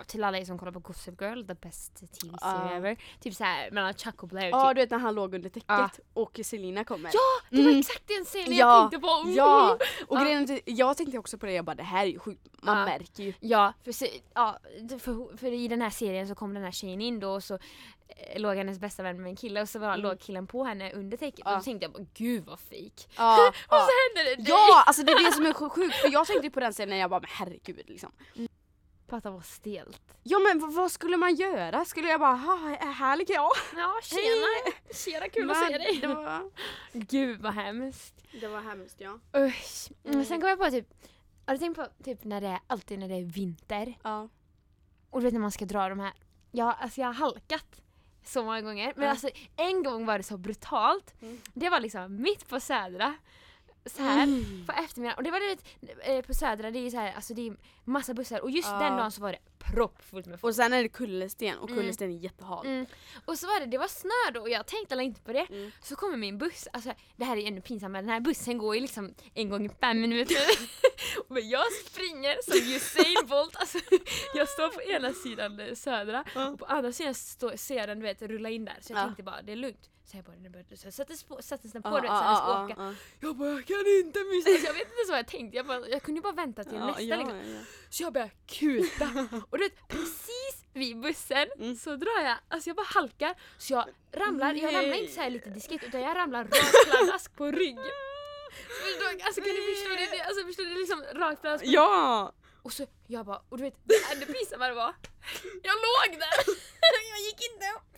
till 0.06 0.24
alla 0.24 0.38
er 0.38 0.44
som 0.44 0.58
kollar 0.58 0.72
på 0.72 0.78
Gossip 0.78 1.20
Girl, 1.20 1.42
the 1.46 1.54
best 1.54 1.94
tv-serie 1.96 2.32
Ja. 2.40 2.70
ever. 2.70 2.96
Typ 3.20 3.34
såhär 3.34 3.70
mellan 3.70 3.94
Chuck 3.94 4.22
och 4.22 4.28
Blair. 4.28 4.48
Ja 4.50 4.68
typ. 4.68 4.76
du 4.76 4.82
vet 4.82 4.90
när 4.90 4.98
han 4.98 5.14
låg 5.14 5.34
under 5.34 5.50
täcket 5.50 5.64
Ja. 5.68 5.90
och 6.14 6.40
Selina 6.44 6.84
kommer. 6.84 7.10
Ja, 7.12 7.20
det 7.50 7.56
var 7.62 7.68
Mm. 7.68 7.78
exakt 7.80 8.08
den 8.08 8.24
scenen 8.24 8.52
Ja, 8.56 8.56
jag 8.82 8.90
tänkte 8.90 9.06
på. 9.08 9.12
Oh. 9.12 9.32
Ja, 9.34 9.78
och 10.06 10.16
Ja. 10.18 10.24
grejen 10.24 10.60
jag 10.64 10.96
tänkte 10.96 11.18
också 11.18 11.38
på 11.38 11.46
det, 11.46 11.52
jag 11.52 11.64
bara 11.64 11.74
det 11.76 11.82
här 11.82 12.02
är 12.02 12.08
ju 12.10 12.18
sjukt, 12.18 12.46
man 12.62 12.84
märker 12.84 13.22
ju. 13.22 13.32
Ja, 13.40 13.72
för, 13.84 13.92
se- 13.92 14.20
ja 14.34 14.58
för, 15.00 15.36
för 15.36 15.52
i 15.52 15.68
den 15.68 15.82
här 15.82 15.90
serien 15.90 16.28
så 16.28 16.34
kom 16.34 16.54
den 16.54 16.62
här 16.64 16.72
tjejen 16.72 17.00
in 17.00 17.20
då 17.20 17.30
och 17.30 17.44
så 17.44 17.58
låg 18.36 18.56
hennes 18.56 18.78
bästa 18.78 19.02
vän 19.02 19.22
med 19.22 19.30
en 19.30 19.36
kille 19.36 19.62
och 19.62 19.68
så 19.68 19.78
var, 19.78 19.88
Mm. 19.88 20.00
låg 20.00 20.20
killen 20.20 20.46
på 20.46 20.64
henne 20.64 20.92
under 20.92 21.16
täcket 21.16 21.40
Ja. 21.44 21.50
och 21.52 21.56
då 21.58 21.62
tänkte 21.64 21.84
jag 21.84 21.92
bara 21.92 22.06
gud 22.14 22.44
vad 22.44 22.60
fake. 22.60 23.08
Ja, 23.16 23.48
Och 23.68 23.76
så 23.76 23.88
hände 24.18 24.36
det 24.36 24.48
ja, 24.50 24.82
alltså 24.86 25.02
det 25.02 25.12
är 25.12 25.24
det 25.26 25.32
som 25.32 25.46
är 25.46 25.52
sj- 25.52 25.68
sjukt 25.68 25.94
för 25.96 26.12
jag 26.12 26.26
tänkte 26.26 26.50
på 26.50 26.60
den 26.60 26.72
scenen 26.72 26.90
när 26.90 26.96
jag 26.96 27.10
bara 27.10 27.20
men 27.20 27.30
herregud 27.32 27.82
liksom. 27.88 28.12
Fatta 29.08 29.30
vad 29.30 29.44
stelt. 29.44 30.02
Ja 30.22 30.38
men 30.38 30.74
vad 30.74 30.92
skulle 30.92 31.16
man 31.16 31.34
göra? 31.34 31.84
Skulle 31.84 32.08
jag 32.08 32.20
bara 32.20 32.34
ha 32.36 32.56
här 32.80 33.16
ligger 33.16 33.34
jag? 33.34 33.50
Ja 33.76 33.94
tjena, 34.02 34.72
tjena 34.94 35.28
kul 35.28 35.50
att 35.50 35.66
se 35.66 35.78
dig. 35.78 35.98
Det 36.00 36.06
var, 36.06 36.50
Gud 36.92 37.40
vad 37.40 37.54
hemskt. 37.54 38.14
det 38.40 38.48
var 38.48 38.60
hemskt 38.60 38.96
ja. 39.00 39.18
Usch. 39.36 39.90
Mm. 40.04 40.16
Men 40.16 40.26
sen 40.26 40.40
kom 40.40 40.48
jag 40.50 40.58
på 40.58 40.70
typ, 40.70 40.88
har 41.46 41.54
du 41.54 41.58
tänkt 41.58 41.76
på 41.76 41.86
typ 42.04 42.24
när 42.24 42.40
det 42.40 42.46
är, 42.46 42.60
alltid 42.66 42.98
när 42.98 43.08
det 43.08 43.14
är 43.14 43.24
vinter 43.24 43.94
Ja. 44.02 44.28
och 45.10 45.20
du 45.20 45.24
vet 45.24 45.32
när 45.32 45.40
man 45.40 45.52
ska 45.52 45.64
dra 45.64 45.88
de 45.88 46.00
här, 46.00 46.12
ja 46.50 46.72
alltså 46.72 47.00
jag 47.00 47.08
har 47.08 47.14
halkat 47.14 47.81
så 48.24 48.44
många 48.44 48.60
gånger 48.60 48.92
men 48.96 49.02
Mm. 49.04 49.10
alltså 49.10 49.28
en 49.56 49.82
gång 49.82 50.06
var 50.06 50.18
det 50.18 50.24
så 50.24 50.36
brutalt. 50.36 51.14
Mm. 51.22 51.40
Det 51.54 51.68
var 51.68 51.80
liksom 51.80 52.22
mitt 52.22 52.48
på 52.48 52.60
Södra 52.60 53.14
så 53.86 54.02
här 54.02 54.22
Mm. 54.22 54.66
på 54.66 54.72
eftermiddagen 54.72 55.16
och 55.16 55.22
det 55.24 55.30
var 55.30 55.40
du 55.40 55.46
vet, 55.48 55.64
eh, 56.08 56.20
på 56.26 56.34
Södra 56.34 56.70
det 56.70 56.78
är 56.78 56.82
ju 56.82 56.90
så 56.90 56.96
här, 56.96 57.12
alltså 57.12 57.34
det 57.34 57.46
är 57.48 57.56
massa 57.84 58.14
bussar 58.14 58.40
och 58.40 58.50
just 58.50 58.68
Ja. 58.68 58.78
den 58.78 58.96
dagen 58.96 59.12
så 59.12 59.20
var 59.22 59.32
det 59.32 59.38
proppfullt 59.58 60.26
med 60.26 60.40
folk. 60.40 60.50
Och 60.50 60.54
sen 60.56 60.72
är 60.72 60.82
det 60.82 60.88
kullersten 60.88 61.58
och 61.58 61.68
Mm. 61.70 61.80
kullersten 61.80 62.10
är 62.10 62.18
jättehal. 62.18 62.66
Mm. 62.66 62.86
Och 63.24 63.38
så 63.38 63.46
var 63.46 63.60
det, 63.60 63.66
det 63.66 63.78
var 63.78 63.88
snö 63.88 64.30
då 64.34 64.40
och 64.40 64.50
jag 64.50 64.66
tänkte 64.66 64.94
alla 64.94 65.02
inte 65.02 65.20
på 65.20 65.32
det. 65.32 65.46
Mm. 65.50 65.70
Så 65.82 65.96
kommer 65.96 66.16
min 66.16 66.38
buss, 66.38 66.68
alltså 66.72 66.92
det 67.16 67.24
här 67.24 67.36
är 67.36 67.46
ännu 67.46 67.60
pinsammare, 67.60 68.02
den 68.02 68.10
här 68.10 68.20
bussen 68.20 68.58
går 68.58 68.74
ju 68.74 68.80
liksom 68.80 69.14
en 69.34 69.48
gång 69.48 69.66
i 69.66 69.68
fem 69.68 70.00
minuter. 70.00 70.36
Men 71.28 71.48
jag 71.48 71.72
springer 71.72 72.36
som 72.42 72.72
Usain 72.74 73.28
Bolt, 73.28 73.56
alltså 73.56 73.78
jag 74.34 74.48
står 74.48 74.68
på 74.68 74.82
ena 74.82 75.12
sidan 75.12 75.60
eh, 75.60 75.74
södra 75.74 76.24
och 76.50 76.58
på 76.58 76.64
andra 76.64 76.92
sidan 76.92 77.14
stå, 77.14 77.56
ser 77.56 77.76
jag 77.76 77.88
den 77.88 77.98
du 77.98 78.04
vet 78.06 78.22
rulla 78.22 78.50
in 78.50 78.64
där 78.64 78.76
så 78.80 78.92
jag 78.92 79.00
Ja. 79.00 79.04
tänkte 79.04 79.22
bara 79.22 79.42
det 79.42 79.52
är 79.52 79.56
lugnt. 79.56 79.88
Så 80.12 80.18
jag 80.18 80.24
bara 80.24 80.36
den 80.36 80.52
började, 80.52 80.76
så 80.76 80.86
jag 80.86 80.94
satte, 80.94 81.16
spå, 81.16 81.42
satte 81.42 81.68
den 81.68 81.82
på 81.82 81.88
Ja, 81.88 81.94
du 81.94 82.00
vet 82.00 82.10
så 82.10 82.24
ja, 82.24 82.64
åka. 82.64 82.74
ja. 82.78 82.94
Jag 83.20 83.36
bara 83.36 83.48
jag 83.50 83.66
kan 83.66 83.76
inte 84.04 84.24
missa, 84.24 84.50
alltså, 84.50 84.66
jag 84.66 84.74
vet 84.74 84.82
inte 84.82 85.04
så 85.06 85.12
jag 85.12 85.26
tänkte, 85.26 85.56
jag, 85.56 85.66
bara, 85.66 85.88
jag 85.88 86.02
kunde 86.02 86.20
bara 86.20 86.32
vänta 86.32 86.64
till 86.64 86.78
nästa 86.78 87.02
ja, 87.02 87.16
liksom. 87.16 87.38
ja. 87.38 87.60
Så 87.90 88.02
jag 88.02 88.12
börjar 88.12 88.30
kuta 88.46 89.28
och 89.50 89.58
du 89.58 89.64
vet 89.64 89.88
precis 89.88 90.64
vid 90.72 91.00
bussen 91.00 91.48
Mm. 91.58 91.76
så 91.76 91.96
drar 91.96 92.20
jag, 92.24 92.36
alltså 92.48 92.68
jag 92.70 92.76
bara 92.76 92.86
halkar 92.86 93.34
så 93.58 93.72
jag 93.72 93.84
ramlar, 94.12 94.54
jag 94.54 94.74
ramlar 94.74 94.94
inte 95.02 95.12
så 95.12 95.20
här 95.20 95.30
lite 95.30 95.50
diskret 95.50 95.82
utan 95.84 96.00
jag 96.00 96.16
ramlar 96.16 96.44
rakt 96.44 96.90
pladask 96.90 97.36
på 97.36 97.50
rygg. 97.50 97.78
Alltså 99.24 99.40
kan 99.40 99.50
du 99.54 99.74
förstå 99.74 99.88
det? 99.88 100.16
det? 100.16 100.22
Alltså 100.22 100.46
förstår 100.46 100.64
du 100.64 100.74
liksom 100.78 101.02
rakt 101.14 101.40
pladask 101.40 101.64
på 101.64 101.66
rygg. 101.68 101.74
Ja! 101.74 102.32
Och 102.62 102.72
så 102.72 102.86
jag 103.06 103.26
bara, 103.26 103.42
och 103.48 103.56
du 103.56 103.62
vet 103.62 103.74
det 104.20 104.26
pinsamma 104.26 104.68
det 104.68 104.74
var, 104.74 104.94
jag 105.62 105.74
låg 105.74 106.18
där! 106.18 106.54
jag 107.10 107.20
gick 107.20 107.52
inte 107.52 107.66
upp! 107.76 107.92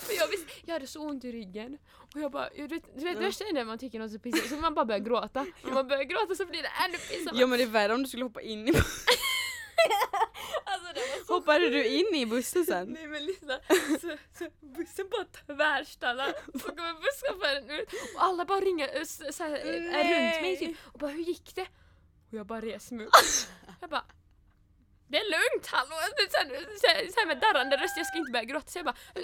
För 0.00 0.14
jag, 0.14 0.28
visste, 0.28 0.52
jag 0.64 0.72
hade 0.72 0.86
så 0.86 1.00
ont 1.00 1.24
i 1.24 1.32
ryggen 1.32 1.78
och 2.14 2.20
jag 2.20 2.32
bara, 2.32 2.48
jag 2.54 2.68
vet, 2.68 2.98
du 2.98 3.04
vet 3.04 3.18
värsta 3.18 3.44
är 3.44 3.52
när 3.52 3.64
man 3.64 3.78
tycker 3.78 3.98
något 3.98 4.10
är 4.10 4.12
så 4.12 4.18
pinsamt 4.18 4.48
så 4.48 4.56
man 4.56 4.74
bara 4.74 4.84
börjar 4.84 5.00
gråta. 5.00 5.46
När 5.64 5.72
man 5.72 5.88
börjar 5.88 6.04
gråta 6.04 6.34
så 6.34 6.46
blir 6.46 6.62
det 6.62 6.70
ännu 6.84 6.98
pinsammare. 6.98 7.40
Ja 7.40 7.46
men 7.46 7.58
det 7.58 7.64
är 7.64 7.68
värre 7.68 7.94
om 7.94 8.02
du 8.02 8.08
skulle 8.08 8.24
hoppa 8.24 8.40
in 8.40 8.68
i 8.68 8.72
Alltså 10.64 10.92
det 10.94 11.00
var 11.00 11.26
så 11.26 11.34
Hoppade 11.34 11.70
du 11.70 11.86
in 11.86 12.14
i 12.14 12.26
bussen 12.26 12.64
sen? 12.64 12.88
Nej 12.88 13.06
men 13.06 13.26
lyssna, 13.26 13.58
så, 14.00 14.16
så 14.38 14.50
bussen 14.60 15.08
bara 15.10 15.24
tvärstannar 15.24 16.32
så 16.58 16.68
kommer 16.68 16.94
busschauffören 17.00 17.70
ut 17.70 17.88
och 18.14 18.22
alla 18.22 18.44
bara 18.44 18.60
ringer 18.60 18.96
äh, 18.96 19.04
så, 19.04 19.44
här, 19.44 19.64
Nej. 19.64 20.32
runt 20.32 20.42
mig 20.42 20.56
typ 20.56 20.76
och 20.92 20.98
bara 20.98 21.10
hur 21.10 21.22
gick 21.22 21.54
det? 21.54 21.66
Och 22.30 22.34
jag 22.38 22.46
bara 22.46 22.60
reser 22.60 22.94
mig 22.94 23.06
upp. 23.06 23.12
Jag 23.80 23.90
bara 23.90 24.04
det 25.10 25.18
är 25.18 25.24
lugnt, 25.24 25.66
hallå! 25.66 25.94
Så 26.30 26.36
här, 26.38 26.48
så 26.80 26.86
här, 26.86 27.12
så 27.12 27.20
här 27.20 27.26
med 27.26 27.38
darrande 27.40 27.76
röst, 27.76 27.94
jag 27.96 28.06
ska 28.06 28.18
inte 28.18 28.32
börja 28.32 28.44
gråta 28.44 28.66
så 28.70 28.78
jag 28.78 28.84
bara 28.86 28.96
"Eh, 29.14 29.22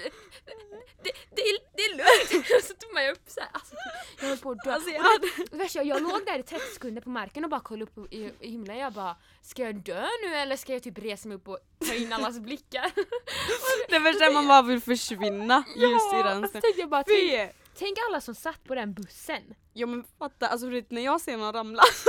det, 1.02 1.12
det, 1.36 1.42
är, 1.42 1.58
det 1.76 1.82
är 1.82 1.96
lugnt! 1.96 2.46
Så 2.64 2.74
tog 2.74 2.94
man 2.94 3.08
upp 3.10 3.22
så 3.26 3.40
här, 3.40 3.48
alltså, 3.52 3.74
jag 4.20 4.28
höll 4.28 4.38
på 4.38 4.50
att 4.50 4.58
dö. 4.64 4.72
Alltså, 4.72 4.90
jag 4.90 5.02
hade- 5.02 5.56
värsta, 5.56 5.82
jag 5.82 6.02
låg 6.02 6.26
där 6.26 6.38
i 6.38 6.42
30 6.42 6.64
sekunder 6.74 7.02
på 7.02 7.08
marken 7.10 7.44
och 7.44 7.50
bara 7.50 7.60
kollade 7.60 7.90
upp 7.90 8.12
i, 8.12 8.32
i 8.40 8.50
himlen, 8.50 8.76
jag 8.78 8.92
bara 8.92 9.16
ska 9.42 9.62
jag 9.62 9.74
dö 9.74 10.06
nu 10.22 10.34
eller 10.36 10.56
ska 10.56 10.72
jag 10.72 10.82
typ 10.82 10.98
resa 10.98 11.28
mig 11.28 11.36
upp 11.36 11.48
och 11.48 11.58
ta 11.88 11.94
in 11.94 12.12
allas 12.12 12.38
blickar? 12.38 12.90
Det 13.88 13.98
värsta 13.98 14.24
är 14.24 14.32
man 14.32 14.48
bara 14.48 14.62
vill 14.62 14.80
försvinna 14.80 15.64
just 15.76 16.14
i 16.14 16.16
den 16.16 16.44
och 16.44 16.44
så 16.44 16.48
stunden. 16.48 16.62
tänkte 16.62 16.80
jag 16.80 16.88
bara, 16.90 17.02
tänk, 17.04 17.52
tänk 17.78 17.98
alla 18.08 18.20
som 18.20 18.34
satt 18.34 18.64
på 18.64 18.74
den 18.74 18.94
bussen. 18.94 19.54
Ja 19.72 19.86
men 19.86 20.04
fatta, 20.18 20.48
alltså 20.48 20.66
när 20.66 21.04
jag 21.04 21.20
ser 21.20 21.36
någon 21.36 21.52
ramla, 21.52 21.82
alltså, 21.82 22.08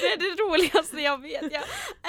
det, 0.00 0.06
är 0.06 0.16
det 0.18 0.42
roligaste 0.42 1.00
jag 1.00 1.20
vet. 1.22 1.52
Jag 1.52 1.62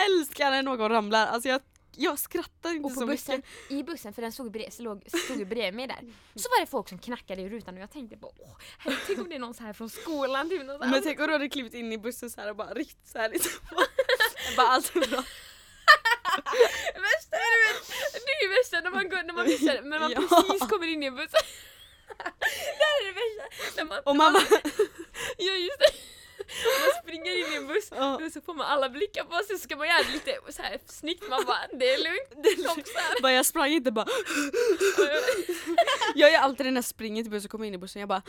älskar 0.06 0.52
när 0.52 0.64
någon 0.64 0.90
ramlar, 0.92 1.28
alltså 1.28 1.50
jag, 1.50 1.62
jag 1.96 2.20
skrattar 2.20 2.72
inte 2.72 2.86
Och 2.86 2.94
på 2.94 3.00
så 3.00 3.06
bussen, 3.08 3.36
mycket. 3.36 3.72
i 3.72 3.84
bussen, 3.84 4.14
för 4.14 4.22
den 4.22 4.32
stod, 4.32 4.52
bred, 4.52 4.74
låg, 4.80 5.04
stod 5.26 5.48
bredvid 5.48 5.74
mig 5.74 5.88
där, 5.88 6.00
så 6.36 6.50
var 6.50 6.60
det 6.62 6.68
folk 6.68 6.90
som 6.90 7.00
knackade 7.00 7.42
i 7.42 7.50
rutan 7.50 7.76
och 7.76 7.82
jag 7.82 7.92
tänkte 7.92 8.18
på 8.18 8.34
åh, 8.40 8.58
herre, 8.78 8.96
tänk 9.08 9.20
om 9.20 9.30
det 9.30 9.36
är 9.36 9.40
någon 9.40 9.54
så 9.54 9.64
här 9.64 9.74
från 9.74 9.90
skolan 9.90 10.50
typ, 10.50 10.66
någon 10.66 10.82
här, 10.82 10.90
Men 10.90 11.04
tänk 11.04 11.20
om 11.20 11.28
du 11.28 11.34
hade 11.34 11.50
klivit 11.50 11.74
in 11.74 11.92
i 11.94 11.98
bussen 11.98 12.30
så 12.30 12.42
här 12.42 12.50
och 12.50 12.56
bara 12.56 12.74
ryckt 12.74 13.08
så 13.08 13.18
här 13.18 13.30
liksom. 13.30 13.52
bara 14.58 14.68
allt 14.68 14.96
är 14.96 15.00
bra. 15.10 15.24
värsta 16.96 17.36
är 17.36 17.52
du 17.54 17.74
vet, 17.74 17.88
det 18.26 18.32
är 18.32 18.44
ju 18.44 18.50
värsta 18.50 18.82
när 18.82 18.92
man 18.92 19.10
går, 19.10 19.24
när 19.24 19.34
man 19.34 19.46
missar, 19.48 19.82
när 19.82 20.00
man 20.00 20.12
Ja. 20.12 20.22
precis 20.44 20.70
kommer 20.70 20.88
in 20.88 21.04
i 21.04 21.12
bussen. 21.12 21.42
det 22.18 22.84
här 22.90 23.02
är 23.02 23.06
det 23.06 23.14
värsta, 23.14 23.84
när 23.84 23.86
man, 23.86 24.00
Och 24.06 24.16
man 24.16 24.34
bara, 24.34 24.44
ja 25.38 25.54
just 25.54 25.80
det. 25.80 25.92
Man 26.82 27.04
springer 27.04 27.32
in 27.32 27.54
i 27.54 27.56
en 27.56 27.68
buss 27.68 27.92
och 27.92 28.32
så 28.34 28.42
får 28.42 28.54
man 28.54 28.68
alla 28.68 28.90
blickar 28.90 29.24
på 29.24 29.36
sig 29.48 29.58
så 29.58 29.64
ska 29.64 29.76
man 29.76 29.88
göra 29.88 30.04
det 30.04 30.12
lite 30.14 30.40
så 30.50 30.62
här 30.62 30.80
snyggt, 30.86 31.30
man 31.30 31.46
bara 31.46 31.68
det 31.80 31.94
är 31.94 31.98
lugnt, 31.98 32.30
det 32.44 32.50
är 32.50 32.68
kompisar. 32.68 33.22
bara 33.22 33.32
jag 33.32 33.46
sprang 33.46 33.72
inte 33.72 33.92
bara. 33.92 34.08
Jag 36.16 36.32
gör 36.32 36.40
alltid 36.40 36.66
när 36.66 36.74
jag 36.74 36.86
springer 36.86 37.24
till 37.24 37.32
bussen 37.32 37.48
och 37.48 37.52
kommer 37.52 37.66
in 37.66 37.74
i 37.74 37.78
bussen, 37.78 38.00
jag 38.00 38.10
bara. 38.10 38.22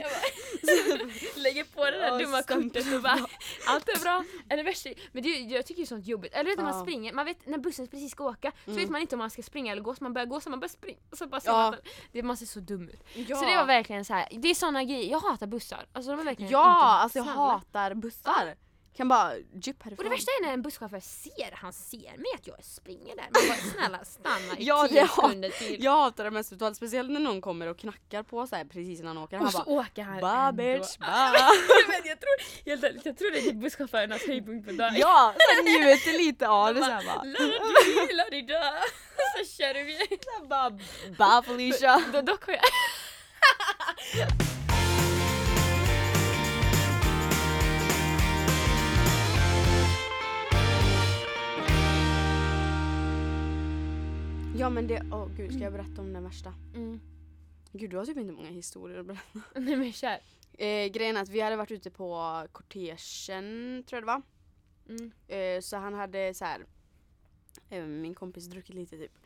Jag 0.00 0.10
bara, 0.10 1.10
lägger 1.34 1.64
på 1.64 1.84
det 1.84 1.90
där 1.90 2.18
dumma 2.18 2.42
kortet 2.42 2.94
och 2.94 3.02
bara 3.02 3.26
allt 3.66 3.88
är 3.88 4.00
bra. 4.00 4.24
Eller 4.48 4.64
värsta, 4.64 4.90
men 5.12 5.22
det, 5.22 5.28
jag 5.28 5.66
tycker 5.66 5.80
det 5.82 5.84
är 5.84 5.86
sånt 5.86 6.06
jobbigt. 6.06 6.34
Eller 6.34 6.50
vet 6.50 6.56
när 6.58 6.64
man 6.64 6.80
springer, 6.82 7.12
man 7.12 7.24
vet 7.26 7.46
när 7.46 7.58
bussen 7.58 7.86
precis 7.86 8.10
ska 8.12 8.24
åka 8.24 8.52
så 8.64 8.70
Mm. 8.70 8.82
vet 8.82 8.90
man 8.90 9.00
inte 9.00 9.14
om 9.14 9.18
man 9.18 9.30
ska 9.30 9.42
springa 9.42 9.72
eller 9.72 9.82
gå 9.82 9.94
så 9.94 10.04
man 10.04 10.12
börjar 10.12 10.26
gå 10.26 10.40
så 10.40 10.50
man 10.50 10.60
börjar 10.60 10.68
springa 10.68 10.98
så 11.12 11.26
bara 11.26 11.40
ser 11.40 11.52
man 11.52 11.74
att 11.74 11.80
det, 12.12 12.22
man 12.22 12.36
ser 12.36 12.46
så 12.46 12.60
dum 12.60 12.88
ut. 12.88 13.00
Så 13.28 13.44
det 13.44 13.56
var 13.56 13.64
verkligen 13.66 14.04
så 14.04 14.14
här. 14.14 14.28
det 14.32 14.48
är 14.50 14.54
såna 14.54 14.84
grejer, 14.84 15.10
jag 15.10 15.20
hatar 15.20 15.46
bussar. 15.46 15.86
Alltså 15.92 16.10
de 16.10 16.20
är 16.20 16.24
verkligen 16.24 16.52
Ja, 16.52 16.70
inte 16.70 16.80
alltså 16.86 17.18
jag 17.18 17.24
snälla. 17.26 17.40
hatar 17.40 17.94
bussar. 17.94 18.54
Kan 18.96 19.08
bara 19.08 19.36
jup 19.36 19.82
härifrån. 19.82 19.98
Och 19.98 20.04
det 20.04 20.10
värsta 20.10 20.30
är 20.30 20.42
när 20.46 20.52
en 20.52 20.62
busschaufför 20.62 21.00
ser, 21.00 21.50
han 21.56 21.72
ser 21.72 22.16
mig 22.16 22.26
att 22.34 22.46
jag 22.46 22.64
springer 22.64 23.16
där. 23.16 23.24
Man 23.32 23.48
bara 23.48 23.72
snälla 23.72 24.04
stanna 24.04 24.58
i 24.58 24.64
Ja, 24.64 24.88
tio 24.88 25.08
sekunder 25.08 25.50
till. 25.50 25.84
Jag 25.84 25.92
hatar 25.96 26.24
det 26.24 26.30
mest 26.30 26.52
utav 26.52 26.66
allt, 26.66 26.76
speciellt 26.76 27.10
när 27.10 27.20
någon 27.20 27.40
kommer 27.40 27.66
och 27.66 27.78
knackar 27.78 28.22
på 28.22 28.46
så 28.46 28.56
här 28.56 28.64
precis 28.64 29.00
innan 29.00 29.16
han 29.16 29.24
åker. 29.24 29.36
Han 29.36 29.46
och 29.46 29.52
så 29.52 29.58
bara 29.58 29.70
åker 29.80 30.02
han 30.02 30.20
Ba 30.20 30.48
ändå. 30.48 30.62
bitch, 30.62 30.98
ba. 30.98 31.06
Men 31.88 32.00
jag 32.04 32.20
tror, 32.20 32.64
helt 32.70 32.84
ärligt, 32.84 33.06
jag 33.06 33.18
tror 33.18 33.30
det 33.30 33.38
är 33.38 33.42
typ 33.42 33.54
busschaufförernas 33.54 34.26
höjdpunkt 34.26 34.68
på 34.68 34.72
dagen. 34.74 34.94
Ja, 34.98 35.34
sen 35.56 35.64
njuter 35.64 36.18
lite 36.18 36.48
av 36.48 36.74
det 36.74 36.80
såhär 36.80 37.04
bara. 37.06 37.24
La-di-di, 37.24 38.14
la-di-da. 38.14 38.72
Så 39.38 39.44
kör 39.56 39.84
vi. 39.84 39.98
Sen 40.08 40.48
bara 40.48 40.70
ba 41.18 41.42
Felicia. 41.42 42.02
Dock 42.22 42.46
har 42.46 42.52
jag... 42.54 42.62
Ja 54.58 54.70
men 54.70 54.86
det, 54.86 55.02
åh 55.12 55.28
gud 55.36 55.52
ska 55.52 55.62
jag 55.62 55.72
berätta 55.72 56.00
om 56.00 56.12
den 56.12 56.24
värsta? 56.24 56.54
Mm. 56.74 57.00
Gud 57.72 57.90
du 57.90 57.96
har 57.96 58.06
typ 58.06 58.16
inte 58.16 58.32
många 58.32 58.48
historier 58.48 58.98
att 58.98 59.06
berätta. 59.06 59.40
Nej 59.60 59.76
men 59.76 59.92
kör. 59.92 60.18
Eh, 60.52 60.86
grejen 60.86 61.16
är 61.16 61.22
att 61.22 61.28
vi 61.28 61.40
hade 61.40 61.56
varit 61.56 61.70
ute 61.70 61.90
på 61.90 62.42
kortegen 62.52 63.84
tror 63.86 63.96
jag 63.96 64.02
det 64.02 64.06
var. 64.06 64.22
Mm. 64.88 65.12
Eh, 65.28 65.60
så 65.60 65.76
han 65.76 65.94
hade 65.94 66.34
så 66.34 66.44
här. 66.44 66.66
Eh, 67.70 67.84
min 67.84 68.14
kompis 68.14 68.46
druckit 68.46 68.74
lite 68.74 68.96
typ. 68.96 69.18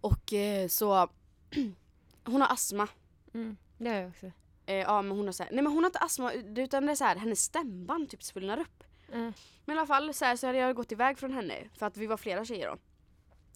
Och 0.00 0.32
eh, 0.32 0.68
så 0.68 1.08
hon 2.24 2.40
har 2.40 2.52
astma. 2.52 2.88
Mm. 3.34 3.56
Det 3.78 3.88
har 3.88 3.96
jag 3.96 4.08
också. 4.08 4.26
Eh, 4.66 4.74
ja 4.74 5.02
men 5.02 5.16
hon 5.16 5.26
har 5.26 5.32
så 5.32 5.42
här, 5.42 5.50
nej 5.52 5.62
men 5.62 5.72
hon 5.72 5.84
har 5.84 5.88
inte 5.88 5.98
astma 5.98 6.32
utan 6.32 6.86
det 6.86 6.92
är 6.92 6.96
så 6.96 7.04
här, 7.04 7.16
hennes 7.16 7.42
stämband 7.42 8.10
typ 8.10 8.22
svullnar 8.22 8.60
upp. 8.60 8.84
Mm. 9.12 9.32
Men 9.64 9.76
i 9.76 9.78
alla 9.78 9.86
fall 9.86 10.14
så, 10.14 10.24
här, 10.24 10.36
så 10.36 10.46
hade 10.46 10.58
jag 10.58 10.76
gått 10.76 10.92
iväg 10.92 11.18
från 11.18 11.32
henne 11.32 11.68
för 11.78 11.86
att 11.86 11.96
vi 11.96 12.06
var 12.06 12.16
flera 12.16 12.44
tjejer 12.44 12.70
då. 12.70 12.76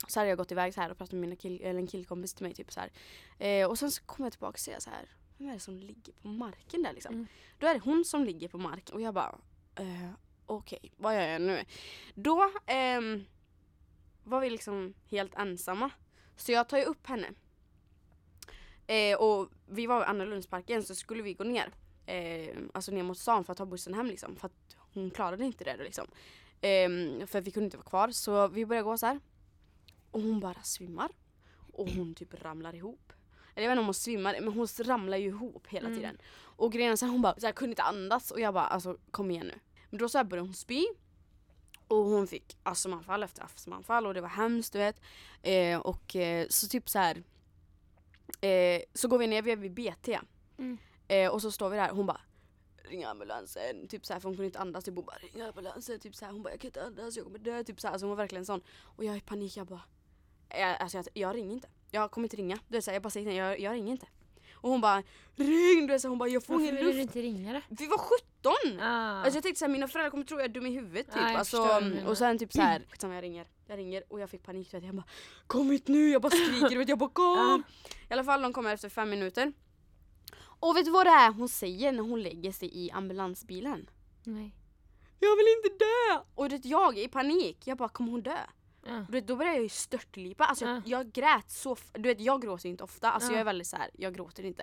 Så 0.09 0.21
hade 0.21 0.29
jag 0.29 0.39
gått 0.39 0.53
iväg 0.53 0.75
så 0.75 0.81
här 0.81 0.91
och 0.91 0.99
pratat 0.99 1.13
med 1.13 1.21
mina 1.21 1.37
kill, 1.37 1.61
eller 1.61 1.81
en 1.81 1.87
killkompis 1.87 2.35
till 2.35 2.47
mig 2.47 2.55
typ 2.55 2.73
så 2.73 2.81
här. 2.81 2.91
Eh, 3.39 3.69
och 3.69 3.79
sen 3.79 3.91
så 3.91 4.03
kom 4.03 4.25
jag 4.25 4.33
tillbaka 4.33 4.55
och 4.55 4.59
säger 4.59 4.81
så 4.81 4.91
här. 4.91 5.09
vem 5.39 5.49
är 5.49 5.53
det 5.55 5.61
som 5.61 5.77
ligger 5.77 6.13
på 6.13 6.29
marken 6.29 6.83
där 6.83 6.93
liksom? 6.93 7.15
Mm. 7.15 7.27
Då 7.59 7.67
är 7.67 7.75
det 7.75 7.81
hon 7.81 8.05
som 8.05 8.25
ligger 8.25 8.49
på 8.49 8.59
marken 8.59 8.95
och 8.95 9.01
jag 9.01 9.15
bara, 9.15 9.39
eh, 9.75 10.11
okej, 10.47 10.93
vad 10.97 11.15
gör 11.15 11.29
jag 11.29 11.43
nu? 11.43 11.65
Då 12.15 12.51
ehm, 12.67 13.25
var 14.25 14.41
vi 14.41 14.51
liksom 14.51 14.95
helt 15.11 15.35
ensamma. 15.35 15.91
Så 16.37 16.53
jag 16.53 16.69
tar 16.69 16.79
ju 16.79 16.85
upp 16.85 17.07
henne. 17.07 17.29
Eh, 18.87 19.19
och 19.19 19.49
vi 19.67 19.87
var 19.87 20.03
i 20.03 20.05
Annalundsparken 20.05 20.83
så 20.83 20.95
skulle 20.95 21.23
vi 21.23 21.35
gå 21.35 21.45
ner. 21.45 21.73
Eh, 22.07 22.57
alltså 22.75 22.93
ner 22.93 23.03
mot 23.03 23.19
stan 23.19 23.45
för 23.45 23.53
att 23.53 23.59
ta 23.59 23.67
bussen 23.67 23.95
hem 23.95 24.07
liksom. 24.07 24.37
För 24.37 24.47
att 24.47 24.77
hon 24.95 25.11
klarade 25.11 25.45
inte 25.45 25.65
det 25.65 25.77
då 25.77 25.85
liksom. 25.85 26.07
Eh, 26.61 27.27
för 27.27 27.41
vi 27.41 27.51
kunde 27.51 27.65
inte 27.65 27.77
vara 27.77 27.89
kvar 27.89 28.11
så 28.11 28.49
vi 28.49 28.67
började 28.67 28.85
gå 28.85 28.99
så 28.99 29.07
här. 29.07 29.21
Och 30.11 30.23
hon 30.23 30.41
bara 30.41 30.63
svimmar. 30.63 31.11
Och 31.73 31.89
hon 31.89 32.15
typ 32.19 32.35
ramlar 32.43 32.75
ihop. 32.75 33.13
Eller 33.55 33.65
jag 33.65 33.71
vet 33.71 33.75
inte 33.75 33.81
om 33.81 33.87
hon 33.87 33.95
svimmar 33.95 34.37
men 34.41 34.53
hon 34.53 34.67
ramlar 34.67 35.17
ju 35.17 35.27
ihop 35.29 35.67
hela 35.67 35.87
Mm. 35.89 35.99
tiden. 35.99 36.19
Och 36.41 36.73
grejen 36.73 36.93
är 36.93 37.07
hon 37.09 37.23
bara 37.23 37.41
så 37.41 37.47
här, 37.47 37.53
kunde 37.53 37.71
inte 37.73 37.83
andas 37.83 38.31
och 38.31 38.41
jag 38.41 38.55
bara 38.55 38.67
alltså 38.67 38.97
kom 39.11 39.31
igen 39.31 39.47
nu. 39.47 39.59
Men 39.91 39.99
då 39.99 40.09
så 40.09 40.19
här 40.19 40.25
började 40.25 40.49
hon 40.49 40.55
spy. 40.55 40.87
Och 41.89 41.97
hon 42.05 42.27
fick 42.27 42.57
astmaanfall 42.63 43.23
efter 43.23 43.43
astmaanfall 43.43 44.07
och 44.07 44.15
det 44.15 44.21
var 44.21 44.29
hemskt 44.29 44.73
du 44.73 44.79
vet. 44.79 45.01
Eh, 45.43 45.79
och 45.79 46.17
eh, 46.17 46.47
så 46.49 46.69
typ 46.69 46.89
så 46.89 46.99
här. 46.99 47.23
Eh, 48.41 48.83
så 48.95 49.09
går 49.09 49.19
vi 49.19 49.27
ner, 49.27 49.43
vi 49.43 49.51
är 49.53 49.57
vid 49.57 49.73
BT. 49.75 50.19
Mm. 50.59 50.79
Eh, 51.09 51.31
och 51.31 51.43
så 51.43 51.51
står 51.53 51.71
vi 51.71 51.77
där 51.77 51.91
hon 51.91 52.07
bara 52.07 52.21
Ring 52.77 53.05
ambulansen, 53.05 53.89
typ 53.89 54.07
såhär 54.07 54.21
för 54.21 54.29
hon 54.29 54.37
kunde 54.37 54.47
inte 54.47 54.59
andas. 54.59 54.85
Typ, 54.85 54.95
hon 54.95 55.05
bara 55.05 55.17
ring 55.19 55.41
ambulansen, 55.43 56.01
typ 56.01 56.17
såhär 56.17 56.33
hon 56.33 56.43
bara 56.43 56.51
jag 56.51 56.61
kan 56.61 56.69
inte 56.69 56.85
andas, 56.85 57.17
jag 57.17 57.25
kommer 57.25 57.39
dö. 57.39 57.65
Typ 57.65 57.81
såhär, 57.81 57.93
alltså 57.93 58.07
hon 58.07 58.11
var 58.11 58.17
verkligen 58.17 58.47
sån. 58.47 58.61
Och 58.81 59.05
jag 59.05 59.15
är 59.15 59.19
i 59.19 59.21
panik, 59.21 59.57
jag 59.57 59.67
bara 59.67 59.83
jag, 60.51 60.77
alltså 60.83 60.99
jag, 60.99 61.07
jag 61.13 61.37
ringer 61.37 61.53
inte. 61.53 61.69
Jag 61.91 62.11
kommer 62.11 62.25
inte 62.25 62.37
ringa. 62.37 62.59
Du 62.69 62.77
vet, 62.77 62.85
såhär, 62.85 62.95
jag 62.95 63.03
bara 63.03 63.11
säger 63.11 63.27
henne, 63.27 63.39
jag, 63.39 63.61
jag 63.61 63.75
ringer 63.75 63.93
inte. 63.93 64.07
Och 64.55 64.71
hon 64.71 64.81
bara 64.81 65.03
ring! 65.37 65.87
Du 65.87 65.93
vet, 65.93 66.03
så 66.03 66.09
hon 66.09 66.19
bara 66.19 66.29
jag 66.29 66.45
får 66.45 66.55
Varför 66.55 66.65
ingen 66.65 66.77
ville 66.77 66.93
du 66.93 66.99
luft. 66.99 67.03
inte 67.03 67.23
ringa 67.23 67.53
det? 67.53 67.63
Vi 67.69 67.87
var 67.87 67.99
17! 67.99 68.81
Ah. 68.81 69.23
Alltså 69.23 69.37
jag 69.37 69.43
tänkte 69.43 69.59
såhär, 69.59 69.73
mina 69.73 69.89
föräldrar 69.89 70.11
kommer 70.11 70.25
tro 70.25 70.37
att 70.37 70.41
jag 70.43 70.51
är 70.51 70.55
dum 70.55 70.67
i 70.67 70.71
huvudet 70.71 71.07
typ. 71.07 71.17
Jag 71.17 71.35
alltså, 71.35 71.57
förstår 71.57 71.75
vad 71.75 71.83
du 71.83 71.89
menar. 71.91 72.11
och 72.11 72.19
sen 72.19 72.39
typ 72.39 72.53
såhär, 72.53 72.83
skitsamma 72.91 73.15
jag 73.15 73.25
ringer. 73.25 73.47
Jag 73.67 73.79
ringer 73.79 74.05
och 74.09 74.21
jag 74.21 74.31
fick 74.31 74.43
panik. 74.43 74.71
du 74.71 74.77
Vet, 74.77 74.87
jag 74.87 74.95
bara 74.95 75.05
kom 75.47 75.71
hit 75.71 75.89
nu, 75.89 76.11
jag 76.11 76.23
bara 76.23 76.31
skriker, 76.31 76.69
du 76.69 76.79
vet, 76.79 76.89
jag 76.89 76.99
bara 76.99 77.11
kom! 77.11 77.63
I 78.11 78.13
alla 78.13 78.25
fall 78.25 78.43
de 78.43 78.53
kommer 78.53 78.75
efter 78.75 78.89
fem 78.89 79.11
minuter. 79.11 79.53
Och 80.43 80.77
vet 80.77 80.85
du 80.85 80.91
vad 80.91 81.07
det 81.07 81.11
är 81.11 81.31
hon 81.33 81.49
säger 81.49 81.93
när 81.93 82.03
hon 82.03 82.23
lägger 82.23 82.53
sig 82.53 82.85
i 82.85 82.91
ambulansbilen? 82.91 83.91
Nej. 84.25 84.55
Jag 85.19 85.37
vill 85.37 85.47
inte 85.57 85.85
dö! 85.85 86.21
Och 86.35 86.49
du 86.49 86.57
vet, 86.57 86.65
jag 86.65 86.99
i 86.99 87.09
panik, 87.09 87.67
jag 87.67 87.79
bara 87.79 87.89
kommer 87.89 88.11
hon 88.11 88.23
dö? 88.23 88.39
Ah. 88.91 89.01
Du 89.09 89.13
vet, 89.13 89.27
då 89.27 89.37
började 89.37 89.57
jag 89.57 89.63
ju 89.63 89.69
störtlipa, 89.69 90.45
alltså 90.45 90.65
jag, 90.65 90.77
Ja. 90.77 90.83
jag 90.87 91.13
grät 91.13 91.51
så, 91.51 91.77
du 91.93 92.03
vet 92.09 92.21
jag 92.21 92.43
gråter 92.43 92.69
inte 92.69 92.85
ofta, 92.85 93.11
alltså 93.13 93.29
Ja. 93.31 93.33
jag 93.33 93.41
är 93.41 93.45
väldigt 93.45 93.67
så 93.67 93.77
här, 93.77 93.91
jag 93.93 94.15
gråter 94.15 94.43
inte. 94.45 94.63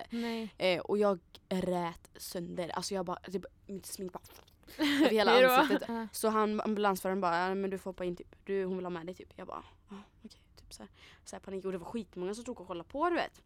Eh, 0.58 0.80
och 0.80 0.98
jag 0.98 1.18
rät 1.48 2.10
sönder, 2.16 2.68
alltså 2.68 2.94
jag 2.94 3.04
bara, 3.06 3.18
typ, 3.20 3.44
mitt 3.66 3.86
smink 3.86 4.12
bara 4.12 4.22
över 4.78 5.10
hela 5.10 5.56
ansiktet. 5.58 5.90
Ah. 5.90 6.06
Så 6.12 6.28
han, 6.28 6.60
ambulansföraren 6.60 7.20
bara, 7.20 7.54
men 7.54 7.70
du 7.70 7.78
får 7.78 7.90
hoppa 7.90 8.04
in 8.04 8.16
typ, 8.16 8.36
du, 8.44 8.64
hon 8.64 8.76
vill 8.76 8.84
ha 8.84 8.90
med 8.90 9.06
dig 9.06 9.14
typ. 9.14 9.32
Jag 9.36 9.46
bara, 9.46 9.64
ja 9.90 9.96
okej. 10.24 10.40
Typ 10.56 10.72
så 10.72 10.82
här, 10.82 10.90
så 11.24 11.36
här 11.36 11.40
panik 11.40 11.64
och 11.64 11.72
det 11.72 11.78
var 11.78 11.86
skitmånga 11.86 12.34
som 12.34 12.42
stod 12.42 12.60
och 12.60 12.66
kollade 12.66 12.88
på 12.88 13.10
du 13.10 13.16
vet. 13.16 13.42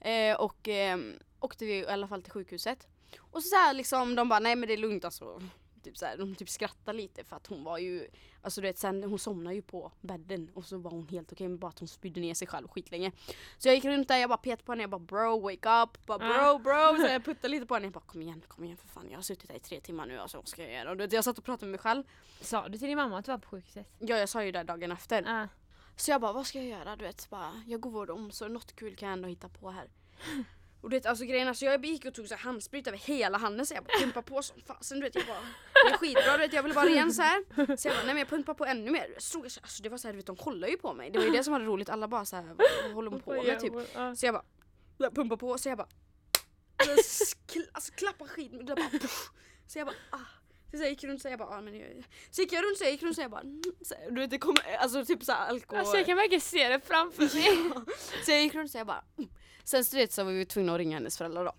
Eh, 0.00 0.40
och 0.40 0.68
eh, 0.68 0.98
åkte 1.40 1.64
vi 1.64 1.72
i 1.78 1.86
alla 1.86 2.08
fall 2.08 2.22
till 2.22 2.32
sjukhuset. 2.32 2.86
Och 3.18 3.42
så, 3.42 3.48
så 3.48 3.56
här, 3.56 3.74
liksom, 3.74 4.14
de 4.14 4.28
bara, 4.28 4.40
nej 4.40 4.56
men 4.56 4.66
det 4.66 4.72
är 4.72 4.78
lugnt 4.78 5.04
alltså. 5.04 5.42
Typ 5.86 5.96
så 5.96 6.06
här, 6.06 6.16
de 6.16 6.34
typ 6.34 6.48
skrattade 6.48 6.98
lite 6.98 7.24
för 7.24 7.36
att 7.36 7.46
hon 7.46 7.64
var 7.64 7.78
ju, 7.78 8.08
alltså 8.42 8.60
du 8.60 8.66
vet 8.66 8.78
sen 8.78 9.04
hon 9.04 9.18
somnade 9.18 9.56
ju 9.56 9.62
på 9.62 9.92
bädden 10.00 10.50
och 10.54 10.64
så 10.64 10.78
var 10.78 10.90
hon 10.90 11.08
helt 11.08 11.32
okej 11.32 11.48
med 11.48 11.58
bara 11.58 11.68
att 11.68 11.78
hon 11.78 11.88
spydde 11.88 12.20
ner 12.20 12.34
sig 12.34 12.48
själv 12.48 12.68
skitlänge. 12.68 13.12
Så 13.58 13.68
jag 13.68 13.74
gick 13.74 13.84
runt 13.84 14.08
där, 14.08 14.16
jag 14.16 14.28
bara 14.28 14.38
petade 14.38 14.62
på 14.62 14.72
henne, 14.72 14.82
jag 14.82 14.90
bara 14.90 14.98
bro 14.98 15.40
wake 15.40 15.82
up, 15.82 16.06
bara 16.06 16.18
bro 16.18 16.58
bro. 16.58 17.02
Så 17.02 17.12
jag 17.12 17.24
puttade 17.24 17.48
lite 17.48 17.66
på 17.66 17.74
henne, 17.74 17.86
jag 17.86 17.92
bara 17.92 18.00
kom 18.00 18.22
igen, 18.22 18.42
kom 18.48 18.64
igen 18.64 18.76
för 18.76 18.88
fan 18.88 19.10
jag 19.10 19.18
har 19.18 19.22
suttit 19.22 19.50
här 19.50 19.56
i 19.56 19.60
tre 19.60 19.80
timmar 19.80 20.06
nu 20.06 20.18
alltså 20.18 20.36
vad 20.36 20.48
ska 20.48 20.62
jag 20.62 20.72
göra? 20.72 20.90
Och 20.90 20.96
du 20.96 21.04
vet, 21.04 21.12
jag 21.12 21.24
satt 21.24 21.38
och 21.38 21.44
pratade 21.44 21.66
med 21.66 21.70
mig 21.70 21.80
själv. 21.80 22.02
Sa 22.40 22.68
du 22.68 22.78
till 22.78 22.88
din 22.88 22.96
mamma 22.96 23.18
att 23.18 23.24
du 23.24 23.32
var 23.32 23.38
på 23.38 23.48
sjukhuset? 23.48 23.86
Ja 23.98 24.16
jag 24.16 24.28
sa 24.28 24.44
ju 24.44 24.52
det 24.52 24.62
dagen 24.62 24.92
efter. 24.92 25.24
Ah. 25.26 25.48
Så 25.96 26.10
jag 26.10 26.20
bara, 26.20 26.32
vad 26.32 26.46
ska 26.46 26.58
jag 26.58 26.68
göra? 26.78 26.96
Du 26.96 27.04
vet, 27.04 27.30
bara, 27.30 27.62
jag 27.66 27.80
går 27.80 27.90
vård 27.90 28.10
och 28.10 28.16
omsorg, 28.16 28.52
något 28.52 28.76
kul 28.76 28.96
kan 28.96 29.08
jag 29.08 29.16
ändå 29.16 29.28
hitta 29.28 29.48
på 29.48 29.70
här. 29.70 29.88
Och 30.80 30.90
du 30.90 30.96
vet, 30.96 31.06
alltså 31.06 31.24
grejen 31.24 31.48
är, 31.48 31.54
så 31.54 31.64
jag 31.64 31.86
gick 31.86 32.04
och 32.04 32.14
tog 32.14 32.28
så 32.28 32.34
här 32.34 32.42
handsprit 32.42 32.86
över 32.86 32.98
hela 32.98 33.38
handen 33.38 33.66
så 33.66 33.74
jag 33.74 33.84
bara 33.84 33.98
pumpade 33.98 34.26
på 34.26 34.42
som 34.42 34.60
fasen. 34.66 34.98
Du 35.00 35.04
vet, 35.04 35.14
jag 35.14 35.26
bara, 35.26 35.40
det 35.84 35.94
är 35.94 35.96
skitbra, 35.96 36.32
du 36.32 36.38
vet, 36.38 36.52
jag 36.52 36.62
vill 36.62 36.72
vara 36.72 36.86
ren 36.86 37.12
så 37.12 37.22
här. 37.22 37.76
Så 37.76 37.88
jag 37.88 37.96
bara, 37.96 38.04
nej 38.04 38.14
men 38.14 38.18
jag 38.18 38.28
pumpar 38.28 38.54
på 38.54 38.64
ännu 38.64 38.90
mer. 38.90 39.14
Stod, 39.18 39.44
alltså, 39.44 39.82
det 39.82 39.88
var 39.88 39.98
så 39.98 40.08
här, 40.08 40.12
du 40.12 40.16
vet, 40.16 40.26
de 40.26 40.36
kollade 40.36 40.72
ju 40.72 40.78
på 40.78 40.94
mig. 40.94 41.10
Det 41.10 41.18
var 41.18 41.26
ju 41.26 41.32
det 41.32 41.44
som 41.44 41.52
var 41.52 41.60
roligt, 41.60 41.88
alla 41.88 42.08
bara 42.08 42.24
så 42.24 42.36
här, 42.36 42.56
vad 42.82 42.92
håller 42.92 43.10
hon 43.10 43.20
på 43.20 43.42
med 43.42 43.60
typ? 43.60 43.72
Så 44.16 44.26
jag 44.26 44.34
bara, 44.34 45.10
pumpar 45.10 45.36
på, 45.36 45.58
så 45.58 45.68
jag 45.68 45.78
bara, 45.78 45.88
alltså 47.72 47.92
klappar 47.92 48.26
skit, 48.26 48.52
det 48.52 48.74
bara, 48.74 48.90
puff. 48.90 49.30
så 49.66 49.78
jag 49.78 49.86
bara, 49.86 49.96
ah. 50.10 50.18
Så 50.70 50.82
jag 50.82 50.90
gick 50.90 51.04
runt 51.04 51.22
så 51.22 51.28
jag 51.28 51.38
bara, 51.38 51.48
ah, 51.48 51.60
men 51.60 51.78
jag, 51.78 52.04
så 52.30 52.40
gick 52.40 52.52
jag 52.52 52.64
runt 52.64 52.78
så 52.78 52.84
jag 52.84 52.90
gick 52.90 53.02
runt 53.02 53.16
så 53.16 53.22
jag 53.22 53.30
bara, 53.30 53.40
mm, 53.40 53.62
så, 53.82 53.94
du 54.10 54.20
vet 54.20 54.30
det 54.30 54.38
kom, 54.38 54.56
alltså 54.78 55.04
typ 55.04 55.24
såhär 55.24 55.46
alkohol. 55.46 55.78
Alltså 55.78 55.96
jag 55.96 56.06
kan 56.06 56.16
verkligen 56.16 56.40
se 56.40 56.68
det 56.68 56.80
framför 56.80 57.22
mig. 57.22 57.86
Så 58.24 58.30
jag 58.30 58.42
gick 58.42 58.54
runt 58.54 58.70
så 58.70 58.78
jag 58.78 58.86
bara 58.86 59.04
mm. 59.18 59.30
Sen 59.66 59.84
så, 59.84 59.96
vet, 59.96 60.12
så 60.12 60.24
var 60.24 60.32
vi 60.32 60.44
tvungna 60.44 60.72
att 60.72 60.78
ringa 60.78 60.96
hennes 60.96 61.18
föräldrar 61.18 61.44
då. 61.44 61.52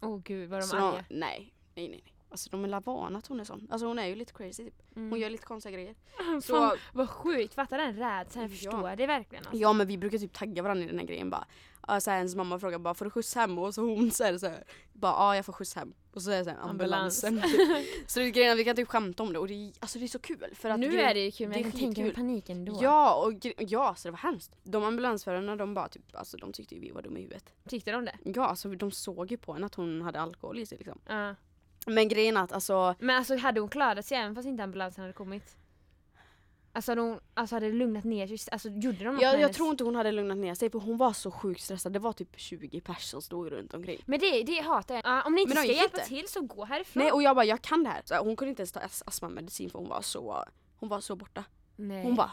Åh 0.00 0.10
oh, 0.10 0.22
gud 0.22 0.50
vad 0.50 0.60
de 0.60 0.66
så 0.66 0.76
är 0.76 0.80
de, 0.80 0.86
arga. 0.88 1.04
nej, 1.10 1.54
nej, 1.74 1.88
nej. 1.88 2.11
Alltså 2.32 2.50
de 2.50 2.64
är 2.64 2.80
vana 2.80 3.18
att 3.18 3.26
hon 3.26 3.40
är 3.40 3.44
sån. 3.44 3.68
Alltså 3.70 3.86
hon 3.86 3.98
är 3.98 4.06
ju 4.06 4.14
lite 4.14 4.32
crazy 4.32 4.64
typ. 4.64 4.74
Hon 4.94 5.06
Mm. 5.06 5.20
gör 5.20 5.30
lite 5.30 5.44
konstiga 5.46 5.72
grejer. 5.72 5.94
Fan, 6.18 6.42
Så, 6.42 6.74
vad 6.92 7.08
sjukt, 7.10 7.54
fatta 7.54 7.76
den 7.76 7.96
rädslan, 7.96 8.42
jag 8.42 8.44
Ja. 8.44 8.48
förstår 8.48 8.96
det 8.96 9.06
verkligen. 9.06 9.44
Alltså. 9.46 9.60
ja 9.62 9.72
men 9.72 9.86
vi 9.86 9.98
brukar 9.98 10.18
typ 10.18 10.32
tagga 10.32 10.62
varandra 10.62 10.84
i 10.84 10.88
den 10.88 10.98
här 10.98 11.06
grejen 11.06 11.30
bara. 11.30 11.46
Ja, 11.88 12.00
så 12.00 12.10
här, 12.10 12.16
ens 12.18 12.34
mamma 12.34 12.58
frågar 12.58 12.78
bara 12.78 12.94
får 12.94 13.04
du 13.04 13.10
skjuts 13.10 13.34
hem? 13.34 13.58
Och 13.58 13.74
så 13.74 13.82
hon 13.82 14.10
säger 14.10 14.38
så 14.38 14.46
här, 14.46 14.64
bara 14.92 15.12
ja 15.12 15.36
jag 15.36 15.44
får 15.46 15.52
skjuts 15.52 15.74
hem. 15.74 15.94
Och 16.14 16.22
så 16.22 16.30
är 16.30 16.38
det 16.38 16.44
så 16.44 16.50
här, 16.50 16.58
Ambulans. 16.58 17.24
ambulansen. 17.24 17.50
typ. 17.50 17.86
så 18.10 18.20
det 18.20 18.26
är 18.26 18.30
grejen 18.30 18.52
att 18.52 18.58
vi 18.58 18.64
kan 18.64 18.76
typ 18.76 18.88
skämta 18.88 19.22
om 19.22 19.32
det 19.32 19.38
och 19.38 19.48
det 19.48 19.54
är, 19.54 19.72
alltså 19.80 19.98
det 19.98 20.04
är 20.04 20.08
så 20.08 20.18
kul. 20.18 20.44
För 20.54 20.70
att 20.70 20.80
nu 20.80 20.86
grejen- 20.88 21.08
är 21.10 21.14
det 21.14 21.20
ju 21.24 21.30
kul 21.30 21.48
men 21.48 21.62
jag 21.62 21.70
kan 21.72 21.80
tänka 21.80 22.02
mig 22.02 22.14
paniken 22.14 22.64
då. 22.64 22.78
Ja, 22.82 23.14
och 23.26 23.32
ja 23.58 23.94
så 23.94 24.08
det 24.08 24.12
var 24.12 24.18
hemskt. 24.18 24.56
De 24.62 24.84
ambulansförarna 24.84 25.56
de 25.56 25.74
bara 25.74 25.88
typ, 25.88 26.02
alltså 26.16 26.36
de 26.36 26.52
tyckte 26.52 26.74
ju 26.74 26.80
vi 26.80 26.90
var 26.90 27.02
dumma 27.02 27.18
i 27.18 27.22
huvudet. 27.22 27.52
Tyckte 27.68 27.92
de 27.92 28.04
det? 28.04 28.14
Ja, 28.24 28.46
alltså 28.46 28.68
de 28.68 28.90
såg 28.90 29.30
ju 29.30 29.36
på 29.36 29.52
henne 29.52 29.66
att 29.66 29.74
hon 29.74 30.02
hade 30.02 30.20
alkohol 30.20 30.58
i 30.58 30.66
sig 30.66 30.78
liksom. 30.78 30.98
Ja. 31.06 31.34
Men 31.86 32.08
grejen 32.08 32.36
att 32.36 32.52
alltså, 32.52 32.94
Men 32.98 33.16
alltså 33.16 33.36
hade 33.36 33.60
hon 33.60 33.68
klarat 33.68 34.06
sig 34.06 34.16
även 34.18 34.34
fast 34.34 34.48
inte 34.48 34.62
ambulansen 34.64 35.02
hade 35.02 35.12
kommit? 35.12 35.56
Alltså 36.74 36.90
hade 36.90 37.00
hon 37.00 37.20
alltså, 37.34 37.56
hade 37.56 37.66
det 37.66 37.72
lugnat 37.72 38.04
ner 38.04 38.26
sig? 38.26 38.38
Alltså 38.52 38.68
gjorde 38.68 39.04
de 39.04 39.14
något 39.14 39.22
jag, 39.22 39.40
jag 39.40 39.52
tror 39.52 39.70
inte 39.70 39.84
hon 39.84 39.94
hade 39.96 40.12
lugnat 40.12 40.36
ner 40.38 40.54
sig 40.54 40.70
för 40.70 40.78
hon 40.78 40.96
var 40.96 41.12
så 41.12 41.30
sjukt 41.30 41.60
stressad. 41.62 41.92
Det 41.92 41.98
var 41.98 42.12
typ 42.12 42.28
20 42.36 42.80
pers 42.80 43.02
som 43.04 43.22
stod 43.22 43.52
runt 43.52 43.74
omkring. 43.74 44.02
Men 44.06 44.18
det, 44.20 44.42
det 44.42 44.60
hatar 44.60 44.94
jag. 44.94 45.04
Ja, 45.06 45.22
om 45.22 45.34
ni 45.34 45.42
inte 45.42 45.56
ska 45.56 45.64
hjälpa 45.64 45.96
inte. 45.98 46.08
till 46.08 46.28
så 46.28 46.40
gå 46.40 46.64
härifrån. 46.64 47.02
Nej 47.02 47.12
och 47.12 47.22
jag 47.22 47.36
bara, 47.36 47.44
jag 47.44 47.62
kan 47.62 47.84
det 47.84 47.90
här. 47.90 48.02
Så 48.04 48.16
hon 48.16 48.36
kunde 48.36 48.50
inte 48.50 48.60
ens 48.62 48.72
ta 48.72 48.80
as- 48.80 49.02
astmamedicin 49.06 49.70
för 49.70 49.78
hon 49.78 49.88
var 49.88 50.02
så, 50.02 50.44
hon 50.76 50.88
var 50.88 51.00
så 51.00 51.16
borta. 51.16 51.44
Nej. 51.76 52.02
Hon 52.02 52.14
bara 52.14 52.30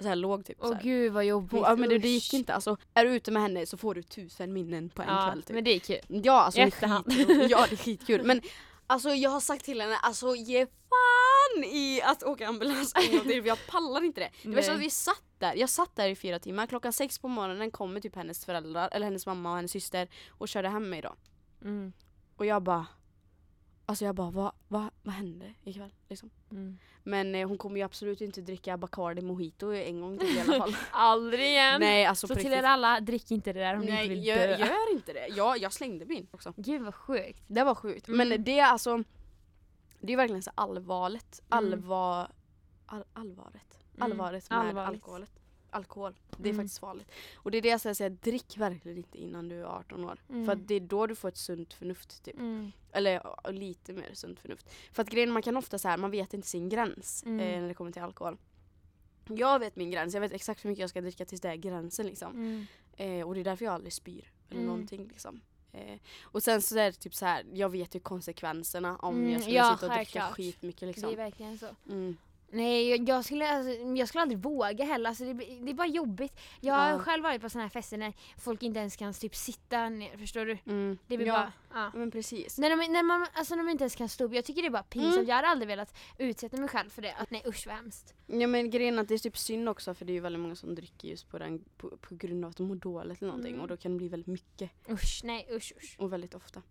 så 0.00 0.08
här, 0.08 0.16
låg 0.16 0.44
typ 0.44 0.56
Åh 0.60 0.72
här. 0.74 0.82
gud 0.82 1.12
vad 1.12 1.24
jobbigt. 1.24 1.52
Hon, 1.52 1.60
ja, 1.60 1.76
men 1.76 1.88
det, 1.88 1.98
det 1.98 2.08
gick 2.08 2.34
inte. 2.34 2.54
Alltså, 2.54 2.76
är 2.94 3.04
du 3.04 3.10
ute 3.14 3.30
med 3.30 3.42
henne 3.42 3.66
så 3.66 3.76
får 3.76 3.94
du 3.94 4.02
tusen 4.02 4.52
minnen 4.52 4.88
på 4.90 5.02
en 5.02 5.08
Ja, 5.08 5.26
kväll 5.30 5.42
typ. 5.42 5.54
men 5.54 5.64
det 5.64 5.70
är 5.70 5.78
kul. 5.78 5.98
Ja, 6.24 6.40
alltså 6.40 6.60
det 6.60 6.66
är 6.66 6.70
skitkul. 7.02 7.46
Ja, 7.50 7.66
det 7.68 7.74
är 7.74 7.76
skitkul. 7.76 8.24
Men 8.24 8.40
alltså 8.88 9.10
jag 9.10 9.30
har 9.30 9.40
sagt 9.40 9.64
till 9.64 9.80
henne, 9.80 9.96
alltså 9.96 10.34
ge 10.34 10.66
fan 10.66 11.64
i 11.64 12.02
att 12.02 12.22
åka 12.22 12.48
ambulans 12.48 12.92
en 12.94 13.16
gång 13.16 13.26
till 13.26 13.42
för 13.42 13.48
jag 13.48 13.66
pallar 13.66 14.04
inte 14.04 14.20
det. 14.20 14.30
Det 14.42 14.54
var 14.54 14.62
så 14.62 14.68
Nej. 14.68 14.76
att 14.76 14.82
vi 14.82 14.90
satt 14.90 15.22
där, 15.38 15.54
jag 15.54 15.70
satt 15.70 15.96
där 15.96 16.08
i 16.08 16.16
fyra 16.16 16.38
timmar, 16.38 16.66
klockan 16.66 16.92
sex 16.92 17.18
på 17.18 17.28
morgonen 17.28 17.70
kommer 17.70 18.00
typ 18.00 18.16
hennes 18.16 18.44
föräldrar, 18.44 18.88
eller 18.92 19.06
hennes 19.06 19.26
mamma 19.26 19.50
och 19.50 19.56
hennes 19.56 19.72
syster 19.72 20.08
och 20.28 20.48
körde 20.48 20.68
hem 20.68 20.90
mig 20.90 21.02
då. 21.02 21.14
Mm. 21.62 21.92
Och 22.36 22.46
jag 22.46 22.62
bara, 22.62 22.86
alltså 23.88 24.04
jag 24.04 24.14
bara 24.14 24.30
vad, 24.30 24.52
vad, 24.68 24.90
vad 25.02 25.14
hände 25.14 25.54
ikväll 25.64 25.92
liksom? 26.08 26.30
Mm. 26.50 26.78
Men 27.02 27.34
eh, 27.34 27.48
hon 27.48 27.58
kommer 27.58 27.76
ju 27.76 27.82
absolut 27.82 28.20
inte 28.20 28.40
dricka 28.40 28.76
Bacardi 28.76 29.22
Mojito 29.22 29.72
en 29.72 30.00
gång 30.00 30.18
till 30.18 30.36
i 30.36 30.40
alla 30.40 30.58
fall. 30.58 30.76
Aldrig 30.92 31.44
igen! 31.44 31.80
Nej 31.80 32.04
alltså 32.04 32.26
så 32.26 32.34
till 32.34 32.52
er 32.52 32.62
alla, 32.62 33.00
drick 33.00 33.30
inte 33.30 33.52
det 33.52 33.60
där 33.60 33.74
om 33.74 33.80
ni 33.80 33.90
inte 33.90 34.08
vill 34.08 34.26
gör, 34.26 34.36
dö. 34.48 34.56
gör 34.56 34.92
inte 34.92 35.12
det. 35.12 35.28
Jag, 35.28 35.58
jag 35.58 35.72
slängde 35.72 36.04
min 36.04 36.26
också. 36.30 36.54
Gud 36.56 36.82
vad 36.82 36.94
sjukt. 36.94 37.42
Det 37.46 37.64
var 37.64 37.74
sjukt. 37.74 38.08
Mm. 38.08 38.28
Men 38.28 38.44
det 38.44 38.58
är 38.58 38.66
alltså 38.66 39.04
Det 40.00 40.12
är 40.12 40.16
verkligen 40.16 40.42
så 40.42 40.50
allvarligt. 40.54 41.42
Mm. 41.50 41.64
Allvar, 41.64 42.30
all, 42.86 43.04
allvaret. 43.12 43.84
Mm. 43.96 44.12
Allvaret 44.12 44.50
med 44.50 44.58
Allvarligt. 44.58 44.88
alkoholet. 44.88 45.37
Alkohol. 45.70 46.14
Det 46.36 46.48
är 46.48 46.52
Mm. 46.52 46.56
faktiskt 46.56 46.78
farligt. 46.78 47.10
Och 47.36 47.50
det 47.50 47.58
är 47.58 47.62
det 47.62 47.68
jag 47.68 47.80
säger, 47.80 48.10
drick 48.10 48.56
verkligen 48.56 48.98
inte 48.98 49.18
innan 49.18 49.48
du 49.48 49.60
är 49.60 49.64
18 49.64 50.04
år. 50.04 50.18
Mm. 50.28 50.46
För 50.46 50.52
att 50.52 50.68
det 50.68 50.74
är 50.74 50.80
då 50.80 51.06
du 51.06 51.14
får 51.14 51.28
ett 51.28 51.36
sunt 51.36 51.74
förnuft 51.74 52.22
typ. 52.24 52.38
Mm. 52.38 52.72
Eller 52.92 53.22
lite 53.52 53.92
mer 53.92 54.10
sunt 54.14 54.40
förnuft. 54.40 54.70
För 54.92 55.02
att 55.02 55.08
grejen 55.10 55.30
man 55.32 55.42
kan 55.42 55.56
ofta 55.56 55.78
så 55.78 55.88
här, 55.88 55.96
man 55.96 56.10
vet 56.10 56.34
inte 56.34 56.48
sin 56.48 56.68
gräns 56.68 57.22
Mm. 57.26 57.40
eh, 57.40 57.60
när 57.60 57.68
det 57.68 57.74
kommer 57.74 57.92
till 57.92 58.02
alkohol. 58.02 58.36
Jag 59.28 59.58
vet 59.58 59.76
min 59.76 59.90
gräns, 59.90 60.14
jag 60.14 60.20
vet 60.20 60.32
exakt 60.32 60.64
hur 60.64 60.70
mycket 60.70 60.80
jag 60.80 60.90
ska 60.90 61.00
dricka 61.00 61.24
tills 61.24 61.40
det 61.40 61.48
är 61.48 61.56
gränsen 61.56 62.06
liksom. 62.06 62.32
Mm. 62.32 62.66
Eh, 62.96 63.26
och 63.28 63.34
det 63.34 63.40
är 63.40 63.44
därför 63.44 63.64
jag 63.64 63.74
aldrig 63.74 63.92
spyr. 63.92 64.32
Eller 64.48 64.60
Mm. 64.60 64.66
någonting 64.66 65.08
liksom. 65.08 65.40
Eh, 65.72 65.98
och 66.22 66.42
sen 66.42 66.62
så 66.62 66.78
är 66.78 66.84
det 66.84 66.92
typ 66.92 67.14
så 67.14 67.26
här, 67.26 67.44
jag 67.52 67.68
vet 67.68 67.94
ju 67.94 68.00
konsekvenserna 68.00 68.96
om 68.96 69.14
Mm, 69.16 69.30
jag 69.32 69.40
skulle 69.40 69.56
ja, 69.56 69.74
sitta 69.76 69.86
och 69.92 69.96
dricka 69.98 70.22
skitmycket 70.32 70.80
Det 70.80 70.84
är 70.86 70.88
liksom. 70.88 71.16
verkligen 71.16 71.58
så. 71.58 71.66
Nej, 72.50 72.88
jag, 72.90 73.08
jag, 73.08 73.24
skulle, 73.24 73.48
alltså, 73.48 73.70
jag 73.72 74.08
skulle 74.08 74.22
aldrig 74.22 74.38
våga 74.38 74.84
heller. 74.84 75.08
Alltså, 75.08 75.24
det, 75.24 75.32
det 75.32 75.70
är 75.70 75.74
bara 75.74 75.86
jobbigt. 75.86 76.40
Jag 76.60 76.74
har 76.74 76.90
Ja. 76.90 76.98
själv 76.98 77.22
varit 77.22 77.40
på 77.42 77.50
såna 77.50 77.64
här 77.64 77.68
fester 77.70 77.96
när 77.96 78.12
folk 78.38 78.62
inte 78.62 78.80
ens 78.80 78.96
kan 78.96 79.14
typ 79.14 79.34
sitta 79.36 79.88
ner, 79.88 80.16
förstår 80.16 80.44
du? 80.46 80.58
Mm. 80.66 80.98
Det 81.06 81.16
blir 81.16 81.26
ja, 81.26 81.32
bara... 81.32 81.52
Ja. 81.72 81.90
men 81.98 82.10
precis. 82.10 82.58
När, 82.58 82.70
de, 82.70 82.92
när, 82.92 83.02
man, 83.02 83.26
alltså, 83.32 83.54
när 83.54 83.64
de 83.64 83.70
inte 83.70 83.84
ens 83.84 83.96
kan 83.96 84.08
stå 84.08 84.24
upp, 84.24 84.34
jag 84.34 84.44
tycker 84.44 84.62
det 84.62 84.68
är 84.68 84.70
bara 84.70 84.82
pinsamt. 84.82 85.14
Mm. 85.16 85.26
Jag 85.28 85.36
hade 85.36 85.48
aldrig 85.48 85.68
velat 85.68 85.94
utsätta 86.18 86.56
mig 86.56 86.68
själv 86.68 86.90
för 86.90 87.02
det. 87.02 87.14
Att, 87.14 87.30
nej 87.30 87.42
usch 87.46 87.66
vad 87.66 87.76
hemskt. 87.76 88.14
Ja 88.26 88.46
men 88.46 88.70
grejen 88.70 88.98
är 88.98 89.02
att 89.02 89.08
det 89.08 89.14
är 89.14 89.18
typ 89.18 89.38
synd 89.38 89.68
också 89.68 89.94
för 89.94 90.04
det 90.04 90.12
är 90.12 90.14
ju 90.14 90.20
väldigt 90.20 90.40
många 90.42 90.56
som 90.56 90.74
dricker 90.74 91.08
just 91.08 91.28
på, 91.30 91.38
den, 91.38 91.64
på, 91.76 91.96
på 91.96 92.14
grund 92.14 92.44
av 92.44 92.50
att 92.50 92.56
de 92.56 92.66
mår 92.66 92.74
dåligt 92.76 93.22
eller 93.22 93.28
någonting 93.32 93.52
Mm. 93.52 93.62
och 93.62 93.68
då 93.68 93.76
kan 93.76 93.92
det 93.92 93.98
bli 93.98 94.08
väldigt 94.08 94.26
mycket 94.26 94.70
Usch, 94.90 95.20
nej 95.24 95.48
usch 95.50 95.72
usch. 95.76 95.96
och 95.98 96.12
väldigt 96.12 96.34
ofta. 96.34 96.62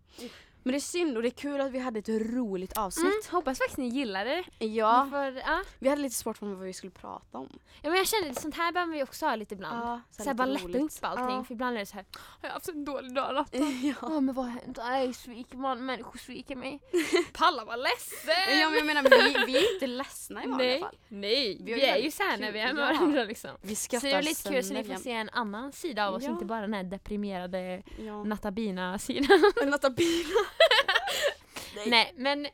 Men 0.68 0.72
det 0.72 0.78
är 0.78 0.80
synd 0.80 1.16
och 1.16 1.22
det 1.22 1.28
är 1.28 1.30
kul 1.30 1.60
att 1.60 1.70
vi 1.70 1.78
hade 1.78 1.98
ett 1.98 2.08
roligt 2.08 2.78
avsnitt. 2.78 3.04
Mm, 3.04 3.20
hoppas 3.30 3.58
faktiskt 3.58 3.78
ni 3.78 3.88
gillade 3.88 4.44
det. 4.58 4.66
Ja, 4.66 5.08
Får, 5.10 5.24
ja. 5.24 5.62
vi 5.78 5.88
hade 5.88 6.02
lite 6.02 6.16
svårt 6.16 6.38
för 6.38 6.46
vad 6.46 6.58
vi 6.66 6.72
skulle 6.72 6.90
prata 6.90 7.38
om. 7.38 7.58
ja 7.82 7.88
men 7.90 7.98
jag 7.98 8.06
kände 8.06 8.30
att 8.30 8.40
sånt 8.40 8.56
här 8.56 8.72
behöver 8.72 8.92
vi 8.92 9.02
också 9.02 9.26
ha 9.26 9.36
lite 9.36 9.54
ibland. 9.54 9.78
Ja, 9.88 10.00
så 10.10 10.22
här, 10.24 10.34
bara 10.34 10.46
lätta 10.46 10.78
upp 10.78 10.90
allting. 11.00 11.36
Ja. 11.36 11.44
För 11.44 11.54
ibland 11.54 11.76
är 11.76 11.80
det 11.80 11.86
så 11.86 11.94
här. 11.94 12.04
har 12.14 12.48
jag 12.48 12.54
haft 12.54 12.68
en 12.68 12.84
dålig 12.84 13.14
dag 13.14 13.34
natten? 13.34 13.80
ja. 13.82 13.94
Ja 14.02 14.20
men 14.20 14.34
vad 14.34 14.44
har 14.44 14.52
hänt? 14.52 14.78
Nej 14.78 15.14
sviker 15.14 15.56
man, 15.56 15.86
människor 15.86 16.18
sviker 16.18 16.56
mig. 16.56 16.80
Palla 17.32 17.64
var 17.64 17.76
ledsen! 17.76 18.58
ja 18.60 18.68
men 18.68 18.76
jag 18.78 18.86
menar 18.86 19.02
vi, 19.02 19.52
vi 19.52 19.58
är 19.58 19.74
inte 19.74 19.86
ledsna 19.86 20.44
i 20.44 20.46
vanliga 20.48 20.80
fall. 20.80 20.96
nej, 21.08 21.58
Vi 21.64 21.74
vi, 21.74 21.82
är 21.86 21.96
ju 21.96 22.10
såhär 22.10 22.38
när 22.38 22.52
vi 22.52 22.60
är 22.60 22.72
med 22.72 22.86
varandra 22.86 23.24
liksom. 23.24 23.50
Vi 23.62 23.74
Så 23.74 23.82
skrattar 23.82 24.08
det 24.08 24.14
är 24.14 24.22
lite 24.22 24.48
kul 24.48 24.64
så 24.64 24.74
ni 24.74 24.84
får 24.84 24.94
se 24.94 25.12
en 25.12 25.30
annan 25.32 25.72
sida 25.72 26.08
av 26.08 26.14
oss, 26.14 26.24
inte 26.24 26.44
bara 26.44 26.60
den 26.60 26.74
här 26.74 26.82
deprimerade. 26.84 27.82
Natabina-sidan. 28.24 29.42
Natabina. 29.66 30.28
Nej 31.86 32.12
men 32.16 32.46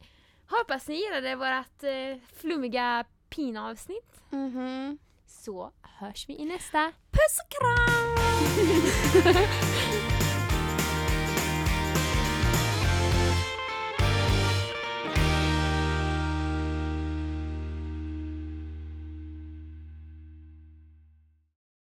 hoppas 0.51 0.89
ni 0.89 0.95
gillade 0.95 1.37
vårat 1.37 1.83
eh, 1.85 2.17
flummiga 2.41 3.05
pina-avsnitt. 3.31 4.21
Mhm. 4.31 4.99
Så 5.27 5.73
hörs 5.83 6.29
vi 6.29 6.37
i 6.39 6.45
nästa. 6.45 6.93
Puss 7.11 7.39
och 7.45 7.51
kram! 7.51 8.15